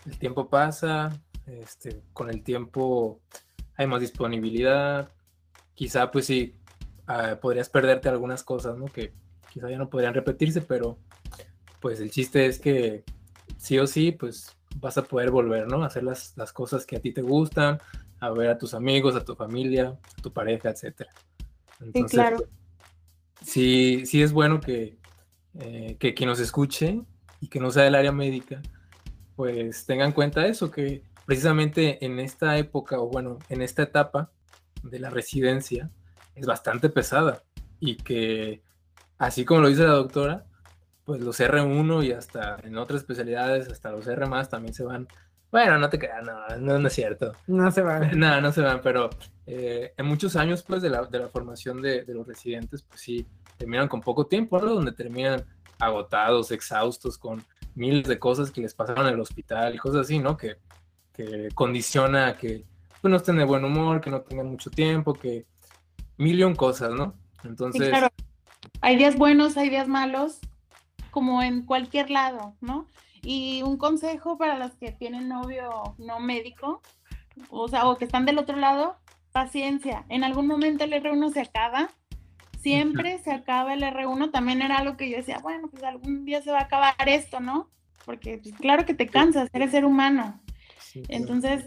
el 0.07 0.19
tiempo 0.19 0.49
pasa, 0.49 1.11
este, 1.47 2.03
con 2.15 2.31
el 2.31 2.43
tiempo 2.43 3.21
hay 3.77 3.87
más 3.87 4.01
disponibilidad, 4.01 5.11
quizá 5.75 6.11
pues 6.11 6.27
sí, 6.27 6.57
ah, 7.07 7.37
podrías 7.41 7.69
perderte 7.69 8.09
algunas 8.09 8.43
cosas, 8.43 8.79
¿no? 8.79 8.87
Que 8.87 9.13
quizá 9.53 9.69
ya 9.69 9.77
no 9.77 9.91
podrían 9.91 10.15
repetirse, 10.15 10.63
pero 10.63 10.99
pues 11.79 12.01
el 12.01 12.11
chiste 12.11 12.47
es 12.47 12.59
que 12.59 13.05
sí 13.59 13.79
o 13.79 13.87
sí, 13.87 14.13
pues 14.13 14.57
vas 14.77 14.97
a 14.97 15.05
poder 15.05 15.31
volver, 15.31 15.67
¿no? 15.67 15.85
Hacer 15.85 16.05
las, 16.05 16.37
las 16.39 16.55
cosas 16.55 16.87
que 16.87 16.97
a 16.97 17.01
ti 17.01 17.13
te 17.13 17.21
gustan, 17.21 17.81
a 18.23 18.31
ver 18.31 18.51
a 18.51 18.57
tus 18.57 18.73
amigos, 18.73 19.17
a 19.17 19.25
tu 19.25 19.35
familia, 19.35 19.99
a 20.17 20.23
tu 20.23 20.33
pareja, 20.33 20.71
etc. 20.71 21.09
sí, 21.93 22.05
claro. 22.05 22.45
Sí, 23.45 24.07
sí 24.07 24.23
es 24.23 24.33
bueno 24.33 24.61
que, 24.61 24.97
eh, 25.59 25.97
que 25.99 26.15
quien 26.15 26.29
nos 26.29 26.39
escuche 26.39 27.03
y 27.41 27.49
que 27.49 27.59
no 27.59 27.73
sea 27.73 27.83
del 27.83 27.97
área 27.97 28.13
médica, 28.13 28.63
pues 29.35 29.87
tengan 29.87 30.11
en 30.11 30.13
cuenta 30.13 30.47
eso, 30.47 30.71
que 30.71 31.03
precisamente 31.27 32.05
en 32.05 32.21
esta 32.21 32.57
época, 32.59 33.01
o 33.01 33.09
bueno, 33.09 33.41
en 33.49 33.61
esta 33.61 33.83
etapa 33.83 34.31
de 34.85 35.01
la 35.01 35.11
residencia, 35.11 35.91
es 36.37 36.47
bastante 36.47 36.91
pesada 36.91 37.43
y 37.81 37.97
que, 37.97 38.63
así 39.19 39.45
como 39.45 39.63
lo 39.63 39.69
dice 39.69 39.83
la 39.83 39.95
doctora, 39.95 40.45
pues 41.05 41.21
los 41.21 41.41
R1 41.41 42.07
y 42.07 42.13
hasta 42.13 42.57
en 42.63 42.79
otras 42.79 43.01
especialidades, 43.01 43.69
hasta 43.69 43.91
los 43.91 44.07
R 44.07 44.27
más 44.27 44.49
también 44.49 44.75
se 44.75 44.85
van 44.85 45.09
bueno, 45.53 45.79
no 45.79 45.91
te 45.91 45.99
creas, 45.99 46.25
no, 46.59 46.79
no, 46.79 46.89
es 46.89 46.95
cierto. 46.95 47.35
No 47.47 47.71
se 47.71 47.83
van. 47.83 48.11
No, 48.19 48.41
no 48.41 48.51
se 48.53 48.63
van, 48.63 48.81
pero 48.81 49.11
eh, 49.47 49.93
en 49.97 50.07
muchos 50.07 50.35
años 50.35 50.63
pues 50.63 50.81
de 50.81 50.89
la, 50.89 51.05
de 51.05 51.19
la 51.19 51.29
formación 51.29 51.83
de, 51.83 52.05
de, 52.05 52.15
los 52.15 52.27
residentes, 52.27 52.83
pues 52.83 53.03
sí, 53.03 53.27
terminan 53.59 53.87
con 53.87 54.01
poco 54.01 54.27
tiempo, 54.27 54.59
¿no? 54.59 54.75
Donde 54.75 54.93
terminan 54.93 55.45
agotados, 55.79 56.51
exhaustos, 56.51 57.19
con 57.19 57.45
miles 57.75 58.09
de 58.09 58.19
cosas 58.19 58.51
que 58.51 58.63
les 58.63 58.75
pasaron 58.75 59.07
en 59.07 59.15
el 59.15 59.21
hospital 59.21 59.75
y 59.75 59.79
cosas 59.79 60.07
así, 60.07 60.19
¿no? 60.19 60.39
Que, 60.39 60.57
que 61.13 61.49
condiciona 61.55 62.37
que 62.37 62.65
pues, 63.03 63.11
no 63.11 63.19
estén 63.19 63.37
de 63.37 63.45
buen 63.45 63.65
humor, 63.65 64.01
que 64.01 64.11
no 64.11 64.23
tengan 64.23 64.47
mucho 64.47 64.71
tiempo, 64.71 65.13
que 65.13 65.45
millón 66.17 66.55
cosas, 66.55 66.93
¿no? 66.93 67.15
Entonces... 67.45 67.91
claro. 67.91 68.09
Hay 68.81 68.97
días 68.97 69.17
buenos, 69.17 69.57
hay 69.57 69.69
días 69.69 69.89
malos, 69.89 70.39
como 71.11 71.43
en 71.43 71.67
cualquier 71.67 72.11
lado, 72.11 72.55
¿no? 72.61 72.87
Y 73.23 73.63
un 73.63 73.77
consejo 73.77 74.37
para 74.37 74.59
los 74.59 74.73
que 74.75 74.93
tienen 74.93 75.29
novio 75.29 75.95
no 75.99 76.21
médico, 76.21 76.83
o 77.51 77.69
sea, 77.69 77.89
o 77.89 77.97
que 77.97 78.05
están 78.05 78.27
del 78.27 78.39
otro 78.39 78.57
lado, 78.57 78.97
paciencia. 79.33 80.05
En 80.09 80.25
algún 80.25 80.47
momento 80.47 80.85
el 80.85 80.93
R1 80.93 81.33
se 81.33 81.41
acaba, 81.41 81.91
siempre 82.61 83.19
se 83.19 83.33
acaba 83.33 83.75
el 83.75 83.83
R1. 83.83 84.31
También 84.31 84.63
era 84.63 84.79
algo 84.79 84.97
que 84.97 85.09
yo 85.09 85.17
decía, 85.17 85.39
bueno, 85.39 85.69
pues 85.69 85.83
algún 85.83 86.25
día 86.25 86.43
se 86.43 86.51
va 86.51 86.59
a 86.59 86.65
acabar 86.65 86.95
esto, 87.07 87.41
¿no? 87.41 87.71
Porque 88.05 88.39
pues, 88.39 88.55
claro 88.57 88.85
que 88.85 88.95
te 88.95 89.07
cansas, 89.07 89.49
eres 89.53 89.71
ser 89.71 89.85
humano. 89.85 90.41
Entonces, 91.09 91.65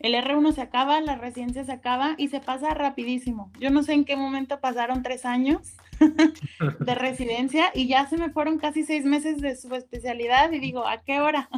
el 0.00 0.14
R1 0.14 0.52
se 0.52 0.62
acaba, 0.62 0.98
la 1.02 1.16
residencia 1.16 1.62
se 1.62 1.72
acaba 1.72 2.14
y 2.16 2.28
se 2.28 2.40
pasa 2.40 2.72
rapidísimo. 2.72 3.52
Yo 3.60 3.70
no 3.70 3.82
sé 3.82 3.92
en 3.92 4.06
qué 4.06 4.16
momento 4.16 4.58
pasaron 4.58 5.02
tres 5.02 5.26
años 5.26 5.74
de 6.80 6.94
residencia 6.94 7.66
y 7.74 7.86
ya 7.86 8.06
se 8.08 8.16
me 8.16 8.30
fueron 8.30 8.58
casi 8.58 8.82
seis 8.82 9.04
meses 9.04 9.42
de 9.42 9.56
su 9.56 9.74
especialidad 9.74 10.50
y 10.52 10.58
digo, 10.58 10.86
¿a 10.86 11.02
qué 11.02 11.20
hora? 11.20 11.50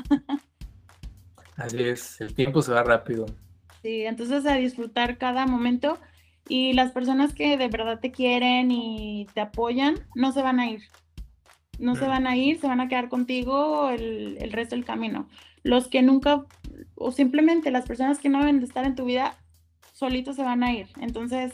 Así 1.57 1.84
es, 1.84 2.20
el 2.20 2.34
tiempo 2.34 2.62
se 2.62 2.72
va 2.72 2.82
rápido. 2.82 3.26
Sí, 3.80 4.03
entonces 4.03 4.45
a 4.45 4.55
disfrutar 4.57 5.18
cada 5.18 5.47
momento 5.47 5.99
y 6.49 6.72
las 6.72 6.90
personas 6.90 7.34
que 7.34 7.57
de 7.57 7.68
verdad 7.68 8.01
te 8.01 8.11
quieren 8.11 8.72
y 8.72 9.28
te 9.34 9.40
apoyan 9.40 10.01
no 10.16 10.32
se 10.32 10.43
van 10.43 10.59
a 10.59 10.68
ir. 10.68 10.82
No 11.78 11.95
se 11.95 12.07
mm. 12.07 12.09
van 12.09 12.26
a 12.26 12.36
ir, 12.36 12.61
se 12.61 12.66
van 12.66 12.80
a 12.80 12.88
quedar 12.88 13.09
contigo 13.09 13.88
el, 13.90 14.36
el 14.40 14.51
resto 14.51 14.74
del 14.74 14.84
camino 14.84 15.28
los 15.62 15.88
que 15.88 16.03
nunca, 16.03 16.45
o 16.95 17.12
simplemente 17.12 17.70
las 17.70 17.87
personas 17.87 18.18
que 18.18 18.29
no 18.29 18.41
deben 18.41 18.61
de 18.61 18.66
estar 18.66 18.85
en 18.85 18.95
tu 18.95 19.05
vida, 19.05 19.37
solitos 19.93 20.37
se 20.37 20.43
van 20.43 20.62
a 20.62 20.73
ir. 20.73 20.89
Entonces, 21.01 21.53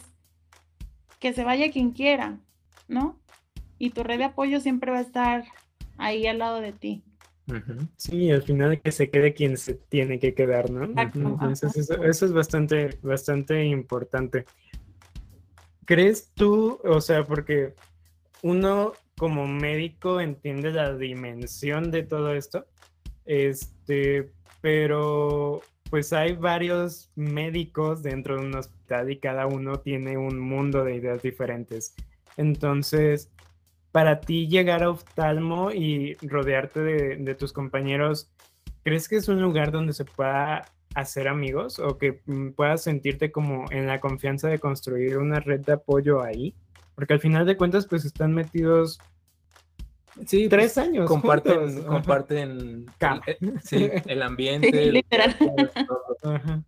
que 1.19 1.33
se 1.33 1.45
vaya 1.45 1.71
quien 1.71 1.93
quiera, 1.93 2.39
¿no? 2.87 3.19
Y 3.79 3.91
tu 3.91 4.03
red 4.03 4.19
de 4.19 4.25
apoyo 4.25 4.61
siempre 4.61 4.91
va 4.91 4.99
a 4.99 5.03
estar 5.03 5.45
ahí 5.97 6.27
al 6.27 6.39
lado 6.39 6.61
de 6.61 6.73
ti. 6.73 7.03
Sí, 7.97 8.31
al 8.31 8.43
final 8.43 8.81
que 8.83 8.93
se 8.93 9.11
quede 9.11 9.33
quien 9.33 9.57
se 9.57 9.75
tiene 9.75 10.19
que 10.19 10.35
quedar, 10.35 10.71
¿no? 10.71 10.85
Entonces 10.85 11.77
eso, 11.77 12.03
eso, 12.05 12.27
es 12.27 12.33
bastante, 12.33 12.99
bastante 13.03 13.65
importante. 13.65 14.45
¿Crees 15.87 16.31
tú, 16.35 16.79
o 16.85 17.01
sea, 17.01 17.25
porque 17.25 17.75
uno 18.43 18.93
como 19.17 19.47
médico 19.47 20.21
entiende 20.21 20.71
la 20.71 20.95
dimensión 20.95 21.91
de 21.91 22.03
todo 22.03 22.35
esto? 22.35 22.67
Este, 23.25 24.31
pero 24.61 25.63
pues 25.91 26.13
hay 26.13 26.35
varios 26.35 27.11
médicos 27.17 28.03
dentro 28.03 28.39
de 28.39 28.47
un 28.47 28.55
hospital 28.55 29.11
y 29.11 29.19
cada 29.19 29.47
uno 29.47 29.81
tiene 29.81 30.19
un 30.19 30.39
mundo 30.39 30.85
de 30.85 30.97
ideas 30.97 31.23
diferentes. 31.23 31.95
Entonces, 32.37 33.31
para 33.93 34.21
ti 34.21 34.49
llegar 34.49 34.83
a 34.83 34.91
oftalmo 34.91 35.71
y 35.73 36.15
rodearte 36.23 36.81
de, 36.81 37.35
tus 37.35 37.53
compañeros, 37.53 38.31
¿crees 38.85 39.09
que 39.09 39.17
es 39.17 39.29
un 39.29 39.41
lugar 39.41 39.73
donde 39.73 39.93
se 39.93 40.05
pueda 40.05 40.67
hacer 40.95 41.29
amigos 41.29 41.79
o 41.79 41.99
que 41.99 42.21
mm, 42.27 42.51
puedas 42.51 42.83
sentirte 42.83 43.33
como 43.33 43.65
en 43.71 43.87
la 43.87 44.01
confianza 44.01 44.49
de 44.49 44.59
construir 44.59 45.19
una 45.19 45.41
red 45.41 45.61
de 45.61 45.73
apoyo 45.73 46.23
ahí? 46.23 46.55
Porque 46.95 47.15
al 47.15 47.21
final 47.21 47.47
de 47.47 47.57
cuentas, 47.57 47.87
pues 47.87 48.05
están 48.05 48.35
metidos 48.35 48.99
Sí, 50.27 50.49
tres 50.49 50.75
pues, 50.75 50.87
años. 50.87 51.07
Comparten, 51.07 51.83
comparten 51.85 52.39
el, 52.39 53.61
sí, 53.63 53.89
el 54.07 54.23
ambiente. 54.23 54.93
literal. 54.93 55.37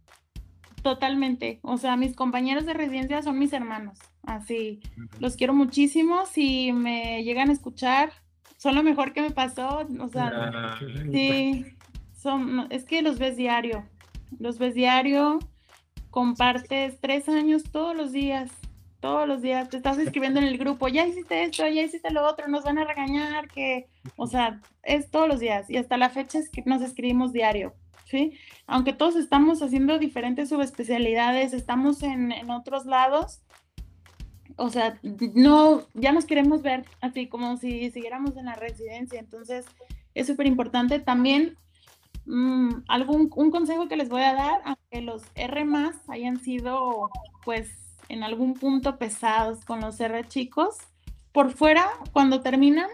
Totalmente. 0.82 1.60
O 1.62 1.76
sea, 1.76 1.96
mis 1.96 2.16
compañeros 2.16 2.64
de 2.66 2.74
residencia 2.74 3.22
son 3.22 3.38
mis 3.38 3.52
hermanos. 3.52 3.98
Así, 4.22 4.80
los 5.18 5.36
quiero 5.36 5.52
muchísimo. 5.52 6.24
Si 6.26 6.72
me 6.72 7.22
llegan 7.22 7.50
a 7.50 7.52
escuchar, 7.52 8.12
son 8.56 8.74
lo 8.74 8.82
mejor 8.82 9.12
que 9.12 9.22
me 9.22 9.30
pasó. 9.30 9.86
O 10.00 10.08
sea, 10.08 10.30
ah, 10.34 10.78
sí, 11.10 11.66
son, 12.16 12.66
es 12.70 12.84
que 12.84 13.02
los 13.02 13.18
ves 13.18 13.36
diario. 13.36 13.84
Los 14.38 14.58
ves 14.58 14.74
diario, 14.74 15.38
compartes 16.10 16.98
tres 17.00 17.28
años 17.28 17.64
todos 17.64 17.96
los 17.96 18.12
días 18.12 18.50
todos 19.00 19.26
los 19.26 19.42
días 19.42 19.68
te 19.68 19.78
estás 19.78 19.98
escribiendo 19.98 20.40
en 20.40 20.46
el 20.46 20.58
grupo, 20.58 20.88
ya 20.88 21.06
hiciste 21.06 21.42
esto, 21.42 21.66
ya 21.66 21.82
hiciste 21.82 22.10
lo 22.10 22.26
otro, 22.26 22.48
nos 22.48 22.64
van 22.64 22.78
a 22.78 22.84
regañar, 22.84 23.48
que, 23.48 23.88
o 24.16 24.26
sea, 24.26 24.60
es 24.82 25.10
todos 25.10 25.28
los 25.28 25.40
días 25.40 25.68
y 25.70 25.76
hasta 25.76 25.96
la 25.96 26.10
fecha 26.10 26.38
es 26.38 26.50
que 26.50 26.62
nos 26.66 26.82
escribimos 26.82 27.32
diario, 27.32 27.74
¿sí? 28.04 28.34
Aunque 28.66 28.92
todos 28.92 29.16
estamos 29.16 29.62
haciendo 29.62 29.98
diferentes 29.98 30.50
subespecialidades, 30.50 31.52
estamos 31.52 32.02
en, 32.02 32.30
en 32.32 32.50
otros 32.50 32.84
lados, 32.86 33.40
o 34.56 34.68
sea, 34.68 35.00
no, 35.34 35.82
ya 35.94 36.12
nos 36.12 36.26
queremos 36.26 36.60
ver 36.60 36.84
así 37.00 37.28
como 37.28 37.56
si 37.56 37.90
siguiéramos 37.90 38.36
en 38.36 38.44
la 38.44 38.54
residencia, 38.54 39.18
entonces 39.18 39.64
es 40.14 40.26
súper 40.26 40.46
importante 40.46 41.00
también. 41.00 41.56
Mm, 42.26 42.82
algún 42.86 43.30
un 43.34 43.50
consejo 43.50 43.88
que 43.88 43.96
les 43.96 44.10
voy 44.10 44.20
a 44.20 44.34
dar, 44.34 44.60
aunque 44.64 45.00
los 45.00 45.22
R 45.34 45.64
más 45.64 45.96
hayan 46.08 46.38
sido 46.38 47.10
pues 47.44 47.70
en 48.10 48.24
algún 48.24 48.54
punto 48.54 48.98
pesados 48.98 49.64
con 49.64 49.80
los 49.80 49.98
R 50.00 50.26
chicos, 50.28 50.76
por 51.32 51.52
fuera, 51.52 51.86
cuando 52.12 52.40
terminan, 52.40 52.88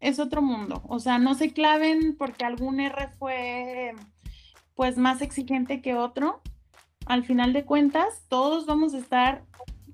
es 0.00 0.18
otro 0.18 0.42
mundo. 0.42 0.82
O 0.86 0.98
sea, 0.98 1.18
no 1.18 1.34
se 1.34 1.52
claven 1.52 2.14
porque 2.16 2.44
algún 2.44 2.78
R 2.80 3.08
fue 3.18 3.94
pues 4.74 4.96
más 4.96 5.22
exigente 5.22 5.80
que 5.80 5.94
otro. 5.94 6.40
Al 7.06 7.24
final 7.24 7.52
de 7.52 7.64
cuentas, 7.64 8.24
todos 8.28 8.66
vamos 8.66 8.94
a 8.94 8.98
estar 8.98 9.42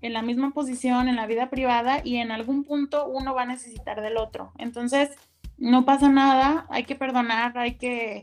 en 0.02 0.12
la 0.12 0.22
misma 0.22 0.50
posición 0.50 1.08
en 1.08 1.16
la 1.16 1.26
vida 1.26 1.48
privada 1.48 2.00
y 2.04 2.16
en 2.16 2.30
algún 2.30 2.64
punto 2.64 3.06
uno 3.06 3.34
va 3.34 3.42
a 3.42 3.46
necesitar 3.46 4.02
del 4.02 4.16
otro. 4.16 4.52
Entonces, 4.58 5.10
no 5.58 5.84
pasa 5.84 6.08
nada, 6.08 6.66
hay 6.68 6.84
que 6.84 6.96
perdonar, 6.96 7.56
hay 7.56 7.76
que 7.76 8.22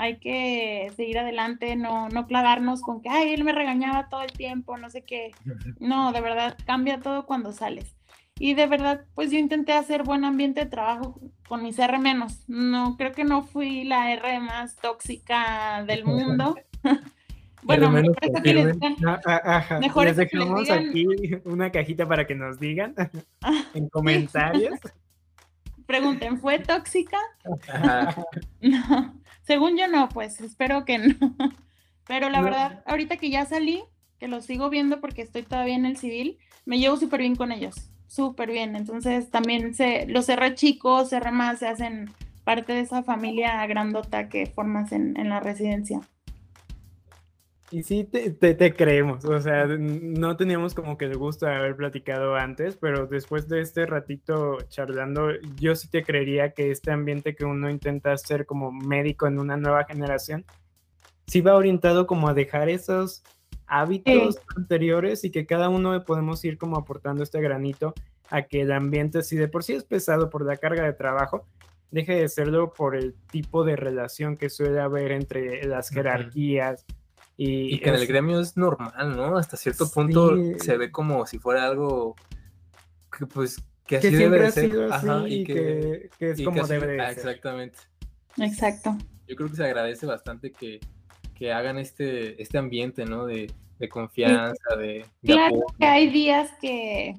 hay 0.00 0.18
que 0.18 0.90
seguir 0.96 1.18
adelante, 1.18 1.76
no, 1.76 2.08
no 2.08 2.26
clavarnos 2.26 2.80
con 2.80 3.02
que, 3.02 3.10
ay, 3.10 3.34
él 3.34 3.44
me 3.44 3.52
regañaba 3.52 4.08
todo 4.08 4.22
el 4.22 4.32
tiempo, 4.32 4.78
no 4.78 4.88
sé 4.88 5.02
qué. 5.02 5.32
No, 5.78 6.12
de 6.12 6.22
verdad, 6.22 6.56
cambia 6.64 7.00
todo 7.00 7.26
cuando 7.26 7.52
sales. 7.52 7.94
Y 8.38 8.54
de 8.54 8.66
verdad, 8.66 9.04
pues 9.14 9.30
yo 9.30 9.38
intenté 9.38 9.74
hacer 9.74 10.02
buen 10.02 10.24
ambiente 10.24 10.60
de 10.60 10.70
trabajo 10.70 11.20
con 11.46 11.62
mis 11.62 11.78
R 11.78 11.98
menos. 11.98 12.48
No, 12.48 12.96
creo 12.96 13.12
que 13.12 13.24
no 13.24 13.42
fui 13.42 13.84
la 13.84 14.10
R 14.12 14.40
más 14.40 14.76
tóxica 14.76 15.84
del 15.86 16.06
mundo. 16.06 16.56
bueno, 17.62 17.90
me 17.90 18.04
parece 18.04 18.42
que 18.42 18.54
les 18.54 18.76
mejor 19.80 20.06
les 20.06 20.16
dejamos 20.16 20.70
aquí 20.70 21.06
una 21.44 21.70
cajita 21.70 22.08
para 22.08 22.26
que 22.26 22.34
nos 22.34 22.58
digan 22.58 22.94
en 23.74 23.88
comentarios. 23.90 24.80
Pregunten, 25.84 26.40
¿fue 26.40 26.58
tóxica? 26.58 27.18
no. 28.62 29.19
Según 29.50 29.76
yo 29.76 29.88
no, 29.88 30.08
pues 30.10 30.40
espero 30.40 30.84
que 30.84 30.98
no. 30.98 31.16
Pero 32.06 32.30
la 32.30 32.40
verdad, 32.40 32.84
ahorita 32.86 33.16
que 33.16 33.30
ya 33.30 33.44
salí, 33.46 33.82
que 34.20 34.28
lo 34.28 34.42
sigo 34.42 34.70
viendo 34.70 35.00
porque 35.00 35.22
estoy 35.22 35.42
todavía 35.42 35.74
en 35.74 35.86
el 35.86 35.96
civil, 35.96 36.38
me 36.66 36.78
llevo 36.78 36.96
súper 36.96 37.18
bien 37.18 37.34
con 37.34 37.50
ellos, 37.50 37.90
súper 38.06 38.52
bien. 38.52 38.76
Entonces 38.76 39.28
también 39.28 39.74
se, 39.74 40.06
los 40.06 40.28
R 40.28 40.54
chicos, 40.54 41.12
R 41.12 41.32
más, 41.32 41.58
se 41.58 41.66
hacen 41.66 42.12
parte 42.44 42.74
de 42.74 42.82
esa 42.82 43.02
familia 43.02 43.66
grandota 43.66 44.28
que 44.28 44.46
formas 44.46 44.92
en, 44.92 45.18
en 45.18 45.30
la 45.30 45.40
residencia. 45.40 46.00
Y 47.72 47.84
sí, 47.84 48.02
te, 48.02 48.30
te, 48.32 48.74
creemos, 48.74 49.24
o 49.24 49.40
sea, 49.40 49.64
no 49.66 50.36
teníamos 50.36 50.74
como 50.74 50.98
que 50.98 51.04
el 51.04 51.16
gusto 51.16 51.46
de 51.46 51.54
haber 51.54 51.76
platicado 51.76 52.34
antes, 52.34 52.76
pero 52.76 53.06
después 53.06 53.48
de 53.48 53.60
este 53.60 53.86
ratito 53.86 54.58
charlando, 54.68 55.30
yo 55.54 55.76
sí 55.76 55.88
te 55.88 56.02
creería 56.02 56.50
que 56.50 56.72
este 56.72 56.90
ambiente 56.90 57.36
que 57.36 57.44
uno 57.44 57.70
intenta 57.70 58.12
hacer 58.12 58.44
como 58.44 58.72
médico 58.72 59.28
en 59.28 59.38
una 59.38 59.56
nueva 59.56 59.84
generación, 59.84 60.44
sí 61.28 61.42
va 61.42 61.54
orientado 61.54 62.08
como 62.08 62.28
a 62.28 62.34
dejar 62.34 62.68
esos 62.68 63.22
hábitos 63.68 64.40
anteriores 64.56 65.22
y 65.22 65.30
que 65.30 65.46
cada 65.46 65.68
uno 65.68 66.04
podemos 66.04 66.44
ir 66.44 66.58
como 66.58 66.76
aportando 66.76 67.22
este 67.22 67.40
granito 67.40 67.94
a 68.30 68.42
que 68.42 68.62
el 68.62 68.72
ambiente, 68.72 69.22
si 69.22 69.36
de 69.36 69.46
por 69.46 69.62
sí 69.62 69.74
es 69.74 69.84
pesado 69.84 70.28
por 70.28 70.44
la 70.44 70.56
carga 70.56 70.82
de 70.82 70.92
trabajo, 70.92 71.46
deje 71.92 72.14
de 72.16 72.28
serlo 72.28 72.72
por 72.72 72.96
el 72.96 73.14
tipo 73.30 73.64
de 73.64 73.76
relación 73.76 74.36
que 74.36 74.50
suele 74.50 74.80
haber 74.80 75.12
entre 75.12 75.64
las 75.66 75.90
jerarquías. 75.90 76.84
Y, 77.42 77.78
que 77.78 77.88
en 77.88 77.94
el 77.94 78.06
gremio 78.06 78.38
es 78.38 78.58
normal, 78.58 79.16
¿no? 79.16 79.38
Hasta 79.38 79.56
cierto 79.56 79.90
punto 79.90 80.36
se 80.58 80.76
ve 80.76 80.92
como 80.92 81.24
si 81.24 81.38
fuera 81.38 81.64
algo 81.64 82.14
que 83.16 83.24
pues 83.24 83.64
que 83.86 83.96
así 83.96 84.10
debe 84.10 84.52
ser. 84.52 84.70
y, 85.26 85.44
que, 85.44 86.10
es 86.18 86.42
como 86.42 86.66
debe 86.66 86.86
de 86.86 86.98
ser. 86.98 87.10
Exactamente. 87.10 87.78
Exacto. 88.36 88.94
Yo 89.26 89.36
creo 89.36 89.48
que 89.48 89.56
se 89.56 89.64
agradece 89.64 90.04
bastante 90.04 90.52
que, 90.52 90.80
hagan 91.50 91.78
este, 91.78 92.42
este 92.42 92.58
ambiente, 92.58 93.06
¿no? 93.06 93.24
De, 93.24 93.50
confianza, 93.88 94.76
de, 94.76 95.06
Claro 95.22 95.64
que 95.78 95.86
hay 95.86 96.10
días 96.10 96.50
que 96.60 97.16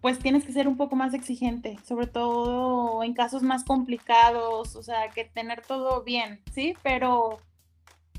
pues 0.00 0.18
tienes 0.18 0.46
que 0.46 0.52
ser 0.54 0.66
un 0.66 0.78
poco 0.78 0.96
más 0.96 1.12
exigente, 1.12 1.76
sobre 1.86 2.06
todo 2.06 3.02
en 3.04 3.12
casos 3.12 3.42
más 3.42 3.64
complicados, 3.64 4.76
o 4.76 4.82
sea, 4.82 5.10
que 5.10 5.24
tener 5.24 5.60
todo 5.60 6.02
bien, 6.04 6.40
¿sí? 6.54 6.74
Pero 6.82 7.40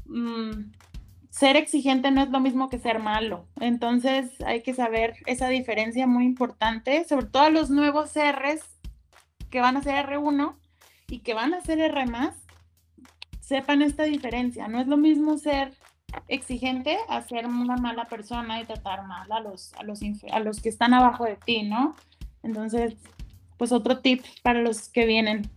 mm, 0.05 0.73
ser 1.29 1.55
exigente 1.55 2.11
no 2.11 2.23
es 2.23 2.29
lo 2.29 2.39
mismo 2.39 2.69
que 2.69 2.79
ser 2.79 2.99
malo. 2.99 3.47
Entonces 3.59 4.31
hay 4.45 4.61
que 4.61 4.73
saber 4.73 5.15
esa 5.25 5.47
diferencia 5.47 6.07
muy 6.07 6.25
importante, 6.25 7.03
sobre 7.05 7.27
todo 7.27 7.49
los 7.49 7.69
nuevos 7.69 8.11
Rs 8.15 8.63
que 9.49 9.61
van 9.61 9.77
a 9.77 9.83
ser 9.83 10.05
R1 10.05 10.55
y 11.07 11.19
que 11.19 11.33
van 11.33 11.53
a 11.53 11.61
ser 11.61 11.79
R 11.79 12.05
sepan 13.41 13.81
esta 13.81 14.03
diferencia. 14.03 14.67
No 14.67 14.79
es 14.79 14.87
lo 14.87 14.97
mismo 14.97 15.37
ser 15.37 15.73
exigente 16.27 16.97
a 17.07 17.21
ser 17.21 17.47
una 17.47 17.77
mala 17.77 18.05
persona 18.05 18.61
y 18.61 18.65
tratar 18.65 19.05
mal 19.05 19.31
a 19.31 19.39
los, 19.39 19.73
a 19.73 19.83
los, 19.83 20.01
a 20.31 20.39
los 20.39 20.61
que 20.61 20.69
están 20.69 20.93
abajo 20.93 21.25
de 21.25 21.35
ti, 21.35 21.63
¿no? 21.63 21.95
Entonces, 22.43 22.95
pues 23.57 23.71
otro 23.71 23.99
tip 23.99 24.23
para 24.43 24.61
los 24.61 24.89
que 24.89 25.05
vienen. 25.05 25.49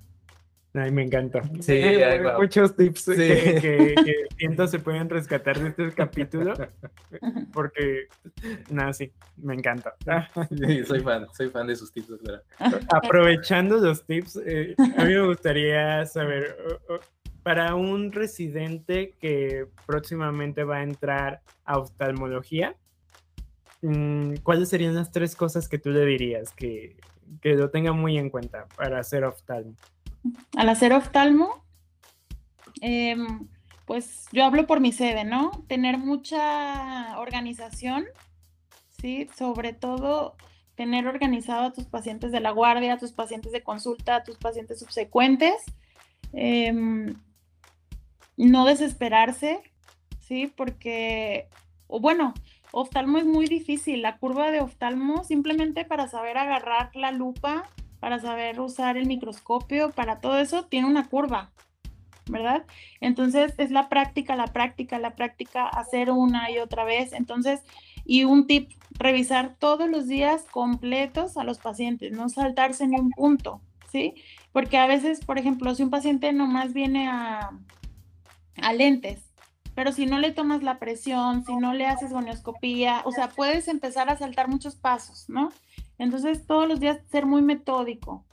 Ay, 0.74 0.90
me 0.90 1.02
encanta. 1.02 1.42
Sí, 1.60 1.72
hay 1.72 2.20
muchos 2.38 2.74
tips 2.74 3.04
que, 3.04 3.94
siento 4.38 4.66
se 4.66 4.78
pueden 4.78 5.10
rescatar 5.10 5.58
de 5.58 5.68
este 5.68 5.92
capítulo. 5.92 6.54
Porque, 7.52 8.08
nada, 8.70 8.94
sí, 8.94 9.12
me 9.36 9.54
encanta. 9.54 9.94
Sí, 10.48 10.84
soy 10.86 11.00
fan, 11.00 11.26
soy 11.34 11.50
fan 11.50 11.66
de 11.66 11.76
sus 11.76 11.92
tips, 11.92 12.22
¿verdad? 12.22 12.42
Aprovechando 12.88 13.76
los 13.76 14.04
tips, 14.06 14.40
eh, 14.46 14.74
a 14.78 15.04
mí 15.04 15.12
me 15.12 15.26
gustaría 15.26 16.06
saber, 16.06 16.56
para 17.42 17.74
un 17.74 18.10
residente 18.10 19.14
que 19.20 19.66
próximamente 19.86 20.64
va 20.64 20.78
a 20.78 20.82
entrar 20.84 21.42
a 21.66 21.78
oftalmología, 21.78 22.76
mm, 23.82 24.36
¿cuáles 24.42 24.70
serían 24.70 24.94
las 24.94 25.12
tres 25.12 25.36
cosas 25.36 25.68
que 25.68 25.78
tú 25.78 25.90
le 25.90 26.06
dirías 26.06 26.52
que, 26.52 26.96
que 27.42 27.56
lo 27.56 27.68
tenga 27.68 27.92
muy 27.92 28.16
en 28.16 28.30
cuenta 28.30 28.66
para 28.76 29.00
hacer 29.00 29.24
oftalmo? 29.24 29.74
Al 30.56 30.68
hacer 30.68 30.92
oftalmo, 30.92 31.64
em, 32.80 33.48
pues 33.86 34.26
yo 34.32 34.44
hablo 34.44 34.66
por 34.66 34.80
mi 34.80 34.92
sede, 34.92 35.24
¿no? 35.24 35.50
Tener 35.68 35.98
mucha 35.98 37.18
organización, 37.18 38.04
¿sí? 39.00 39.28
Sobre 39.36 39.72
todo 39.72 40.36
tener 40.74 41.06
organizado 41.06 41.64
a 41.64 41.72
tus 41.72 41.84
pacientes 41.84 42.32
de 42.32 42.40
la 42.40 42.50
guardia, 42.50 42.94
a 42.94 42.98
tus 42.98 43.12
pacientes 43.12 43.52
de 43.52 43.62
consulta, 43.62 44.16
a 44.16 44.24
tus 44.24 44.36
pacientes 44.38 44.80
subsecuentes. 44.80 45.62
Em, 46.32 47.14
no 48.36 48.64
desesperarse, 48.64 49.62
¿sí? 50.20 50.52
Porque, 50.56 51.48
o 51.86 52.00
bueno, 52.00 52.34
oftalmo 52.70 53.18
es 53.18 53.26
muy 53.26 53.46
difícil. 53.46 54.02
La 54.02 54.16
curva 54.16 54.50
de 54.50 54.60
oftalmo, 54.60 55.24
simplemente 55.24 55.84
para 55.84 56.08
saber 56.08 56.38
agarrar 56.38 56.94
la 56.96 57.10
lupa 57.10 57.68
para 58.02 58.18
saber 58.18 58.58
usar 58.58 58.96
el 58.96 59.06
microscopio, 59.06 59.92
para 59.92 60.18
todo 60.18 60.36
eso, 60.38 60.64
tiene 60.64 60.88
una 60.88 61.08
curva. 61.08 61.52
¿verdad? 62.28 62.64
Entonces 63.00 63.54
es 63.58 63.70
la 63.70 63.88
práctica, 63.88 64.34
la 64.34 64.48
práctica, 64.48 64.98
la 64.98 65.14
práctica, 65.14 65.68
hacer 65.68 66.10
una 66.10 66.50
y 66.50 66.58
otra 66.58 66.82
vez. 66.82 67.12
Entonces, 67.12 67.60
y 68.04 68.24
un 68.24 68.48
tip, 68.48 68.72
revisar 68.98 69.54
todos 69.56 69.88
los 69.88 70.08
días 70.08 70.42
completos 70.50 71.36
a 71.36 71.44
los 71.44 71.58
pacientes, 71.58 72.10
no 72.10 72.28
saltarse 72.28 72.88
ni 72.88 72.98
un 72.98 73.10
punto, 73.10 73.60
¿sí? 73.92 74.14
Porque 74.50 74.78
a 74.78 74.88
veces, 74.88 75.24
por 75.24 75.38
ejemplo, 75.38 75.72
si 75.76 75.84
un 75.84 75.90
paciente 75.90 76.32
nomás 76.32 76.72
viene 76.72 77.06
a, 77.06 77.52
a 78.60 78.72
lentes, 78.72 79.30
pero 79.76 79.92
si 79.92 80.06
no 80.06 80.18
le 80.18 80.32
tomas 80.32 80.64
la 80.64 80.80
presión, 80.80 81.44
si 81.44 81.54
no 81.54 81.72
le 81.72 81.86
haces 81.86 82.12
gonioscopía, 82.12 83.02
o 83.04 83.12
sea, 83.12 83.28
puedes 83.28 83.68
empezar 83.68 84.10
a 84.10 84.18
saltar 84.18 84.48
muchos 84.48 84.74
pasos, 84.74 85.28
¿no? 85.28 85.50
Entonces, 86.02 86.44
todos 86.48 86.68
los 86.68 86.80
días 86.80 86.98
ser 87.12 87.26
muy 87.26 87.42
metódico, 87.42 88.24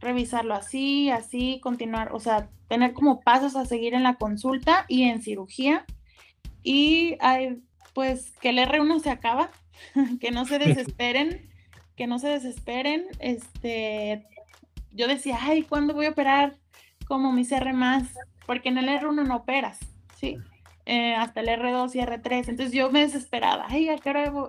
revisarlo 0.00 0.54
así, 0.54 1.10
así, 1.10 1.60
continuar, 1.62 2.14
o 2.14 2.18
sea, 2.18 2.48
tener 2.66 2.94
como 2.94 3.20
pasos 3.20 3.56
a 3.56 3.66
seguir 3.66 3.92
en 3.92 4.04
la 4.04 4.14
consulta 4.14 4.86
y 4.88 5.02
en 5.02 5.20
cirugía. 5.20 5.84
Y 6.62 7.18
hay, 7.20 7.62
pues 7.92 8.32
que 8.40 8.48
el 8.48 8.58
R1 8.58 9.00
se 9.00 9.10
acaba, 9.10 9.50
que 10.20 10.30
no 10.30 10.46
se 10.46 10.58
desesperen, 10.66 11.50
que 11.94 12.06
no 12.06 12.18
se 12.18 12.28
desesperen. 12.28 13.04
Este, 13.18 14.24
yo 14.90 15.06
decía, 15.06 15.36
ay, 15.42 15.62
¿cuándo 15.62 15.92
voy 15.92 16.06
a 16.06 16.12
operar 16.12 16.56
como 17.06 17.32
mi 17.32 17.46
R 17.46 17.74
más? 17.74 18.04
Porque 18.46 18.70
en 18.70 18.78
el 18.78 18.88
R1 18.88 19.26
no 19.26 19.36
operas, 19.36 19.78
¿sí? 20.16 20.38
Eh, 20.86 21.14
hasta 21.16 21.42
el 21.42 21.48
R2 21.48 21.94
y 21.96 21.98
R3. 21.98 22.48
Entonces 22.48 22.72
yo 22.72 22.90
me 22.90 23.00
desesperaba, 23.00 23.66
ay, 23.68 23.90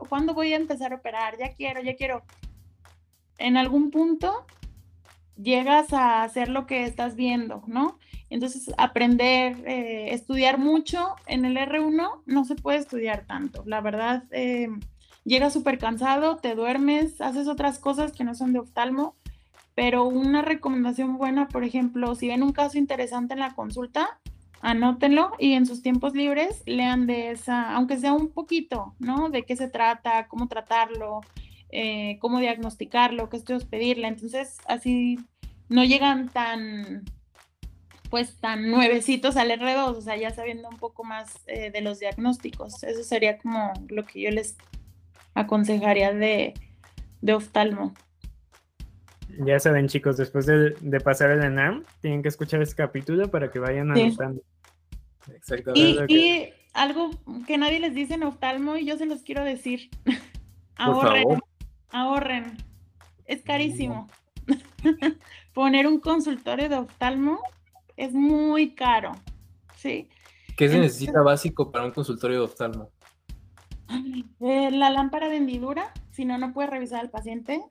¿cuándo 0.07 0.33
voy 0.33 0.53
a 0.53 0.55
empezar 0.55 0.93
a 0.93 0.95
operar? 0.95 1.37
Ya 1.37 1.51
quiero, 1.51 1.81
ya 1.81 1.97
quiero. 1.97 2.23
En 3.41 3.57
algún 3.57 3.91
punto 3.91 4.45
llegas 5.35 5.93
a 5.93 6.23
hacer 6.23 6.49
lo 6.49 6.67
que 6.67 6.83
estás 6.83 7.15
viendo, 7.15 7.63
¿no? 7.67 7.97
Entonces, 8.29 8.71
aprender, 8.77 9.57
eh, 9.67 10.13
estudiar 10.13 10.57
mucho 10.57 11.15
en 11.27 11.43
el 11.45 11.57
R1 11.57 12.21
no 12.25 12.45
se 12.45 12.55
puede 12.55 12.77
estudiar 12.77 13.25
tanto. 13.25 13.63
La 13.65 13.81
verdad, 13.81 14.23
eh, 14.31 14.69
llegas 15.25 15.53
súper 15.53 15.77
cansado, 15.77 16.37
te 16.37 16.55
duermes, 16.55 17.19
haces 17.19 17.47
otras 17.47 17.79
cosas 17.79 18.11
que 18.11 18.23
no 18.23 18.35
son 18.35 18.53
de 18.53 18.59
oftalmo, 18.59 19.15
pero 19.75 20.05
una 20.05 20.41
recomendación 20.41 21.17
buena, 21.17 21.47
por 21.47 21.63
ejemplo, 21.63 22.15
si 22.15 22.27
ven 22.27 22.43
un 22.43 22.53
caso 22.53 22.77
interesante 22.77 23.33
en 23.33 23.39
la 23.39 23.55
consulta, 23.55 24.19
anótenlo 24.61 25.31
y 25.39 25.53
en 25.53 25.65
sus 25.65 25.81
tiempos 25.81 26.13
libres 26.13 26.61
lean 26.65 27.07
de 27.07 27.31
esa, 27.31 27.73
aunque 27.73 27.97
sea 27.97 28.13
un 28.13 28.29
poquito, 28.29 28.93
¿no? 28.99 29.29
De 29.29 29.43
qué 29.43 29.55
se 29.55 29.67
trata, 29.67 30.27
cómo 30.27 30.47
tratarlo, 30.47 31.21
eh, 31.71 32.17
cómo 32.19 32.39
diagnosticarlo, 32.39 33.29
qué 33.29 33.37
estudios 33.37 33.65
pedirle. 33.65 34.07
Entonces, 34.07 34.57
así 34.65 35.19
no 35.69 35.83
llegan 35.83 36.29
tan, 36.29 37.03
pues, 38.09 38.37
tan 38.39 38.69
nuevecitos 38.69 39.37
al 39.37 39.51
R2, 39.51 39.97
o 39.97 40.01
sea, 40.01 40.17
ya 40.17 40.31
sabiendo 40.31 40.69
un 40.69 40.77
poco 40.77 41.03
más 41.03 41.39
eh, 41.47 41.71
de 41.71 41.81
los 41.81 41.99
diagnósticos. 41.99 42.83
Eso 42.83 43.03
sería 43.03 43.37
como 43.37 43.73
lo 43.87 44.05
que 44.05 44.21
yo 44.21 44.31
les 44.31 44.57
aconsejaría 45.33 46.13
de, 46.13 46.53
de 47.21 47.33
oftalmo. 47.33 47.93
Ya 49.39 49.59
saben, 49.59 49.87
chicos, 49.87 50.17
después 50.17 50.45
de, 50.45 50.99
pasar 51.03 51.31
el 51.31 51.43
ENAM, 51.43 51.85
tienen 52.01 52.21
que 52.21 52.27
escuchar 52.27 52.61
este 52.61 52.75
capítulo 52.75 53.31
para 53.31 53.49
que 53.49 53.59
vayan 53.59 53.91
anotando. 53.91 54.41
Exactamente. 55.33 56.05
Y, 56.09 56.49
algo 56.73 57.11
que 57.47 57.57
nadie 57.57 57.81
les 57.81 57.93
dice 57.93 58.13
en 58.13 58.23
oftalmo, 58.23 58.77
y 58.77 58.85
yo 58.85 58.97
se 58.97 59.05
los 59.05 59.23
quiero 59.23 59.43
decir. 59.43 59.89
ahorren, 60.75 61.39
ahorren. 61.91 62.57
Es 63.25 63.43
carísimo. 63.43 64.07
Poner 65.53 65.87
un 65.87 65.99
consultorio 65.99 66.69
de 66.69 66.77
oftalmo 66.77 67.39
es 67.97 68.13
muy 68.13 68.73
caro. 68.73 69.13
¿Sí? 69.75 70.09
¿Qué 70.57 70.69
se 70.69 70.79
necesita 70.79 71.21
básico 71.21 71.71
para 71.71 71.85
un 71.85 71.91
consultorio 71.91 72.39
de 72.39 72.43
oftalmo? 72.45 72.91
Eh, 74.39 74.71
la 74.71 74.89
lámpara 74.89 75.29
de 75.29 75.37
hendidura, 75.37 75.93
si 76.11 76.25
no, 76.25 76.37
no 76.37 76.53
puede 76.53 76.69
revisar 76.69 76.99
al 76.99 77.09
paciente. 77.09 77.61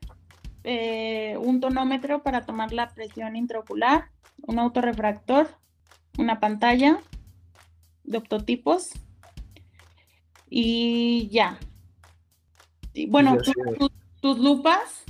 Eh, 0.65 1.37
un 1.39 1.61
tonómetro 1.61 2.23
para 2.23 2.45
tomar 2.45 2.73
la 2.73 2.91
presión 2.91 3.37
intraocular, 3.37 4.11
un 4.43 4.59
autorrefractor, 4.59 5.49
una 6.19 6.39
pantalla 6.39 7.01
de 8.05 8.19
optotipos 8.19 8.91
y 10.51 11.29
ya. 11.29 11.59
bueno, 13.09 13.39
tus 13.39 13.91
lupas, 14.23 15.05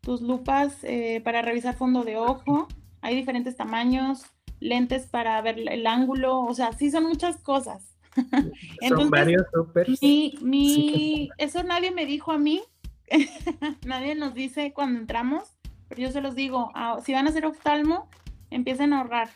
tus 0.00 0.20
lupas 0.20 0.78
eh, 0.82 1.20
para 1.22 1.42
revisar 1.42 1.76
fondo 1.76 2.04
de 2.04 2.16
ojo, 2.16 2.68
hay 3.02 3.16
diferentes 3.16 3.56
tamaños, 3.56 4.24
lentes 4.60 5.06
para 5.06 5.40
ver 5.40 5.58
el 5.58 5.86
ángulo, 5.86 6.40
o 6.40 6.54
sea, 6.54 6.72
sí 6.72 6.90
son 6.90 7.04
muchas 7.04 7.38
cosas. 7.38 7.96
son 8.88 9.10
varios 9.10 9.44
super. 9.52 9.86
Mi, 10.42 11.30
Eso 11.38 11.62
nadie 11.62 11.90
me 11.90 12.06
dijo 12.06 12.32
a 12.32 12.38
mí, 12.38 12.62
Nadie 13.86 14.14
nos 14.14 14.34
dice 14.34 14.72
cuando 14.72 15.00
entramos, 15.00 15.56
pero 15.88 16.02
yo 16.02 16.10
se 16.10 16.20
los 16.20 16.34
digo, 16.34 16.70
si 17.04 17.12
van 17.12 17.26
a 17.26 17.30
hacer 17.30 17.44
oftalmo, 17.46 18.08
empiecen 18.50 18.92
a 18.92 19.00
ahorrar, 19.00 19.30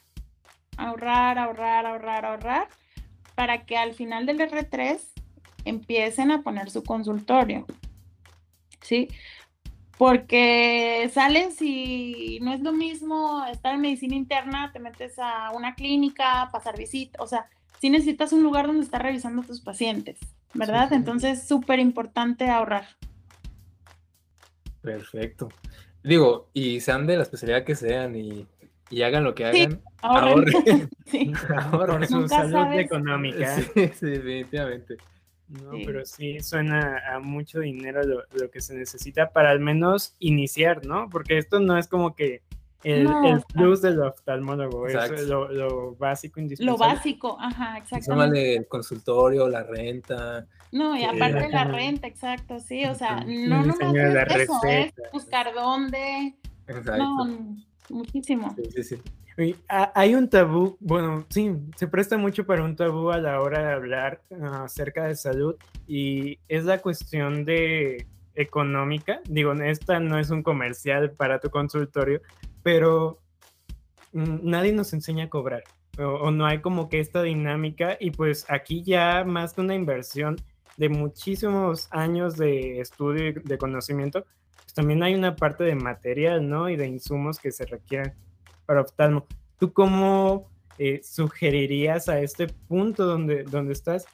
ahorrar, 0.76 1.38
ahorrar, 1.38 1.86
ahorrar, 1.86 2.24
ahorrar, 2.24 2.68
para 3.34 3.64
que 3.64 3.76
al 3.76 3.94
final 3.94 4.26
del 4.26 4.38
R3 4.38 5.00
empiecen 5.64 6.30
a 6.30 6.42
poner 6.42 6.70
su 6.70 6.84
consultorio. 6.84 7.66
¿Sí? 8.84 9.08
Porque 9.98 11.10
sales 11.12 11.60
y 11.60 12.38
no 12.42 12.52
es 12.52 12.60
lo 12.60 12.72
mismo 12.72 13.44
estar 13.46 13.74
en 13.74 13.80
medicina 13.80 14.14
interna, 14.14 14.70
te 14.72 14.78
metes 14.78 15.18
a 15.18 15.50
una 15.52 15.74
clínica, 15.74 16.48
pasar 16.52 16.76
visita, 16.76 17.22
o 17.22 17.26
sea, 17.26 17.48
si 17.80 17.90
necesitas 17.90 18.32
un 18.32 18.42
lugar 18.42 18.66
donde 18.66 18.82
estar 18.82 19.02
revisando 19.02 19.42
a 19.42 19.46
tus 19.46 19.60
pacientes, 19.60 20.18
¿verdad? 20.52 20.92
Entonces, 20.92 21.46
súper 21.46 21.78
importante 21.78 22.48
ahorrar. 22.48 22.86
Perfecto. 24.80 25.48
Digo, 26.02 26.50
y 26.52 26.80
sean 26.80 27.06
de 27.06 27.16
la 27.16 27.22
especialidad 27.22 27.64
que 27.64 27.74
sean 27.74 28.14
y, 28.16 28.46
hagan 29.02 29.24
lo 29.24 29.34
que 29.34 29.46
hagan, 29.46 29.80
ahorren. 30.02 30.90
sí. 31.06 31.32
Por 31.70 32.06
su 32.06 32.28
salud 32.28 32.72
económica. 32.78 33.56
Sí, 33.56 33.70
definitivamente. 33.74 34.96
No, 35.62 35.72
pero 35.84 36.04
sí 36.04 36.40
suena 36.40 37.02
a 37.08 37.20
mucho 37.20 37.60
dinero 37.60 38.02
lo, 38.02 38.22
lo, 38.32 38.50
que 38.50 38.60
se 38.60 38.74
necesita 38.74 39.30
para 39.30 39.50
al 39.50 39.60
menos 39.60 40.16
iniciar, 40.18 40.84
¿no? 40.84 41.08
Porque 41.10 41.38
esto 41.38 41.60
no 41.60 41.78
es 41.78 41.86
como 41.86 42.14
que 42.14 42.42
el, 42.84 43.08
el 43.24 43.42
plus 43.52 43.80
del 43.80 44.00
oftalmólogo, 44.00 44.86
es 44.86 45.26
lo, 45.26 45.50
lo, 45.50 45.94
básico 45.96 46.38
indispensable. 46.38 46.86
Lo 46.86 46.94
básico, 46.94 47.36
ajá, 47.40 47.78
exactamente. 47.78 48.56
el 48.56 48.68
consultorio, 48.68 49.48
la 49.48 49.62
renta. 49.62 50.46
No, 50.70 50.94
y 50.94 51.02
eh, 51.02 51.06
aparte 51.06 51.40
de 51.40 51.48
la 51.48 51.64
renta, 51.64 52.06
exacto, 52.06 52.60
sí, 52.60 52.84
o 52.84 52.94
sea, 52.94 53.24
no 53.24 53.64
no 53.64 53.72
es 53.72 54.36
eso, 54.36 54.60
es 54.68 54.92
buscar 55.12 55.54
dónde. 55.54 56.34
Exacto. 56.66 56.96
No, 56.96 57.56
muchísimo. 57.88 58.54
Sí, 58.56 58.70
sí, 58.70 58.82
sí. 58.82 59.02
Hay 59.68 60.14
un 60.14 60.28
tabú, 60.28 60.76
bueno, 60.80 61.26
sí, 61.28 61.56
se 61.76 61.88
presta 61.88 62.16
mucho 62.16 62.46
para 62.46 62.64
un 62.64 62.76
tabú 62.76 63.10
a 63.10 63.18
la 63.18 63.40
hora 63.40 63.66
de 63.66 63.72
hablar 63.72 64.22
ah, 64.40 64.64
acerca 64.64 65.06
de 65.06 65.16
salud 65.16 65.56
y 65.86 66.38
es 66.48 66.64
la 66.64 66.78
cuestión 66.78 67.44
de 67.44 68.06
económica. 68.34 69.20
Digo, 69.28 69.52
esta 69.52 69.98
no 69.98 70.18
es 70.18 70.30
un 70.30 70.42
comercial 70.42 71.12
para 71.12 71.40
tu 71.40 71.50
consultorio, 71.50 72.20
pero 72.62 73.20
mm, 74.12 74.38
nadie 74.42 74.72
nos 74.72 74.92
enseña 74.92 75.24
a 75.24 75.30
cobrar 75.30 75.64
o, 75.98 76.30
no 76.30 76.46
hay 76.46 76.60
como 76.60 76.88
que 76.88 77.00
esta 77.00 77.22
dinámica 77.22 77.96
y 78.00 78.10
pues 78.10 78.46
aquí 78.48 78.82
ya 78.82 79.24
más 79.24 79.54
que 79.54 79.60
una 79.60 79.74
inversión 79.74 80.36
de 80.76 80.88
muchísimos 80.88 81.88
años 81.90 82.36
de 82.36 82.80
estudio 82.80 83.28
y 83.28 83.32
de 83.32 83.58
conocimiento, 83.58 84.24
pues 84.56 84.74
también 84.74 85.02
hay 85.02 85.14
una 85.14 85.36
parte 85.36 85.62
de 85.64 85.76
material, 85.76 86.48
¿no? 86.48 86.68
Y 86.68 86.76
de 86.76 86.88
insumos 86.88 87.38
que 87.38 87.52
se 87.52 87.64
requieren 87.64 88.14
para 88.66 88.82
oftalmo. 88.82 89.26
¿Tú 89.58 89.72
cómo 89.72 90.50
eh, 90.78 91.00
sugerirías 91.02 92.08
a 92.08 92.20
este 92.20 92.48
punto 92.48 93.06
donde, 93.06 93.44
donde 93.44 93.72
estás 93.72 94.06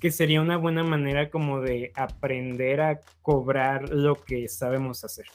que 0.00 0.10
sería 0.10 0.42
una 0.42 0.56
buena 0.56 0.84
manera 0.84 1.30
como 1.30 1.60
de 1.60 1.92
aprender 1.94 2.80
a 2.80 3.00
cobrar 3.22 3.88
lo 3.90 4.22
que 4.24 4.48
sabemos 4.48 5.04
hacer? 5.04 5.26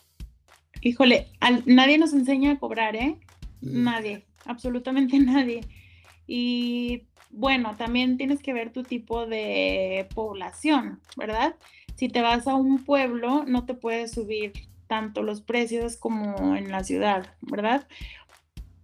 Híjole, 0.81 1.27
nadie 1.65 1.97
nos 1.97 2.13
enseña 2.13 2.51
a 2.51 2.59
cobrar, 2.59 2.95
¿eh? 2.95 3.17
Mm. 3.61 3.83
Nadie, 3.83 4.25
absolutamente 4.45 5.19
nadie. 5.19 5.61
Y 6.27 7.07
bueno, 7.29 7.75
también 7.77 8.17
tienes 8.17 8.41
que 8.41 8.53
ver 8.53 8.71
tu 8.71 8.83
tipo 8.83 9.25
de 9.25 10.07
población, 10.13 10.99
¿verdad? 11.17 11.55
Si 11.95 12.09
te 12.09 12.21
vas 12.21 12.47
a 12.47 12.55
un 12.55 12.83
pueblo, 12.83 13.43
no 13.45 13.65
te 13.65 13.73
puedes 13.73 14.11
subir 14.11 14.53
tanto 14.87 15.23
los 15.23 15.41
precios 15.41 15.95
como 15.95 16.55
en 16.55 16.69
la 16.69 16.83
ciudad, 16.83 17.33
¿verdad? 17.41 17.87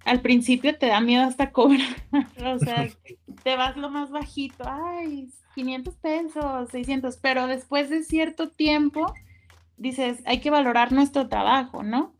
Al 0.07 0.21
principio 0.21 0.77
te 0.77 0.87
da 0.87 1.01
miedo 1.01 1.23
hasta 1.23 1.51
cobrar, 1.51 1.87
o 2.45 2.59
sea, 2.59 2.87
te 3.43 3.55
vas 3.57 3.75
lo 3.75 3.89
más 3.89 4.09
bajito, 4.09 4.63
ay, 4.65 5.29
500 5.53 5.95
pesos, 5.95 6.69
600, 6.69 7.17
pero 7.17 7.47
después 7.47 7.89
de 7.89 8.03
cierto 8.03 8.49
tiempo 8.49 9.13
dices, 9.75 10.21
hay 10.25 10.39
que 10.39 10.49
valorar 10.49 10.93
nuestro 10.93 11.27
trabajo, 11.27 11.83
¿no? 11.83 12.13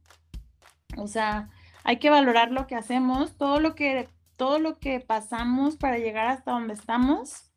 O 0.97 1.07
sea, 1.07 1.49
hay 1.85 1.97
que 1.97 2.09
valorar 2.09 2.51
lo 2.51 2.67
que 2.67 2.75
hacemos, 2.75 3.37
todo 3.37 3.61
lo 3.61 3.73
que 3.73 4.09
todo 4.35 4.59
lo 4.59 4.77
que 4.77 4.99
pasamos 4.99 5.77
para 5.77 5.97
llegar 5.97 6.27
hasta 6.27 6.51
donde 6.51 6.73
estamos 6.73 7.51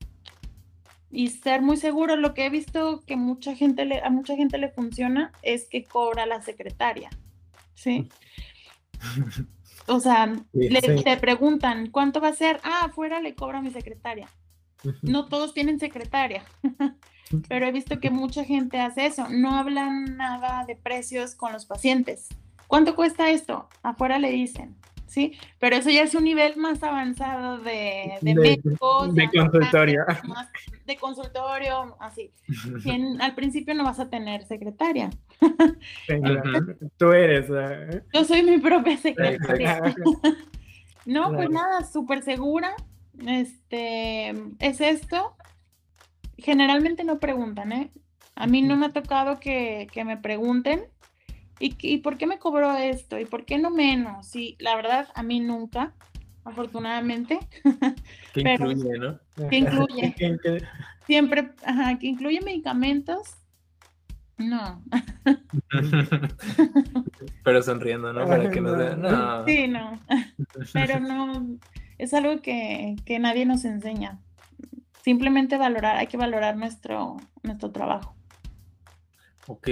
y 1.11 1.29
ser 1.29 1.61
muy 1.61 1.77
seguro. 1.77 2.17
Lo 2.17 2.35
que 2.35 2.47
he 2.47 2.51
visto 2.51 3.03
que 3.07 3.17
mucha 3.17 3.55
gente 3.55 3.85
le, 3.85 4.01
a 4.01 4.11
mucha 4.11 4.37
gente 4.37 4.59
le 4.59 4.71
funciona 4.71 5.33
es 5.43 5.67
que 5.69 5.85
cobra 5.85 6.25
la 6.25 6.41
secretaria, 6.41 7.11
¿sí? 7.75 8.09
O 9.91 9.99
sea, 9.99 10.33
le, 10.53 10.81
te 10.81 11.17
preguntan, 11.17 11.91
¿cuánto 11.91 12.21
va 12.21 12.29
a 12.29 12.33
ser? 12.33 12.61
Ah, 12.63 12.85
afuera 12.85 13.21
le 13.21 13.35
cobra 13.35 13.61
mi 13.61 13.73
secretaria. 13.73 14.29
No 15.03 15.27
todos 15.27 15.53
tienen 15.53 15.79
secretaria, 15.79 16.45
pero 17.49 17.67
he 17.67 17.73
visto 17.73 18.01
que 18.01 18.11
mucha 18.11 18.45
gente 18.45 18.79
hace 18.79 19.07
eso. 19.07 19.29
No 19.29 19.57
hablan 19.57 20.17
nada 20.17 20.65
de 20.65 20.77
precios 20.77 21.35
con 21.35 21.53
los 21.53 21.67
pacientes. 21.67 22.29
¿Cuánto 22.69 22.95
cuesta 22.95 23.31
esto? 23.31 23.69
Afuera 23.83 24.21
le 24.21 24.31
dicen. 24.31 24.77
¿Sí? 25.11 25.37
Pero 25.59 25.77
eso 25.77 25.91
ya 25.91 26.03
es 26.03 26.15
un 26.15 26.25
nivel 26.25 26.57
más 26.57 26.83
avanzado 26.83 27.59
de, 27.59 28.15
de, 28.23 28.35
médicos. 28.35 29.15
De 29.15 29.29
consultorio. 29.29 30.05
de 30.87 30.97
consultorio, 30.97 31.97
así. 31.99 32.33
al 33.21 33.35
principio 33.35 33.75
no 33.75 33.85
vas 33.85 33.99
a 33.99 34.09
tener 34.09 34.45
secretaria. 34.45 35.11
Tú 36.97 37.13
eres. 37.13 37.47
¿eh? 37.51 38.03
Yo 38.15 38.25
soy 38.25 38.43
mi 38.43 38.59
propia 38.59 38.97
secretaria. 38.97 39.83
no, 41.07 41.33
pues 41.33 41.51
nada, 41.51 41.85
súper 41.85 42.23
segura. 42.23 42.75
Este, 43.27 44.31
es 44.61 44.81
esto. 44.81 45.35
Generalmente 46.39 47.03
no 47.05 47.19
preguntan, 47.19 47.73
¿eh? 47.73 47.91
A 48.37 48.47
mí 48.47 48.63
no 48.63 48.77
me 48.77 48.87
ha 48.87 48.93
tocado 48.93 49.41
que, 49.41 49.89
que 49.93 50.05
me 50.05 50.17
pregunten 50.17 50.87
¿Y, 51.63 51.99
por 51.99 52.17
qué 52.17 52.27
me 52.27 52.39
cobró 52.39 52.75
esto? 52.75 53.19
¿Y 53.19 53.27
por 53.27 53.45
qué 53.45 53.59
no 53.59 53.71
menos? 53.71 54.35
Y 54.35 54.57
la 54.61 54.75
verdad, 54.77 55.09
a 55.15 55.23
mí 55.23 55.41
nunca, 55.41 55.93
afortunadamente. 56.43 57.39
¿Qué 58.33 58.41
incluye, 58.41 58.99
no? 58.99 59.21
¿Qué 59.51 59.57
incluye? 59.59 60.15
Siempre, 61.07 61.51
ajá, 61.63 61.99
que 61.99 62.07
incluye 62.07 62.41
medicamentos. 62.41 63.37
No. 64.39 64.83
Pero 67.45 67.63
sonriendo, 67.63 68.11
¿no? 68.15 68.27
Para 68.27 68.51
que 68.51 68.61
nos 68.63 68.97
No. 68.97 69.45
Sí, 69.45 69.69
no. 69.69 70.01
Pero 70.73 70.99
no, 70.99 71.59
es 71.99 72.15
algo 72.15 72.41
que, 72.41 72.97
que 73.05 73.19
nadie 73.19 73.45
nos 73.45 73.67
enseña. 73.67 74.19
Simplemente 75.05 75.59
valorar, 75.59 75.99
hay 75.99 76.07
que 76.07 76.17
valorar 76.17 76.57
nuestro, 76.57 77.19
nuestro 77.43 77.71
trabajo. 77.71 78.15
Ok. 79.47 79.69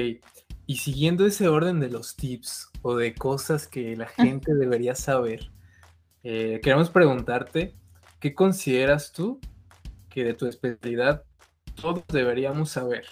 Y 0.69 0.77
siguiendo 0.77 1.25
ese 1.25 1.49
orden 1.49 1.81
de 1.81 1.89
los 1.89 2.15
tips 2.15 2.69
o 2.83 2.95
de 2.95 3.15
cosas 3.15 3.67
que 3.67 3.97
la 3.97 4.07
gente 4.07 4.55
debería 4.55 4.95
saber, 4.95 5.51
eh, 6.23 6.61
queremos 6.63 6.91
preguntarte, 6.91 7.75
¿qué 8.21 8.35
consideras 8.35 9.11
tú 9.13 9.41
que 10.11 10.25
de 10.25 10.35
tu 10.35 10.45
especialidad 10.45 11.25
todos 11.81 12.05
deberíamos 12.09 12.71
saber? 12.71 13.07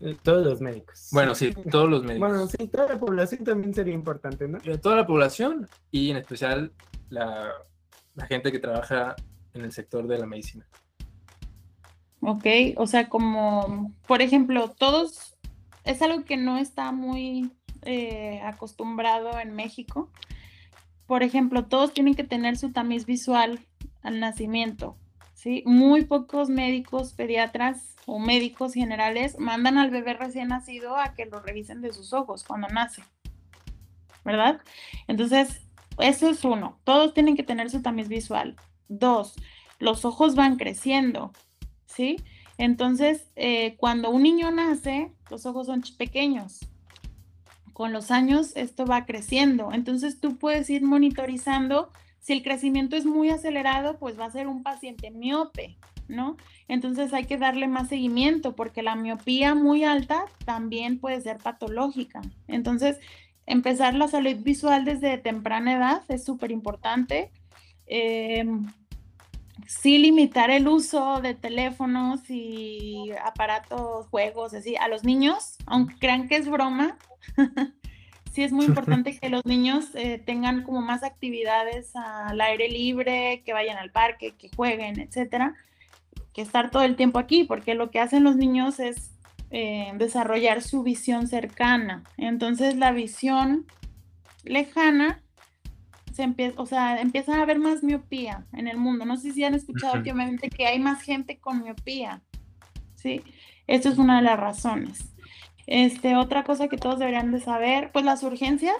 Eh, 0.00 0.16
todos 0.22 0.46
los 0.46 0.62
médicos. 0.62 1.08
Bueno, 1.12 1.34
sí, 1.34 1.54
todos 1.70 1.90
los 1.90 2.02
médicos. 2.06 2.30
Bueno, 2.30 2.46
sí, 2.46 2.66
toda 2.68 2.88
la 2.88 2.98
población 2.98 3.44
también 3.44 3.74
sería 3.74 3.92
importante, 3.92 4.48
¿no? 4.48 4.56
Eh, 4.64 4.78
toda 4.78 4.96
la 4.96 5.06
población 5.06 5.68
y 5.90 6.12
en 6.12 6.16
especial 6.16 6.72
la, 7.10 7.52
la 8.14 8.26
gente 8.26 8.50
que 8.50 8.58
trabaja 8.58 9.16
en 9.52 9.66
el 9.66 9.72
sector 9.72 10.06
de 10.06 10.16
la 10.16 10.24
medicina. 10.24 10.66
Ok, 12.20 12.46
o 12.76 12.86
sea, 12.86 13.10
como, 13.10 13.92
por 14.06 14.22
ejemplo, 14.22 14.70
todos 14.78 15.33
es 15.84 16.02
algo 16.02 16.24
que 16.24 16.36
no 16.36 16.58
está 16.58 16.92
muy 16.92 17.50
eh, 17.82 18.40
acostumbrado 18.42 19.38
en 19.38 19.54
México. 19.54 20.10
Por 21.06 21.22
ejemplo, 21.22 21.66
todos 21.66 21.92
tienen 21.92 22.14
que 22.14 22.24
tener 22.24 22.56
su 22.56 22.72
tamiz 22.72 23.04
visual 23.04 23.60
al 24.02 24.20
nacimiento. 24.20 24.96
¿sí? 25.34 25.62
Muy 25.66 26.04
pocos 26.04 26.48
médicos, 26.48 27.12
pediatras 27.12 27.94
o 28.06 28.18
médicos 28.18 28.74
generales 28.74 29.38
mandan 29.38 29.78
al 29.78 29.90
bebé 29.90 30.14
recién 30.14 30.48
nacido 30.48 30.96
a 30.96 31.14
que 31.14 31.26
lo 31.26 31.40
revisen 31.40 31.82
de 31.82 31.92
sus 31.92 32.12
ojos 32.12 32.44
cuando 32.44 32.68
nace. 32.68 33.02
¿Verdad? 34.24 34.60
Entonces, 35.06 35.60
eso 35.98 36.30
es 36.30 36.44
uno. 36.44 36.78
Todos 36.84 37.12
tienen 37.12 37.36
que 37.36 37.42
tener 37.42 37.68
su 37.70 37.82
tamiz 37.82 38.08
visual. 38.08 38.56
Dos, 38.88 39.34
los 39.78 40.06
ojos 40.06 40.34
van 40.34 40.56
creciendo. 40.56 41.32
¿Sí? 41.84 42.16
Entonces, 42.58 43.26
eh, 43.36 43.76
cuando 43.78 44.10
un 44.10 44.22
niño 44.22 44.50
nace, 44.50 45.12
los 45.30 45.46
ojos 45.46 45.66
son 45.66 45.82
pequeños. 45.96 46.60
Con 47.72 47.92
los 47.92 48.10
años 48.10 48.52
esto 48.54 48.86
va 48.86 49.04
creciendo. 49.04 49.72
Entonces 49.72 50.20
tú 50.20 50.36
puedes 50.36 50.70
ir 50.70 50.82
monitorizando. 50.82 51.90
Si 52.20 52.32
el 52.32 52.42
crecimiento 52.42 52.96
es 52.96 53.04
muy 53.04 53.30
acelerado, 53.30 53.98
pues 53.98 54.18
va 54.18 54.26
a 54.26 54.30
ser 54.30 54.46
un 54.46 54.62
paciente 54.62 55.10
miope, 55.10 55.76
¿no? 56.06 56.36
Entonces 56.68 57.12
hay 57.12 57.24
que 57.24 57.36
darle 57.36 57.66
más 57.66 57.88
seguimiento 57.88 58.54
porque 58.54 58.82
la 58.82 58.94
miopía 58.94 59.54
muy 59.54 59.84
alta 59.84 60.24
también 60.44 61.00
puede 61.00 61.20
ser 61.20 61.38
patológica. 61.38 62.22
Entonces, 62.46 62.98
empezar 63.46 63.94
la 63.94 64.08
salud 64.08 64.36
visual 64.36 64.84
desde 64.84 65.18
temprana 65.18 65.74
edad 65.74 66.02
es 66.08 66.24
súper 66.24 66.52
importante. 66.52 67.30
Em, 67.86 68.66
sí 69.66 69.98
limitar 69.98 70.50
el 70.50 70.68
uso 70.68 71.20
de 71.20 71.34
teléfonos 71.34 72.20
y 72.28 73.10
aparatos, 73.24 74.06
juegos, 74.08 74.54
así, 74.54 74.76
a 74.76 74.88
los 74.88 75.04
niños, 75.04 75.56
aunque 75.66 75.96
crean 75.98 76.28
que 76.28 76.36
es 76.36 76.48
broma. 76.48 76.98
sí 78.32 78.42
es 78.42 78.52
muy 78.52 78.66
importante 78.66 79.18
que 79.18 79.28
los 79.28 79.44
niños 79.46 79.86
eh, 79.94 80.18
tengan 80.18 80.62
como 80.64 80.80
más 80.82 81.04
actividades 81.04 81.94
al 81.94 82.40
aire 82.40 82.68
libre, 82.68 83.42
que 83.44 83.52
vayan 83.52 83.78
al 83.78 83.90
parque, 83.90 84.34
que 84.36 84.50
jueguen, 84.54 85.00
etcétera, 85.00 85.54
que 86.32 86.42
estar 86.42 86.70
todo 86.70 86.82
el 86.82 86.96
tiempo 86.96 87.18
aquí, 87.18 87.44
porque 87.44 87.74
lo 87.74 87.90
que 87.90 88.00
hacen 88.00 88.24
los 88.24 88.36
niños 88.36 88.80
es 88.80 89.12
eh, 89.50 89.92
desarrollar 89.96 90.62
su 90.62 90.82
visión 90.82 91.28
cercana. 91.28 92.02
Entonces 92.16 92.76
la 92.76 92.90
visión 92.90 93.66
lejana 94.42 95.22
se 96.14 96.22
empieza, 96.22 96.60
o 96.62 96.66
sea, 96.66 97.00
empieza 97.00 97.34
a 97.34 97.42
haber 97.42 97.58
más 97.58 97.82
miopía 97.82 98.44
en 98.52 98.68
el 98.68 98.76
mundo. 98.76 99.04
No 99.04 99.16
sé 99.16 99.32
si 99.32 99.42
han 99.42 99.54
escuchado 99.54 99.94
últimamente 99.94 100.48
que 100.48 100.66
hay 100.66 100.78
más 100.78 101.02
gente 101.02 101.38
con 101.38 101.62
miopía. 101.62 102.22
Sí, 102.94 103.20
esto 103.66 103.88
es 103.88 103.98
una 103.98 104.18
de 104.18 104.22
las 104.22 104.38
razones. 104.38 105.12
Este, 105.66 106.14
otra 106.14 106.44
cosa 106.44 106.68
que 106.68 106.76
todos 106.76 107.00
deberían 107.00 107.32
de 107.32 107.40
saber, 107.40 107.90
pues 107.92 108.04
las 108.04 108.22
urgencias. 108.22 108.76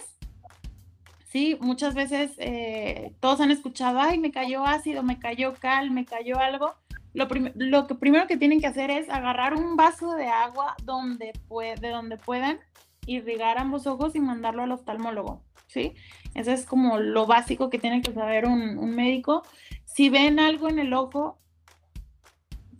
Sí, 1.26 1.58
muchas 1.60 1.96
veces 1.96 2.30
eh, 2.38 3.12
todos 3.18 3.40
han 3.40 3.50
escuchado, 3.50 3.98
ay, 3.98 4.20
me 4.20 4.30
cayó 4.30 4.64
ácido, 4.64 5.02
me 5.02 5.18
cayó 5.18 5.54
cal, 5.54 5.90
me 5.90 6.04
cayó 6.04 6.38
algo. 6.38 6.72
Lo, 7.14 7.26
lo 7.56 7.88
que 7.88 7.96
primero 7.96 8.28
que 8.28 8.36
tienen 8.36 8.60
que 8.60 8.68
hacer 8.68 8.92
es 8.92 9.08
agarrar 9.08 9.54
un 9.54 9.74
vaso 9.74 10.14
de 10.14 10.28
agua 10.28 10.76
donde 10.84 11.32
de 11.80 11.88
donde 11.88 12.16
puedan, 12.16 12.60
irrigar 13.06 13.58
ambos 13.58 13.88
ojos 13.88 14.14
y 14.14 14.20
mandarlo 14.20 14.62
al 14.62 14.70
oftalmólogo. 14.70 15.42
¿Sí? 15.74 15.92
Eso 16.34 16.52
es 16.52 16.64
como 16.64 16.98
lo 16.98 17.26
básico 17.26 17.68
que 17.68 17.80
tiene 17.80 18.00
que 18.00 18.12
saber 18.12 18.46
un, 18.46 18.94
médico. 18.94 19.42
Si 19.84 20.08
ven 20.08 20.38
algo 20.38 20.68
en 20.68 20.78
el 20.78 20.94
ojo, 20.94 21.38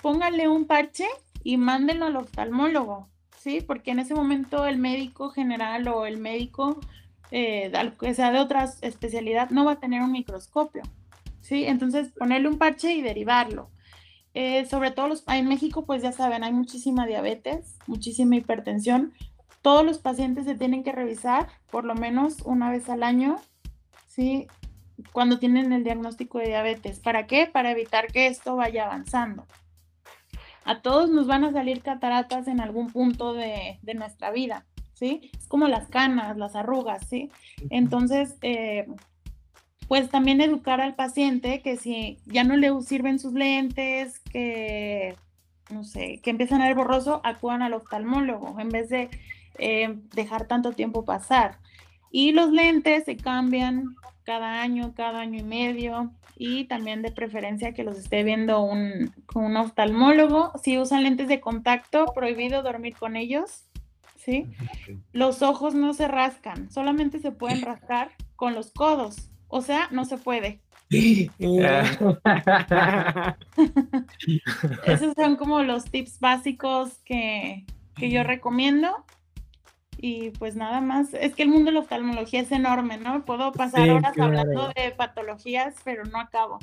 pónganle 0.01 0.49
un 0.49 0.67
parche 0.67 1.07
y 1.43 1.57
mándenlo 1.57 2.07
al 2.07 2.17
oftalmólogo, 2.17 3.09
¿sí? 3.37 3.61
Porque 3.61 3.91
en 3.91 3.99
ese 3.99 4.15
momento 4.15 4.65
el 4.67 4.79
médico 4.79 5.31
general 5.31 5.89
o 5.89 6.07
el 6.07 6.19
médico, 6.19 6.79
eh, 7.33 7.73
que 7.99 8.15
sea 8.15 8.31
de 8.31 8.39
otra 8.39 8.71
especialidad, 8.81 9.51
no 9.51 9.65
va 9.65 9.73
a 9.73 9.81
tener 9.81 10.01
un 10.01 10.13
microscopio, 10.13 10.83
¿sí? 11.41 11.65
Entonces, 11.65 12.11
ponerle 12.11 12.49
un 12.49 12.59
parche 12.59 12.95
y 12.95 13.03
derivarlo. 13.03 13.71
Eh, 14.35 14.67
sobre 14.67 14.91
todo 14.91 15.09
los, 15.09 15.25
en 15.29 15.49
México, 15.49 15.85
pues 15.85 16.03
ya 16.03 16.13
saben, 16.13 16.43
hay 16.45 16.53
muchísima 16.53 17.07
diabetes, 17.07 17.77
muchísima 17.87 18.37
hipertensión, 18.37 19.13
todos 19.65 19.83
los 19.83 19.97
pacientes 19.97 20.45
se 20.45 20.57
tienen 20.57 20.85
que 20.85 20.93
revisar 20.93 21.49
por 21.71 21.87
lo 21.87 21.95
menos 21.95 22.43
una 22.43 22.71
vez 22.71 22.91
al 22.91 23.03
año, 23.03 23.37
¿sí? 24.07 24.47
Cuando 25.11 25.39
tienen 25.39 25.73
el 25.73 25.85
diagnóstico 25.85 26.39
de 26.39 26.49
diabetes. 26.49 27.01
¿Para 27.01 27.27
qué? 27.27 27.47
Para 27.47 27.71
evitar 27.71 28.09
que 28.09 28.27
esto 28.27 28.57
vaya 28.57 28.85
avanzando. 28.85 29.47
A 30.67 30.83
todos 30.83 31.09
nos 31.09 31.27
van 31.27 31.45
a 31.45 31.53
salir 31.53 31.81
cataratas 31.81 32.47
en 32.47 32.61
algún 32.61 32.91
punto 32.91 33.33
de, 33.33 33.79
nuestra 33.95 34.31
vida, 34.31 34.67
¿sí? 34.93 35.31
Es 35.35 35.49
como 35.49 35.67
las 35.67 35.89
canas, 35.89 36.37
las 36.37 36.57
arrugas, 36.57 37.09
¿sí? 37.09 37.31
Entonces, 37.71 38.37
eh, 38.43 38.87
pues 39.89 40.11
también 40.11 40.43
educar 40.43 40.83
al 40.83 40.95
paciente 40.95 41.63
que 41.63 41.79
si 41.79 42.19
ya 42.27 42.45
no 42.45 42.59
le 42.59 42.71
sirven 42.83 43.19
sus 43.19 43.33
lentes, 43.33 44.19
que, 44.31 45.17
no 45.71 45.85
sé, 45.85 46.21
que 46.23 46.29
empiezan 46.29 46.61
a 46.61 46.67
ver 46.67 46.77
borroso, 46.77 47.23
acudan 47.25 47.63
al 47.63 47.73
oftalmólogo 47.73 48.61
en 48.61 48.69
vez 48.69 48.91
de 48.91 49.09
eh, 49.59 49.97
dejar 50.15 50.47
tanto 50.47 50.73
tiempo 50.73 51.05
pasar. 51.05 51.59
Y 52.11 52.33
los 52.33 52.51
lentes 52.51 53.05
se 53.05 53.17
cambian 53.17 53.97
cada 54.25 54.63
año, 54.63 54.95
cada 54.95 55.21
año 55.21 55.41
y 55.41 55.43
medio 55.43 56.13
y 56.37 56.65
también 56.65 57.03
de 57.03 57.13
preferencia 57.13 57.75
que 57.75 57.85
los 57.85 57.99
esté 57.99 58.23
viendo 58.23 58.61
un, 58.63 59.13
con 59.27 59.45
un 59.45 59.57
oftalmólogo. 59.57 60.53
Si 60.63 60.79
usan 60.79 61.03
lentes 61.03 61.29
de 61.29 61.41
contacto, 61.41 62.07
prohibido 62.15 62.63
dormir 62.63 62.95
con 62.97 63.17
ellos. 63.17 63.67
¿sí? 64.17 64.47
Los 65.13 65.43
ojos 65.43 65.75
no 65.75 65.93
se 65.95 66.09
rascan, 66.09 66.71
solamente 66.71 67.19
se 67.21 67.33
pueden 67.33 67.63
rascar 67.63 68.11
con 68.37 68.55
los 68.55 68.73
codos. 68.73 69.31
O 69.49 69.61
sea, 69.61 69.89
no 69.91 70.05
se 70.05 70.19
puede. 70.19 70.61
Esos 74.87 75.15
son 75.17 75.37
como 75.37 75.63
los 75.63 75.85
tips 75.85 76.21
básicos 76.21 76.99
que, 77.05 77.65
que 77.97 78.11
yo 78.11 78.23
recomiendo. 78.23 79.05
Y 80.07 80.33
pues 80.33 80.55
nada 80.55 80.83
más, 80.83 81.15
es 81.15 81.35
que 81.35 81.45
el 81.45 81.49
mundo 81.49 81.71
de 81.71 81.73
la 81.73 81.81
oftalmología 81.81 82.43
es 82.43 82.53
enorme, 82.53 82.99
¿no? 82.99 83.25
Puedo 83.25 83.53
pasar 83.53 83.89
horas 83.89 84.13
hablando 84.19 84.71
de 84.77 84.91
patologías, 84.91 85.77
pero 85.83 86.05
no 86.05 86.21
acabo. 86.21 86.59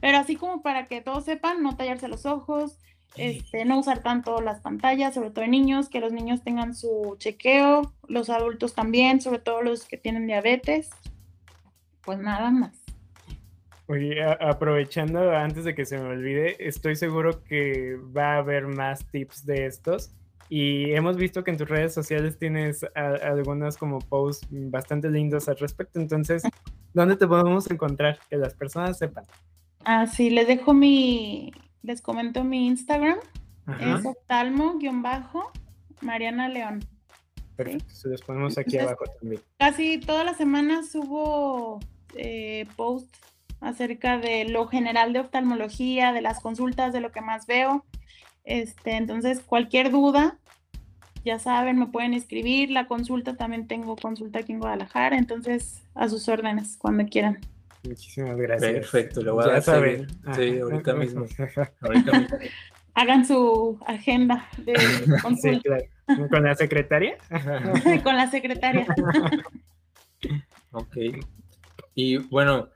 Pero 0.00 0.18
así 0.18 0.36
como 0.36 0.62
para 0.62 0.86
que 0.86 1.00
todos 1.00 1.24
sepan, 1.24 1.60
no 1.60 1.76
tallarse 1.76 2.06
los 2.06 2.24
ojos, 2.24 2.78
este, 3.16 3.64
no 3.64 3.80
usar 3.80 4.04
tanto 4.04 4.40
las 4.40 4.60
pantallas, 4.60 5.12
sobre 5.12 5.30
todo 5.30 5.44
en 5.44 5.50
niños, 5.50 5.88
que 5.88 5.98
los 5.98 6.12
niños 6.12 6.44
tengan 6.44 6.72
su 6.72 7.16
chequeo, 7.18 7.92
los 8.06 8.30
adultos 8.30 8.76
también, 8.76 9.20
sobre 9.20 9.40
todo 9.40 9.60
los 9.60 9.86
que 9.86 9.96
tienen 9.96 10.28
diabetes. 10.28 10.90
Pues 12.02 12.20
nada 12.20 12.52
más. 12.52 12.80
Oye, 13.88 14.22
aprovechando 14.22 15.32
antes 15.32 15.64
de 15.64 15.74
que 15.74 15.84
se 15.84 15.98
me 15.98 16.10
olvide, 16.10 16.64
estoy 16.64 16.94
seguro 16.94 17.42
que 17.42 17.96
va 18.16 18.34
a 18.34 18.38
haber 18.38 18.68
más 18.68 19.04
tips 19.10 19.44
de 19.44 19.66
estos. 19.66 20.12
Y 20.48 20.92
hemos 20.92 21.16
visto 21.16 21.42
que 21.42 21.50
en 21.50 21.56
tus 21.56 21.68
redes 21.68 21.92
sociales 21.94 22.38
tienes 22.38 22.86
algunos 22.94 23.76
como 23.76 23.98
posts 24.00 24.46
bastante 24.50 25.10
lindos 25.10 25.48
al 25.48 25.58
respecto. 25.58 25.98
Entonces, 25.98 26.44
¿dónde 26.92 27.16
te 27.16 27.26
podemos 27.26 27.68
encontrar? 27.70 28.18
Que 28.28 28.36
las 28.36 28.54
personas 28.54 28.98
sepan. 28.98 29.24
Ah, 29.84 30.06
sí, 30.06 30.30
les 30.30 30.46
dejo 30.46 30.74
mi, 30.74 31.52
les 31.82 32.00
comento 32.02 32.44
mi 32.44 32.66
Instagram. 32.66 33.18
Es 33.80 34.04
oftalmo-mariana 34.04 36.48
León. 36.48 36.84
Perfecto, 37.56 37.94
se 37.94 38.08
los 38.08 38.20
ponemos 38.22 38.58
aquí 38.58 38.78
abajo 38.78 39.04
también. 39.20 39.40
Casi 39.58 39.98
todas 39.98 40.26
las 40.26 40.36
semanas 40.36 40.90
subo 40.90 41.78
eh, 42.16 42.66
posts 42.76 43.20
acerca 43.60 44.18
de 44.18 44.46
lo 44.46 44.66
general 44.66 45.12
de 45.12 45.20
oftalmología, 45.20 46.12
de 46.12 46.20
las 46.20 46.40
consultas, 46.40 46.92
de 46.92 47.00
lo 47.00 47.12
que 47.12 47.20
más 47.20 47.46
veo. 47.46 47.84
Este, 48.44 48.92
entonces, 48.96 49.40
cualquier 49.40 49.90
duda, 49.90 50.38
ya 51.24 51.38
saben, 51.38 51.78
me 51.78 51.86
pueden 51.86 52.14
escribir. 52.14 52.70
La 52.70 52.86
consulta 52.86 53.36
también 53.36 53.66
tengo 53.66 53.96
consulta 53.96 54.40
aquí 54.40 54.52
en 54.52 54.60
Guadalajara, 54.60 55.16
entonces 55.16 55.82
a 55.94 56.08
sus 56.08 56.28
órdenes 56.28 56.76
cuando 56.76 57.06
quieran. 57.06 57.40
Muchísimas 57.84 58.36
gracias. 58.36 58.72
Perfecto, 58.72 59.22
lo 59.22 59.34
voy 59.34 59.50
a 59.50 59.60
saber. 59.60 60.06
Sí, 60.36 60.58
ahorita 60.58 60.94
mismo. 60.94 61.26
ahorita 61.80 62.18
mismo. 62.18 62.38
Hagan 62.94 63.26
su 63.26 63.78
agenda 63.86 64.48
de 64.58 64.74
consulta. 65.22 65.78
¿Con 66.30 66.44
la 66.44 66.54
secretaria? 66.54 67.16
Con 68.04 68.16
la 68.16 68.30
secretaria. 68.30 68.86
ok. 70.70 70.96
Y 71.96 72.18
bueno, 72.18 72.68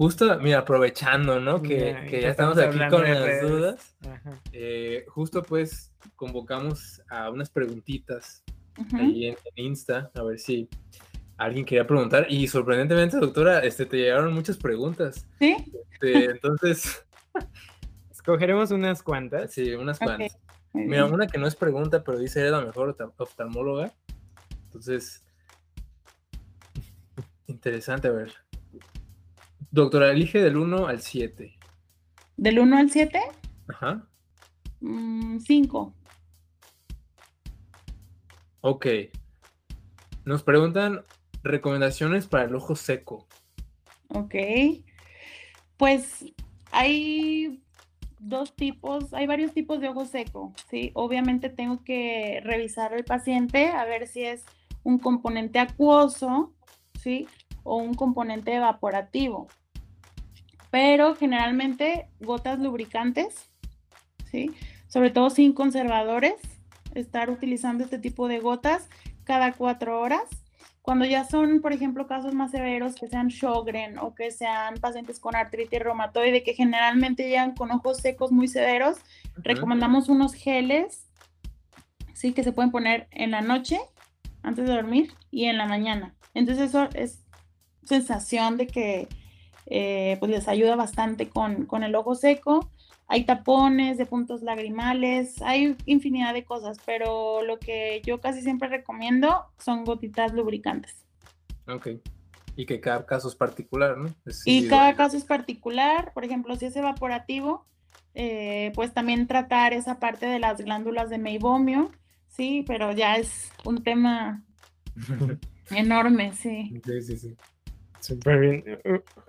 justo, 0.00 0.38
mira, 0.40 0.60
aprovechando, 0.60 1.40
¿no? 1.40 1.60
Que, 1.60 2.08
ya 2.22 2.30
estamos, 2.30 2.56
aquí 2.56 2.78
con 2.88 3.04
las 3.04 3.42
dudas. 3.42 3.96
Eh, 4.50 5.04
justo 5.08 5.42
pues 5.42 5.92
convocamos 6.16 7.02
a 7.10 7.28
unas 7.28 7.50
preguntitas 7.50 8.42
ahí 8.94 9.26
en, 9.26 9.36
Insta, 9.56 10.10
a 10.14 10.22
ver 10.22 10.38
si 10.38 10.70
alguien 11.36 11.66
quería 11.66 11.86
preguntar. 11.86 12.26
Y 12.30 12.48
sorprendentemente, 12.48 13.18
doctora, 13.18 13.58
este, 13.58 13.84
te 13.84 13.98
llegaron 13.98 14.32
muchas 14.32 14.56
preguntas. 14.56 15.26
Sí. 15.38 15.54
Este, 15.92 16.24
entonces. 16.30 17.04
Escogeremos 18.10 18.70
unas 18.70 19.02
cuantas. 19.02 19.52
Sí, 19.52 19.74
unas 19.74 19.98
cuantas. 19.98 20.38
Mira, 20.72 21.04
una 21.04 21.26
que 21.26 21.36
no 21.36 21.46
es 21.46 21.56
pregunta, 21.56 22.02
pero 22.04 22.18
dice 22.18 22.40
eres 22.40 22.52
la 22.52 22.62
mejor 22.62 22.96
oftalmóloga. 23.18 23.92
Entonces, 24.64 25.26
interesante, 27.46 28.08
a 28.08 28.12
ver. 28.12 28.32
Doctora, 29.72 30.10
elige 30.10 30.40
del 30.42 30.56
1 30.56 30.88
al 30.88 31.00
7. 31.00 31.56
¿Del 32.36 32.58
1 32.58 32.76
al 32.76 32.90
7? 32.90 33.20
Ajá. 33.68 34.04
5. 34.80 34.80
Mm, 34.80 35.92
ok. 38.62 38.86
Nos 40.24 40.42
preguntan 40.42 41.04
recomendaciones 41.44 42.26
para 42.26 42.44
el 42.44 42.54
ojo 42.56 42.74
seco. 42.74 43.28
Ok. 44.08 44.34
Pues 45.76 46.24
hay 46.72 47.62
dos 48.18 48.56
tipos, 48.56 49.14
hay 49.14 49.28
varios 49.28 49.52
tipos 49.54 49.80
de 49.80 49.88
ojo 49.88 50.04
seco, 50.04 50.52
¿sí? 50.68 50.90
Obviamente 50.94 51.48
tengo 51.48 51.84
que 51.84 52.40
revisar 52.42 52.92
al 52.92 53.04
paciente 53.04 53.68
a 53.68 53.84
ver 53.84 54.08
si 54.08 54.24
es 54.24 54.44
un 54.82 54.98
componente 54.98 55.60
acuoso, 55.60 56.52
¿sí? 56.98 57.28
O 57.62 57.76
un 57.76 57.94
componente 57.94 58.52
evaporativo 58.52 59.46
pero 60.70 61.14
generalmente 61.16 62.08
gotas 62.20 62.58
lubricantes, 62.58 63.50
¿sí? 64.30 64.50
Sobre 64.88 65.10
todo 65.10 65.30
sin 65.30 65.52
conservadores, 65.52 66.34
estar 66.94 67.30
utilizando 67.30 67.84
este 67.84 67.98
tipo 67.98 68.28
de 68.28 68.40
gotas 68.40 68.88
cada 69.24 69.52
cuatro 69.52 70.00
horas. 70.00 70.22
Cuando 70.82 71.04
ya 71.04 71.24
son, 71.24 71.60
por 71.60 71.72
ejemplo, 71.72 72.06
casos 72.06 72.34
más 72.34 72.50
severos, 72.50 72.94
que 72.94 73.06
sean 73.06 73.28
Sjogren 73.28 73.98
o 73.98 74.14
que 74.14 74.30
sean 74.30 74.74
pacientes 74.76 75.20
con 75.20 75.36
artritis 75.36 75.80
reumatoide, 75.80 76.42
que 76.42 76.54
generalmente 76.54 77.28
llegan 77.28 77.54
con 77.54 77.70
ojos 77.70 77.98
secos 77.98 78.32
muy 78.32 78.48
severos, 78.48 78.96
recomendamos 79.36 80.08
unos 80.08 80.32
geles, 80.32 81.06
¿sí? 82.14 82.32
Que 82.32 82.42
se 82.42 82.52
pueden 82.52 82.70
poner 82.70 83.08
en 83.10 83.30
la 83.30 83.42
noche, 83.42 83.78
antes 84.42 84.66
de 84.66 84.72
dormir, 84.72 85.12
y 85.30 85.44
en 85.44 85.58
la 85.58 85.66
mañana. 85.66 86.14
Entonces 86.34 86.70
eso 86.70 86.88
es 86.94 87.24
sensación 87.84 88.56
de 88.56 88.66
que 88.66 89.08
eh, 89.70 90.16
pues 90.18 90.30
les 90.32 90.48
ayuda 90.48 90.74
bastante 90.74 91.28
con, 91.28 91.64
con, 91.64 91.84
el 91.84 91.94
ojo 91.94 92.16
seco. 92.16 92.68
Hay 93.06 93.24
tapones 93.24 93.98
de 93.98 94.06
puntos 94.06 94.42
lagrimales, 94.42 95.40
hay 95.42 95.76
infinidad 95.86 96.34
de 96.34 96.44
cosas, 96.44 96.78
pero 96.84 97.42
lo 97.42 97.58
que 97.58 98.02
yo 98.04 98.20
casi 98.20 98.42
siempre 98.42 98.68
recomiendo 98.68 99.46
son 99.58 99.84
gotitas 99.84 100.32
lubricantes. 100.32 101.04
Ok. 101.66 101.88
Y 102.56 102.66
que 102.66 102.80
cada 102.80 103.06
caso 103.06 103.28
es 103.28 103.36
particular, 103.36 103.96
¿no? 103.96 104.12
y 104.44 104.68
cada 104.68 104.94
caso 104.94 105.16
es 105.16 105.24
particular. 105.24 106.12
Por 106.12 106.24
ejemplo, 106.24 106.56
si 106.56 106.66
es 106.66 106.76
evaporativo, 106.76 107.64
eh, 108.14 108.72
pues 108.74 108.92
también 108.92 109.28
tratar 109.28 109.72
esa 109.72 110.00
parte 110.00 110.26
de 110.26 110.40
las 110.40 110.60
glándulas 110.60 111.10
de 111.10 111.18
meibomio, 111.18 111.92
sí, 112.28 112.64
pero 112.66 112.92
ya 112.92 113.16
es 113.16 113.50
un 113.64 113.84
tema 113.84 114.44
enorme, 115.70 116.32
sí. 116.34 116.80
Sí, 116.84 117.02
sí, 117.02 117.16
sí. 117.16 117.36
Súper 118.00 118.40
bien. 118.40 118.64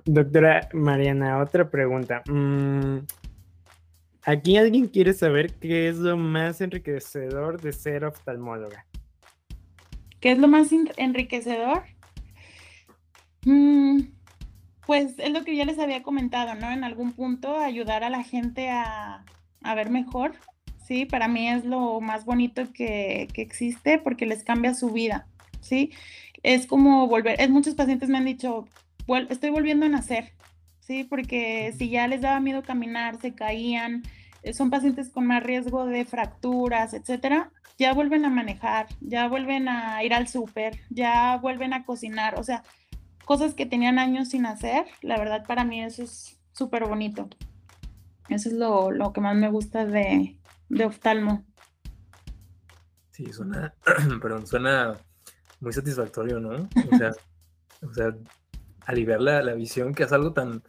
Doctora 0.06 0.70
Mariana, 0.74 1.40
otra 1.40 1.70
pregunta. 1.70 2.24
Mm, 2.28 3.00
aquí 4.24 4.58
alguien 4.58 4.88
quiere 4.88 5.14
saber 5.14 5.54
qué 5.56 5.90
es 5.90 5.98
lo 5.98 6.18
más 6.18 6.62
enriquecedor 6.62 7.62
de 7.62 7.74
ser 7.74 8.06
oftalmóloga. 8.06 8.86
¿Qué 10.20 10.32
es 10.32 10.38
lo 10.38 10.48
más 10.48 10.70
enriquecedor? 10.98 11.84
Mm, 13.46 14.02
pues 14.86 15.16
es 15.18 15.32
lo 15.32 15.44
que 15.44 15.56
ya 15.56 15.66
les 15.66 15.80
había 15.80 16.04
comentado, 16.04 16.56
¿no? 16.56 16.72
En 16.72 16.84
algún 16.84 17.12
punto 17.12 17.58
ayudar 17.58 18.04
a 18.04 18.10
la 18.10 18.24
gente 18.24 18.70
a, 18.70 19.26
ver 19.76 19.90
mejor, 19.90 20.34
¿sí? 20.86 21.06
Para 21.06 21.28
mí 21.28 21.50
es 21.50 21.66
lo 21.66 22.00
más 22.02 22.24
bonito 22.24 22.72
que, 22.72 23.28
que 23.34 23.42
existe 23.42 23.98
porque 24.00 24.26
les 24.26 24.44
cambia 24.44 24.74
su 24.76 24.92
vida, 24.92 25.28
¿sí? 25.60 25.92
Es 26.44 26.66
como 26.68 27.08
volver, 27.08 27.40
es, 27.40 27.50
muchos 27.50 27.76
pacientes 27.76 28.10
me 28.10 28.18
han 28.18 28.26
dicho, 28.26 28.66
estoy 29.30 29.50
volviendo 29.50 29.86
a 29.86 29.90
nacer, 29.90 30.34
¿sí? 30.80 31.04
Porque 31.04 31.74
si 31.78 31.90
ya 31.90 32.08
les 32.08 32.22
daba 32.22 32.40
miedo 32.40 32.64
caminar, 32.64 33.20
se 33.20 33.36
caían, 33.36 34.04
eh, 34.44 34.54
son 34.54 34.70
pacientes 34.70 35.10
con 35.10 35.26
más 35.26 35.44
riesgo 35.44 35.86
de 35.86 36.06
fracturas, 36.06 36.94
etcétera, 36.94 37.52
ya 37.78 37.94
vuelven 37.94 38.26
a 38.26 38.30
manejar, 38.30 38.88
ya 39.00 39.28
vuelven 39.28 39.68
a 39.68 40.04
ir 40.04 40.14
al 40.14 40.28
súper, 40.28 40.80
ya 40.90 41.38
vuelven 41.38 41.74
a 41.74 41.86
cocinar, 41.86 42.40
o 42.40 42.44
sea, 42.44 42.64
cosas 43.26 43.54
que 43.54 43.66
tenían 43.66 44.00
años 44.00 44.30
sin 44.30 44.46
hacer, 44.46 44.86
la 45.02 45.18
verdad 45.18 45.46
para 45.48 45.64
mí 45.64 45.82
eso 45.82 46.04
es 46.04 46.40
súper 46.54 46.86
bonito. 46.86 47.30
Eso 48.30 48.50
es 48.50 48.56
lo, 48.56 48.92
lo, 48.92 49.12
que 49.12 49.20
más 49.20 49.36
me 49.36 49.50
gusta 49.50 49.86
de, 49.86 50.38
de 50.70 50.86
oftalmo. 50.86 51.44
Sí, 53.12 53.32
suena, 53.34 53.74
perdón, 54.22 54.48
suena 54.48 54.98
muy 55.62 55.74
satisfactorio, 55.74 56.40
¿no? 56.40 56.68
O 56.92 56.98
sea, 56.98 57.12
o 57.88 57.94
sea 57.94 58.16
aliviar 58.86 59.22
la, 59.22 59.42
la, 59.42 59.54
visión, 59.54 59.94
que 59.94 60.04
es 60.04 60.12
algo 60.12 60.34
tan, 60.34 60.64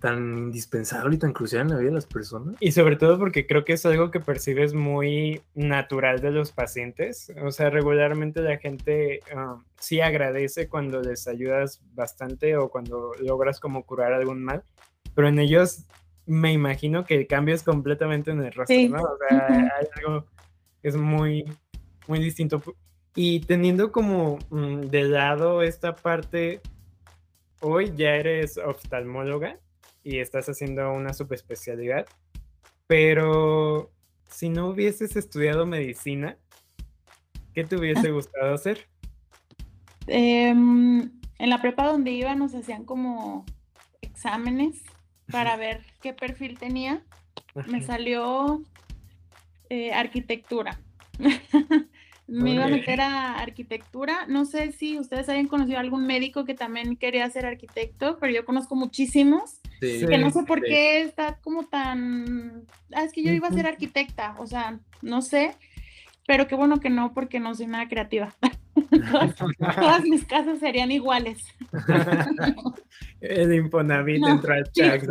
tan 0.00 0.36
indispensable 0.36 1.14
y 1.14 1.18
tan 1.18 1.32
crucial 1.32 1.62
en 1.62 1.68
la 1.68 1.76
vida 1.76 1.90
de 1.90 1.94
las 1.94 2.06
personas. 2.06 2.56
Y 2.60 2.72
sobre 2.72 2.96
todo 2.96 3.18
porque 3.18 3.46
creo 3.46 3.64
que 3.64 3.74
es 3.74 3.86
algo 3.86 4.10
que 4.10 4.20
percibes 4.20 4.74
muy 4.74 5.42
natural 5.54 6.20
de 6.20 6.32
los 6.32 6.50
pacientes. 6.50 7.32
O 7.44 7.50
sea, 7.52 7.70
regularmente 7.70 8.40
la 8.40 8.58
gente 8.58 9.20
um, 9.34 9.62
sí 9.78 10.00
agradece 10.00 10.68
cuando 10.68 11.00
les 11.00 11.28
ayudas 11.28 11.80
bastante 11.94 12.56
o 12.56 12.68
cuando 12.68 13.12
logras 13.20 13.60
como 13.60 13.84
curar 13.84 14.12
algún 14.12 14.42
mal, 14.42 14.64
pero 15.14 15.28
en 15.28 15.38
ellos 15.38 15.84
me 16.26 16.52
imagino 16.52 17.04
que 17.04 17.26
cambias 17.26 17.62
completamente 17.62 18.30
en 18.30 18.42
el 18.42 18.52
rostro, 18.52 18.76
¿no? 18.88 19.02
O 19.02 19.18
sea, 19.28 19.46
hay 19.46 19.86
algo 19.98 20.26
que 20.80 20.88
es 20.88 20.96
muy, 20.96 21.44
muy 22.08 22.18
distinto. 22.18 22.62
Y 23.14 23.40
teniendo 23.40 23.92
como 23.92 24.38
mm, 24.50 24.82
de 24.82 25.02
lado 25.04 25.62
esta 25.62 25.96
parte 25.96 26.60
hoy 27.60 27.92
ya 27.94 28.16
eres 28.16 28.58
oftalmóloga 28.58 29.58
y 30.02 30.18
estás 30.18 30.48
haciendo 30.48 30.92
una 30.92 31.12
subespecialidad, 31.12 32.06
pero 32.86 33.90
si 34.28 34.48
no 34.48 34.68
hubieses 34.68 35.14
estudiado 35.16 35.66
medicina, 35.66 36.36
¿qué 37.54 37.64
te 37.64 37.76
hubiese 37.76 38.08
Ah. 38.08 38.12
gustado 38.12 38.54
hacer? 38.54 38.88
Em, 40.06 41.02
en 41.38 41.50
la 41.50 41.60
prepa 41.60 41.86
donde 41.86 42.10
iba 42.10 42.34
nos 42.34 42.54
hacían 42.54 42.84
como 42.84 43.44
exámenes 44.00 44.82
para 45.30 45.56
ver 45.56 45.84
qué 46.00 46.12
perfil 46.12 46.58
tenía. 46.58 47.04
Me 47.68 47.82
salió 47.82 48.62
eh, 49.70 49.92
arquitectura. 49.92 50.80
Me 52.32 52.54
iba 52.54 52.64
a 52.64 52.68
meter 52.68 53.00
a 53.00 53.38
arquitectura. 53.38 54.26
No 54.26 54.44
sé 54.44 54.72
si 54.72 54.98
ustedes 54.98 55.28
hayan 55.28 55.48
conocido 55.48 55.78
a 55.78 55.80
algún 55.80 56.06
médico 56.06 56.44
que 56.44 56.54
también 56.54 56.96
quería 56.96 57.28
ser 57.30 57.46
arquitecto, 57.46 58.18
pero 58.18 58.32
yo 58.32 58.44
conozco 58.44 58.74
muchísimos 58.74 59.60
Sí, 59.80 60.06
que 60.08 60.18
no 60.18 60.30
Sí, 60.30 60.38
sé 60.40 60.42
por 60.44 60.60
sí. 60.60 60.66
qué 60.68 61.02
está 61.02 61.38
como 61.42 61.64
tan... 61.66 62.64
Ah, 62.94 63.04
es 63.04 63.12
que 63.12 63.22
yo 63.22 63.32
iba 63.32 63.48
a 63.48 63.52
ser 63.52 63.66
arquitecta, 63.66 64.34
o 64.38 64.46
sea, 64.46 64.78
no 65.02 65.22
sé, 65.22 65.56
pero 66.26 66.46
qué 66.46 66.54
bueno 66.54 66.80
que 66.80 66.88
no, 66.88 67.12
porque 67.12 67.40
no 67.40 67.54
soy 67.54 67.66
nada 67.66 67.88
creativa. 67.88 68.34
todas, 69.10 69.34
todas 69.76 70.02
mis 70.04 70.24
casas 70.24 70.58
serían 70.58 70.90
iguales. 70.90 71.44
El 73.20 73.52
Infonavit 73.54 74.20
No, 74.20 74.28
entró 74.28 74.54
al 74.54 74.64
sí. 74.72 74.80
chat. 74.80 75.02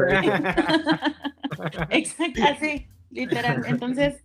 Exacto, 1.91 2.43
así, 2.43 2.87
literal. 3.11 3.61
Entonces, 3.67 4.23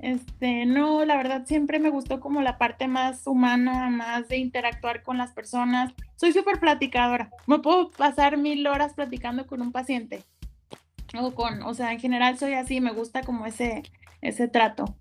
este, 0.00 0.66
no, 0.66 1.04
la 1.04 1.16
verdad 1.16 1.46
siempre 1.46 1.78
me 1.78 1.90
gustó 1.90 2.20
como 2.20 2.42
la 2.42 2.58
parte 2.58 2.88
más 2.88 3.26
humana, 3.26 3.90
más 3.90 4.28
de 4.28 4.38
interactuar 4.38 5.02
con 5.02 5.18
las 5.18 5.32
personas. 5.32 5.92
Soy 6.16 6.32
súper 6.32 6.60
platicadora. 6.60 7.30
Me 7.46 7.58
puedo 7.58 7.90
pasar 7.90 8.36
mil 8.36 8.66
horas 8.66 8.94
platicando 8.94 9.46
con 9.46 9.60
un 9.60 9.72
paciente. 9.72 10.22
O 11.18 11.34
con, 11.34 11.62
o 11.62 11.74
sea, 11.74 11.92
en 11.92 12.00
general 12.00 12.38
soy 12.38 12.54
así, 12.54 12.80
me 12.80 12.92
gusta 12.92 13.22
como 13.22 13.46
ese, 13.46 13.82
ese 14.20 14.48
trato. 14.48 14.96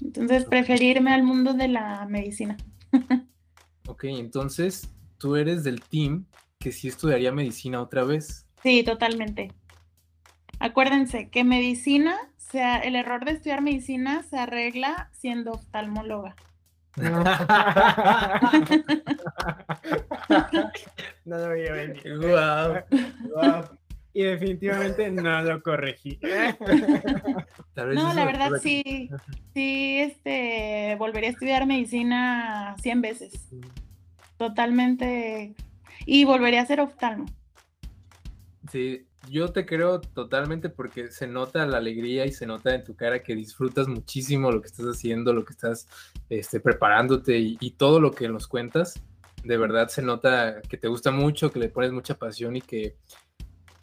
Entonces, 0.00 0.44
preferirme 0.44 1.12
al 1.12 1.24
mundo 1.24 1.54
de 1.54 1.68
la 1.68 2.06
medicina. 2.06 2.56
Ok, 3.88 4.04
entonces 4.04 4.88
tú 5.18 5.36
eres 5.36 5.64
del 5.64 5.80
team 5.80 6.26
que 6.58 6.72
sí 6.72 6.88
estudiaría 6.88 7.32
medicina 7.32 7.80
otra 7.80 8.04
vez. 8.04 8.46
Sí, 8.62 8.82
totalmente. 8.84 9.52
Acuérdense 10.60 11.30
que 11.30 11.44
medicina, 11.44 12.16
sea, 12.50 12.78
el 12.78 12.96
error 12.96 13.24
de 13.24 13.32
estudiar 13.32 13.62
medicina 13.62 14.22
se 14.22 14.38
arregla 14.38 15.10
siendo 15.12 15.52
oftalmóloga. 15.52 16.34
no 21.24 21.38
lo 21.38 21.48
veía 21.50 21.72
venir. 21.72 22.18
Guau. 22.18 22.82
Y 24.12 24.22
definitivamente 24.22 25.10
no 25.10 25.42
lo 25.42 25.62
corregí. 25.62 26.18
No, 27.76 28.12
la 28.14 28.24
verdad 28.24 28.50
sí, 28.60 29.08
sí, 29.54 29.98
este, 30.00 30.96
volvería 30.98 31.28
a 31.30 31.32
estudiar 31.32 31.66
medicina 31.66 32.74
100 32.82 33.00
veces, 33.00 33.48
totalmente, 34.36 35.54
y 36.04 36.24
volvería 36.24 36.62
a 36.62 36.66
ser 36.66 36.80
oftalmo. 36.80 37.26
Sí, 38.72 39.07
yo 39.30 39.52
te 39.52 39.66
creo 39.66 40.00
totalmente 40.00 40.68
porque 40.68 41.10
se 41.10 41.26
nota 41.26 41.66
la 41.66 41.78
alegría 41.78 42.24
y 42.26 42.32
se 42.32 42.46
nota 42.46 42.74
en 42.74 42.84
tu 42.84 42.94
cara 42.94 43.22
que 43.22 43.34
disfrutas 43.34 43.88
muchísimo 43.88 44.50
lo 44.50 44.60
que 44.60 44.68
estás 44.68 44.86
haciendo, 44.86 45.32
lo 45.32 45.44
que 45.44 45.52
estás 45.52 45.88
este, 46.28 46.60
preparándote 46.60 47.38
y, 47.38 47.56
y 47.60 47.72
todo 47.72 48.00
lo 48.00 48.12
que 48.12 48.28
nos 48.28 48.46
cuentas. 48.46 49.02
De 49.44 49.56
verdad 49.56 49.88
se 49.88 50.02
nota 50.02 50.62
que 50.62 50.76
te 50.76 50.88
gusta 50.88 51.10
mucho, 51.10 51.52
que 51.52 51.58
le 51.58 51.68
pones 51.68 51.92
mucha 51.92 52.16
pasión 52.16 52.56
y 52.56 52.60
que 52.60 52.96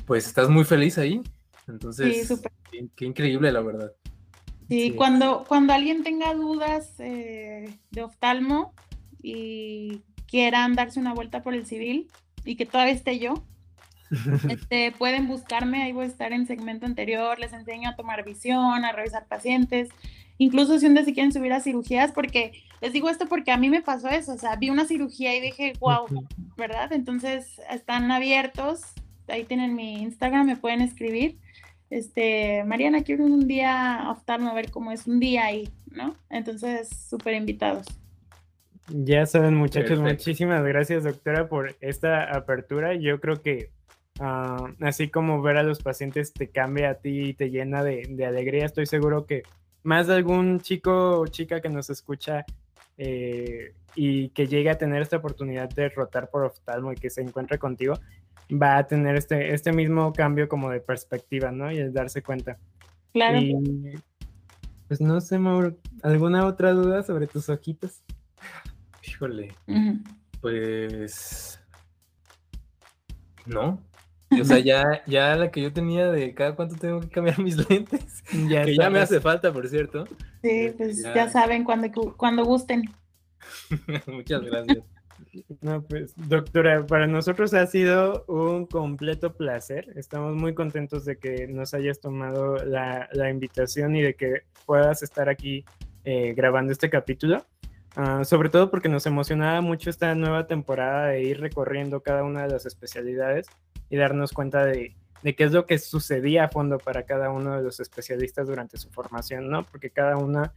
pues 0.06 0.28
estás 0.28 0.50
muy 0.50 0.64
feliz 0.64 0.98
ahí. 0.98 1.22
Entonces, 1.68 2.28
qué, 2.72 2.88
qué 2.96 3.06
increíble 3.06 3.52
la 3.52 3.62
verdad. 3.62 3.92
Sí, 4.70 4.90
Sí. 4.90 4.92
Cuando, 4.92 5.46
cuando 5.48 5.74
alguien 5.74 6.04
tenga 6.04 6.34
dudas 6.34 7.00
eh, 7.00 7.78
de 7.92 8.02
oftalmo 8.02 8.74
y 9.22 10.02
quieran 10.28 10.74
darse 10.74 11.00
una 11.00 11.14
vuelta 11.14 11.44
por 11.44 11.54
el 11.54 11.66
civil 11.66 12.10
y 12.44 12.56
que 12.56 12.66
todavía 12.66 12.94
esté 12.94 13.20
yo, 13.20 13.36
este, 14.50 14.92
pueden 14.92 15.28
buscarme, 15.28 15.84
ahí 15.84 15.92
voy 15.92 16.06
a 16.06 16.08
estar 16.08 16.34
en 16.34 16.48
segmento 16.48 16.86
anterior, 16.86 17.40
les 17.40 17.54
enseño 17.54 17.90
a 17.90 17.96
tomar 17.96 18.24
visión, 18.24 18.86
a 18.86 18.92
revisar 18.92 19.28
pacientes, 19.28 19.90
incluso 20.38 20.80
si 20.80 20.86
un 20.86 20.94
día 20.94 21.06
se 21.06 21.14
quieren 21.14 21.32
subir 21.32 21.54
a 21.54 21.60
cirugías, 21.60 22.12
porque 22.12 22.64
les 22.82 22.94
digo 22.94 23.10
esto 23.10 23.28
porque 23.28 23.52
a 23.52 23.58
mí 23.58 23.70
me 23.70 23.82
pasó 23.82 24.10
eso, 24.10 24.34
o 24.34 24.38
sea, 24.38 24.56
vi 24.56 24.70
una 24.70 24.86
cirugía 24.86 25.36
y 25.36 25.42
dije, 25.42 25.74
wow, 25.80 26.06
¿verdad? 26.58 26.94
Entonces 26.94 27.62
están 27.70 28.12
abiertos, 28.12 28.82
ahí 29.28 29.44
tienen 29.44 29.76
mi 29.76 30.02
Instagram, 30.02 30.46
me 30.46 30.58
pueden 30.58 30.82
escribir. 30.82 31.38
Este, 31.90 32.64
Mariana, 32.66 33.04
quiero 33.04 33.26
un 33.26 33.48
día 33.48 34.06
oftalmo 34.10 34.50
a 34.50 34.54
ver 34.54 34.72
cómo 34.72 34.92
es 34.92 35.08
un 35.08 35.20
día 35.20 35.46
ahí, 35.46 35.70
¿no? 35.92 36.16
Entonces, 36.30 36.90
súper 36.90 37.36
invitados. 37.36 37.86
Ya 38.88 39.26
saben, 39.26 39.56
muchachos, 39.56 40.00
Perfecto. 40.00 40.12
muchísimas 40.12 40.64
gracias, 40.64 41.04
doctora, 41.04 41.48
por 41.48 41.76
esta 41.82 42.36
apertura. 42.36 42.94
Yo 42.96 43.20
creo 43.20 43.42
que 43.42 43.72
ah, 44.20 44.72
así 44.82 45.10
como 45.10 45.42
ver 45.42 45.58
a 45.58 45.64
los 45.64 45.82
pacientes 45.82 46.34
te 46.34 46.50
cambia 46.50 46.92
a 46.92 46.96
ti 46.96 47.30
y 47.30 47.34
te 47.34 47.50
llena 47.50 47.84
de, 47.84 48.08
de 48.10 48.26
alegría, 48.26 48.66
estoy 48.66 48.86
seguro 48.86 49.26
que 49.26 49.44
más 49.84 50.08
de 50.08 50.16
algún 50.16 50.60
chico 50.62 51.20
o 51.20 51.28
chica 51.28 51.62
que 51.62 51.70
nos 51.70 51.90
escucha 51.90 52.46
eh, 52.98 53.74
y 53.96 54.30
que 54.30 54.48
llegue 54.48 54.70
a 54.70 54.78
tener 54.78 55.02
esta 55.02 55.18
oportunidad 55.18 55.70
de 55.70 55.90
rotar 55.90 56.30
por 56.30 56.44
oftalmo 56.44 56.92
y 56.92 56.96
que 56.96 57.10
se 57.10 57.22
encuentre 57.22 57.60
contigo, 57.60 58.00
va 58.52 58.78
a 58.78 58.88
tener 58.88 59.16
este, 59.16 59.54
este 59.54 59.72
mismo 59.72 60.12
cambio 60.14 60.48
como 60.50 60.70
de 60.70 60.80
perspectiva, 60.80 61.52
¿no? 61.52 61.72
Y 61.72 61.78
el 61.78 61.94
darse 61.94 62.22
cuenta. 62.22 62.58
Claro. 63.14 63.38
Y 63.40 63.54
pues 64.88 65.02
no 65.02 65.20
sé, 65.22 65.40
Mauro, 65.40 65.78
¿alguna 66.04 66.46
otra 66.46 66.72
duda 66.72 67.04
sobre 67.04 67.28
tus 67.28 67.50
ojitos? 67.50 68.04
Híjole, 69.04 69.54
pues 70.42 71.60
no. 73.46 73.82
O 74.42 74.46
sea, 74.46 74.60
ya, 74.60 75.04
ya 75.08 75.36
la 75.36 75.52
que 75.52 75.62
yo 75.62 75.72
tenía 75.74 76.10
de 76.12 76.34
cada 76.34 76.56
cuánto 76.56 76.76
tengo 76.76 77.02
que 77.02 77.10
cambiar 77.10 77.40
mis 77.44 77.70
lentes, 77.70 78.24
Ya 78.50 78.66
que 78.66 78.76
ya 78.76 78.90
me 78.90 79.00
hace 79.00 79.20
falta, 79.20 79.52
por 79.52 79.68
cierto. 79.68 80.06
Sí, 80.42 80.74
pues 80.78 81.02
Ya. 81.02 81.14
ya 81.14 81.30
saben 81.30 81.64
cuando, 81.64 81.90
cuando 82.18 82.44
gusten. 82.46 82.84
Muchas 84.08 84.42
gracias. 84.44 84.80
No, 85.62 85.82
pues, 85.84 86.14
doctora, 86.16 86.86
para 86.86 87.08
nosotros 87.08 87.54
ha 87.54 87.66
sido 87.68 88.24
un 88.28 88.66
completo 88.66 89.34
placer. 89.34 89.92
Estamos 89.96 90.36
muy 90.36 90.54
contentos 90.54 91.06
de 91.06 91.18
que 91.18 91.48
nos 91.48 91.74
hayas 91.74 92.00
tomado 92.00 92.64
la, 92.66 93.10
la 93.12 93.30
invitación 93.30 93.96
y 93.96 94.02
de 94.02 94.16
que 94.16 94.44
puedas 94.66 95.04
estar 95.04 95.28
aquí 95.30 95.66
eh, 96.06 96.34
grabando 96.36 96.72
este 96.72 96.90
capítulo. 96.90 97.46
Ah, 97.98 98.24
sobre 98.26 98.50
todo 98.50 98.70
porque 98.70 98.90
nos 98.90 99.06
emocionaba 99.06 99.62
mucho 99.62 99.90
esta 99.90 100.14
nueva 100.16 100.48
temporada 100.48 101.08
de 101.08 101.24
ir 101.24 101.40
recorriendo 101.40 102.02
cada 102.02 102.24
una 102.24 102.44
de 102.44 102.50
las 102.50 102.66
especialidades 102.66 103.48
y 103.90 103.98
darnos 103.98 104.32
cuenta 104.32 104.66
de, 104.66 104.96
de 105.24 105.36
qué 105.36 105.44
es 105.44 105.52
lo 105.52 105.66
que 105.66 105.80
sucedía 105.80 106.46
a 106.46 106.50
fondo 106.50 106.78
para 106.78 107.04
cada 107.04 107.32
uno 107.32 107.58
de 107.58 107.64
los 107.64 107.80
especialistas 107.80 108.48
durante 108.48 108.78
su 108.78 108.90
formación, 108.90 109.50
¿no? 109.50 109.64
Porque 109.64 109.90
cada 109.90 110.18
una 110.18 110.54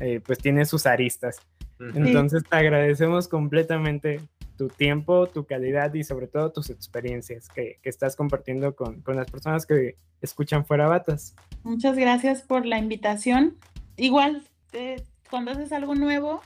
eh, 0.00 0.20
pues 0.24 0.38
tiene 0.38 0.64
sus 0.64 0.86
aristas. 0.86 1.38
Ujú. 1.78 1.98
Entonces 1.98 2.42
te 2.48 2.56
agradecemos 2.56 3.28
completamente 3.28 4.20
tu 4.56 4.68
tiempo, 4.68 5.26
tu 5.26 5.44
calidad 5.44 5.92
y 5.94 6.04
sobre 6.04 6.28
todo 6.28 6.52
tus 6.52 6.70
experiencias 6.70 7.48
que, 7.48 7.78
que 7.82 7.88
estás 7.88 8.14
compartiendo 8.16 8.76
con, 8.76 9.00
con, 9.00 9.16
las 9.16 9.30
personas 9.30 9.66
que 9.66 9.96
escuchan 10.20 10.64
fuera 10.64 10.86
batas. 10.86 11.34
Muchas 11.62 11.96
gracias 11.96 12.42
por 12.42 12.64
la 12.64 12.78
invitación. 12.78 13.56
Igual, 13.96 14.44
eh, 14.72 15.02
cuando 15.30 15.50
haces 15.50 15.72
algo 15.72 15.94
nuevo, 15.94 16.42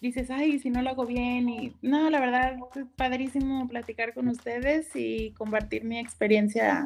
dices, 0.00 0.30
ay, 0.30 0.58
si 0.58 0.70
no 0.70 0.82
lo 0.82 0.90
hago 0.90 1.06
bien. 1.06 1.48
Y 1.48 1.74
no, 1.82 2.10
la 2.10 2.20
verdad, 2.20 2.56
es 2.76 2.86
padrísimo 2.96 3.66
platicar 3.68 4.14
con 4.14 4.28
ustedes 4.28 4.94
y 4.94 5.32
compartir 5.32 5.84
mi 5.84 5.98
experiencia 5.98 6.84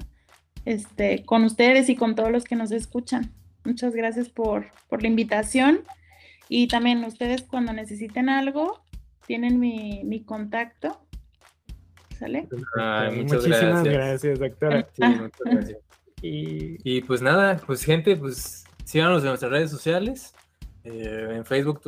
este, 0.64 1.24
con 1.24 1.44
ustedes 1.44 1.88
y 1.88 1.96
con 1.96 2.14
todos 2.14 2.30
los 2.30 2.44
que 2.44 2.56
nos 2.56 2.72
escuchan. 2.72 3.32
Muchas 3.64 3.94
gracias 3.94 4.28
por, 4.28 4.66
por 4.88 5.02
la 5.02 5.08
invitación. 5.08 5.80
Y 6.48 6.68
también 6.68 7.04
ustedes 7.04 7.42
cuando 7.42 7.72
necesiten 7.72 8.28
algo, 8.28 8.82
tienen 9.26 9.58
mi, 9.60 10.02
mi 10.04 10.22
contacto. 10.24 11.00
¿Sale? 12.18 12.48
Ay, 12.78 13.22
muchas 13.22 13.44
Muchísimas 13.44 13.84
gracias. 13.84 13.94
gracias, 13.94 14.38
doctora. 14.38 14.88
Sí, 14.94 15.02
muchas 15.02 15.40
gracias. 15.44 15.78
Y 16.24 16.76
Y 16.84 17.00
pues 17.00 17.20
nada, 17.20 17.60
pues 17.66 17.82
gente, 17.82 18.14
pues 18.14 18.62
síganos 18.84 19.22
en 19.22 19.30
nuestras 19.30 19.50
redes 19.50 19.72
sociales, 19.72 20.32
eh, 20.84 21.28
en 21.36 21.44
Facebook, 21.44 21.80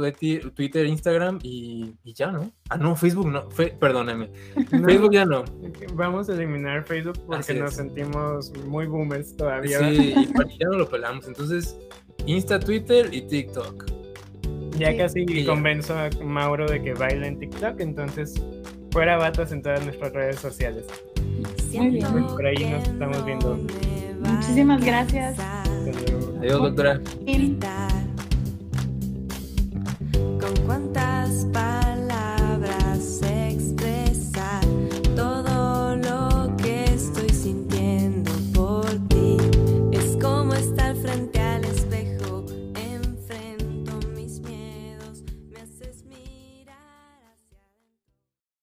Twitter, 0.55 0.87
Instagram 0.87 1.39
y, 1.43 1.95
y 2.05 2.13
ya, 2.15 2.31
¿no? 2.31 2.51
Ah, 2.69 2.77
no, 2.77 2.95
Facebook 2.95 3.27
no, 3.29 3.51
fe- 3.51 3.75
perdóname. 3.81 4.31
no, 4.73 4.85
Facebook 4.87 5.13
ya 5.13 5.25
no. 5.25 5.45
vamos 5.95 6.29
a 6.29 6.35
eliminar 6.35 6.85
Facebook 6.85 7.19
porque 7.27 7.41
Así 7.41 7.55
nos 7.55 7.71
es. 7.73 7.77
sentimos 7.77 8.53
muy 8.67 8.87
boomers 8.87 9.37
todavía. 9.37 9.79
Sí, 9.81 10.15
y 10.17 10.25
ya 10.61 10.67
no 10.69 10.79
lo 10.79 10.89
pelamos. 10.89 11.27
Entonces, 11.27 11.77
Insta, 12.27 12.59
Twitter 12.61 13.09
y 13.13 13.23
TikTok. 13.23 13.85
Ya 14.79 14.91
Sí. 14.93 14.97
casi 14.97 15.21
Y 15.29 15.45
ya. 15.45 15.51
convenzo 15.53 15.95
a 15.99 16.11
Mauro 16.25 16.67
de 16.69 16.83
que 16.83 16.95
baile 16.95 17.27
en 17.29 17.39
TikTok, 17.39 17.81
entonces 17.81 18.35
fuera 18.91 19.17
batas 19.17 19.51
en 19.53 19.63
todas 19.63 19.85
nuestras 19.85 20.13
redes 20.13 20.37
sociales. 20.39 20.85
Muy 21.73 21.91
bien. 21.91 22.07
Por 22.27 22.47
ahí 22.47 22.65
nos 22.71 22.87
estamos 22.89 23.25
viendo. 23.27 23.59
Muchísimas 24.21 24.85
gracias. 24.85 25.37
Adiós, 26.41 26.63
doctora 26.63 27.01
encuentro. 30.55 30.84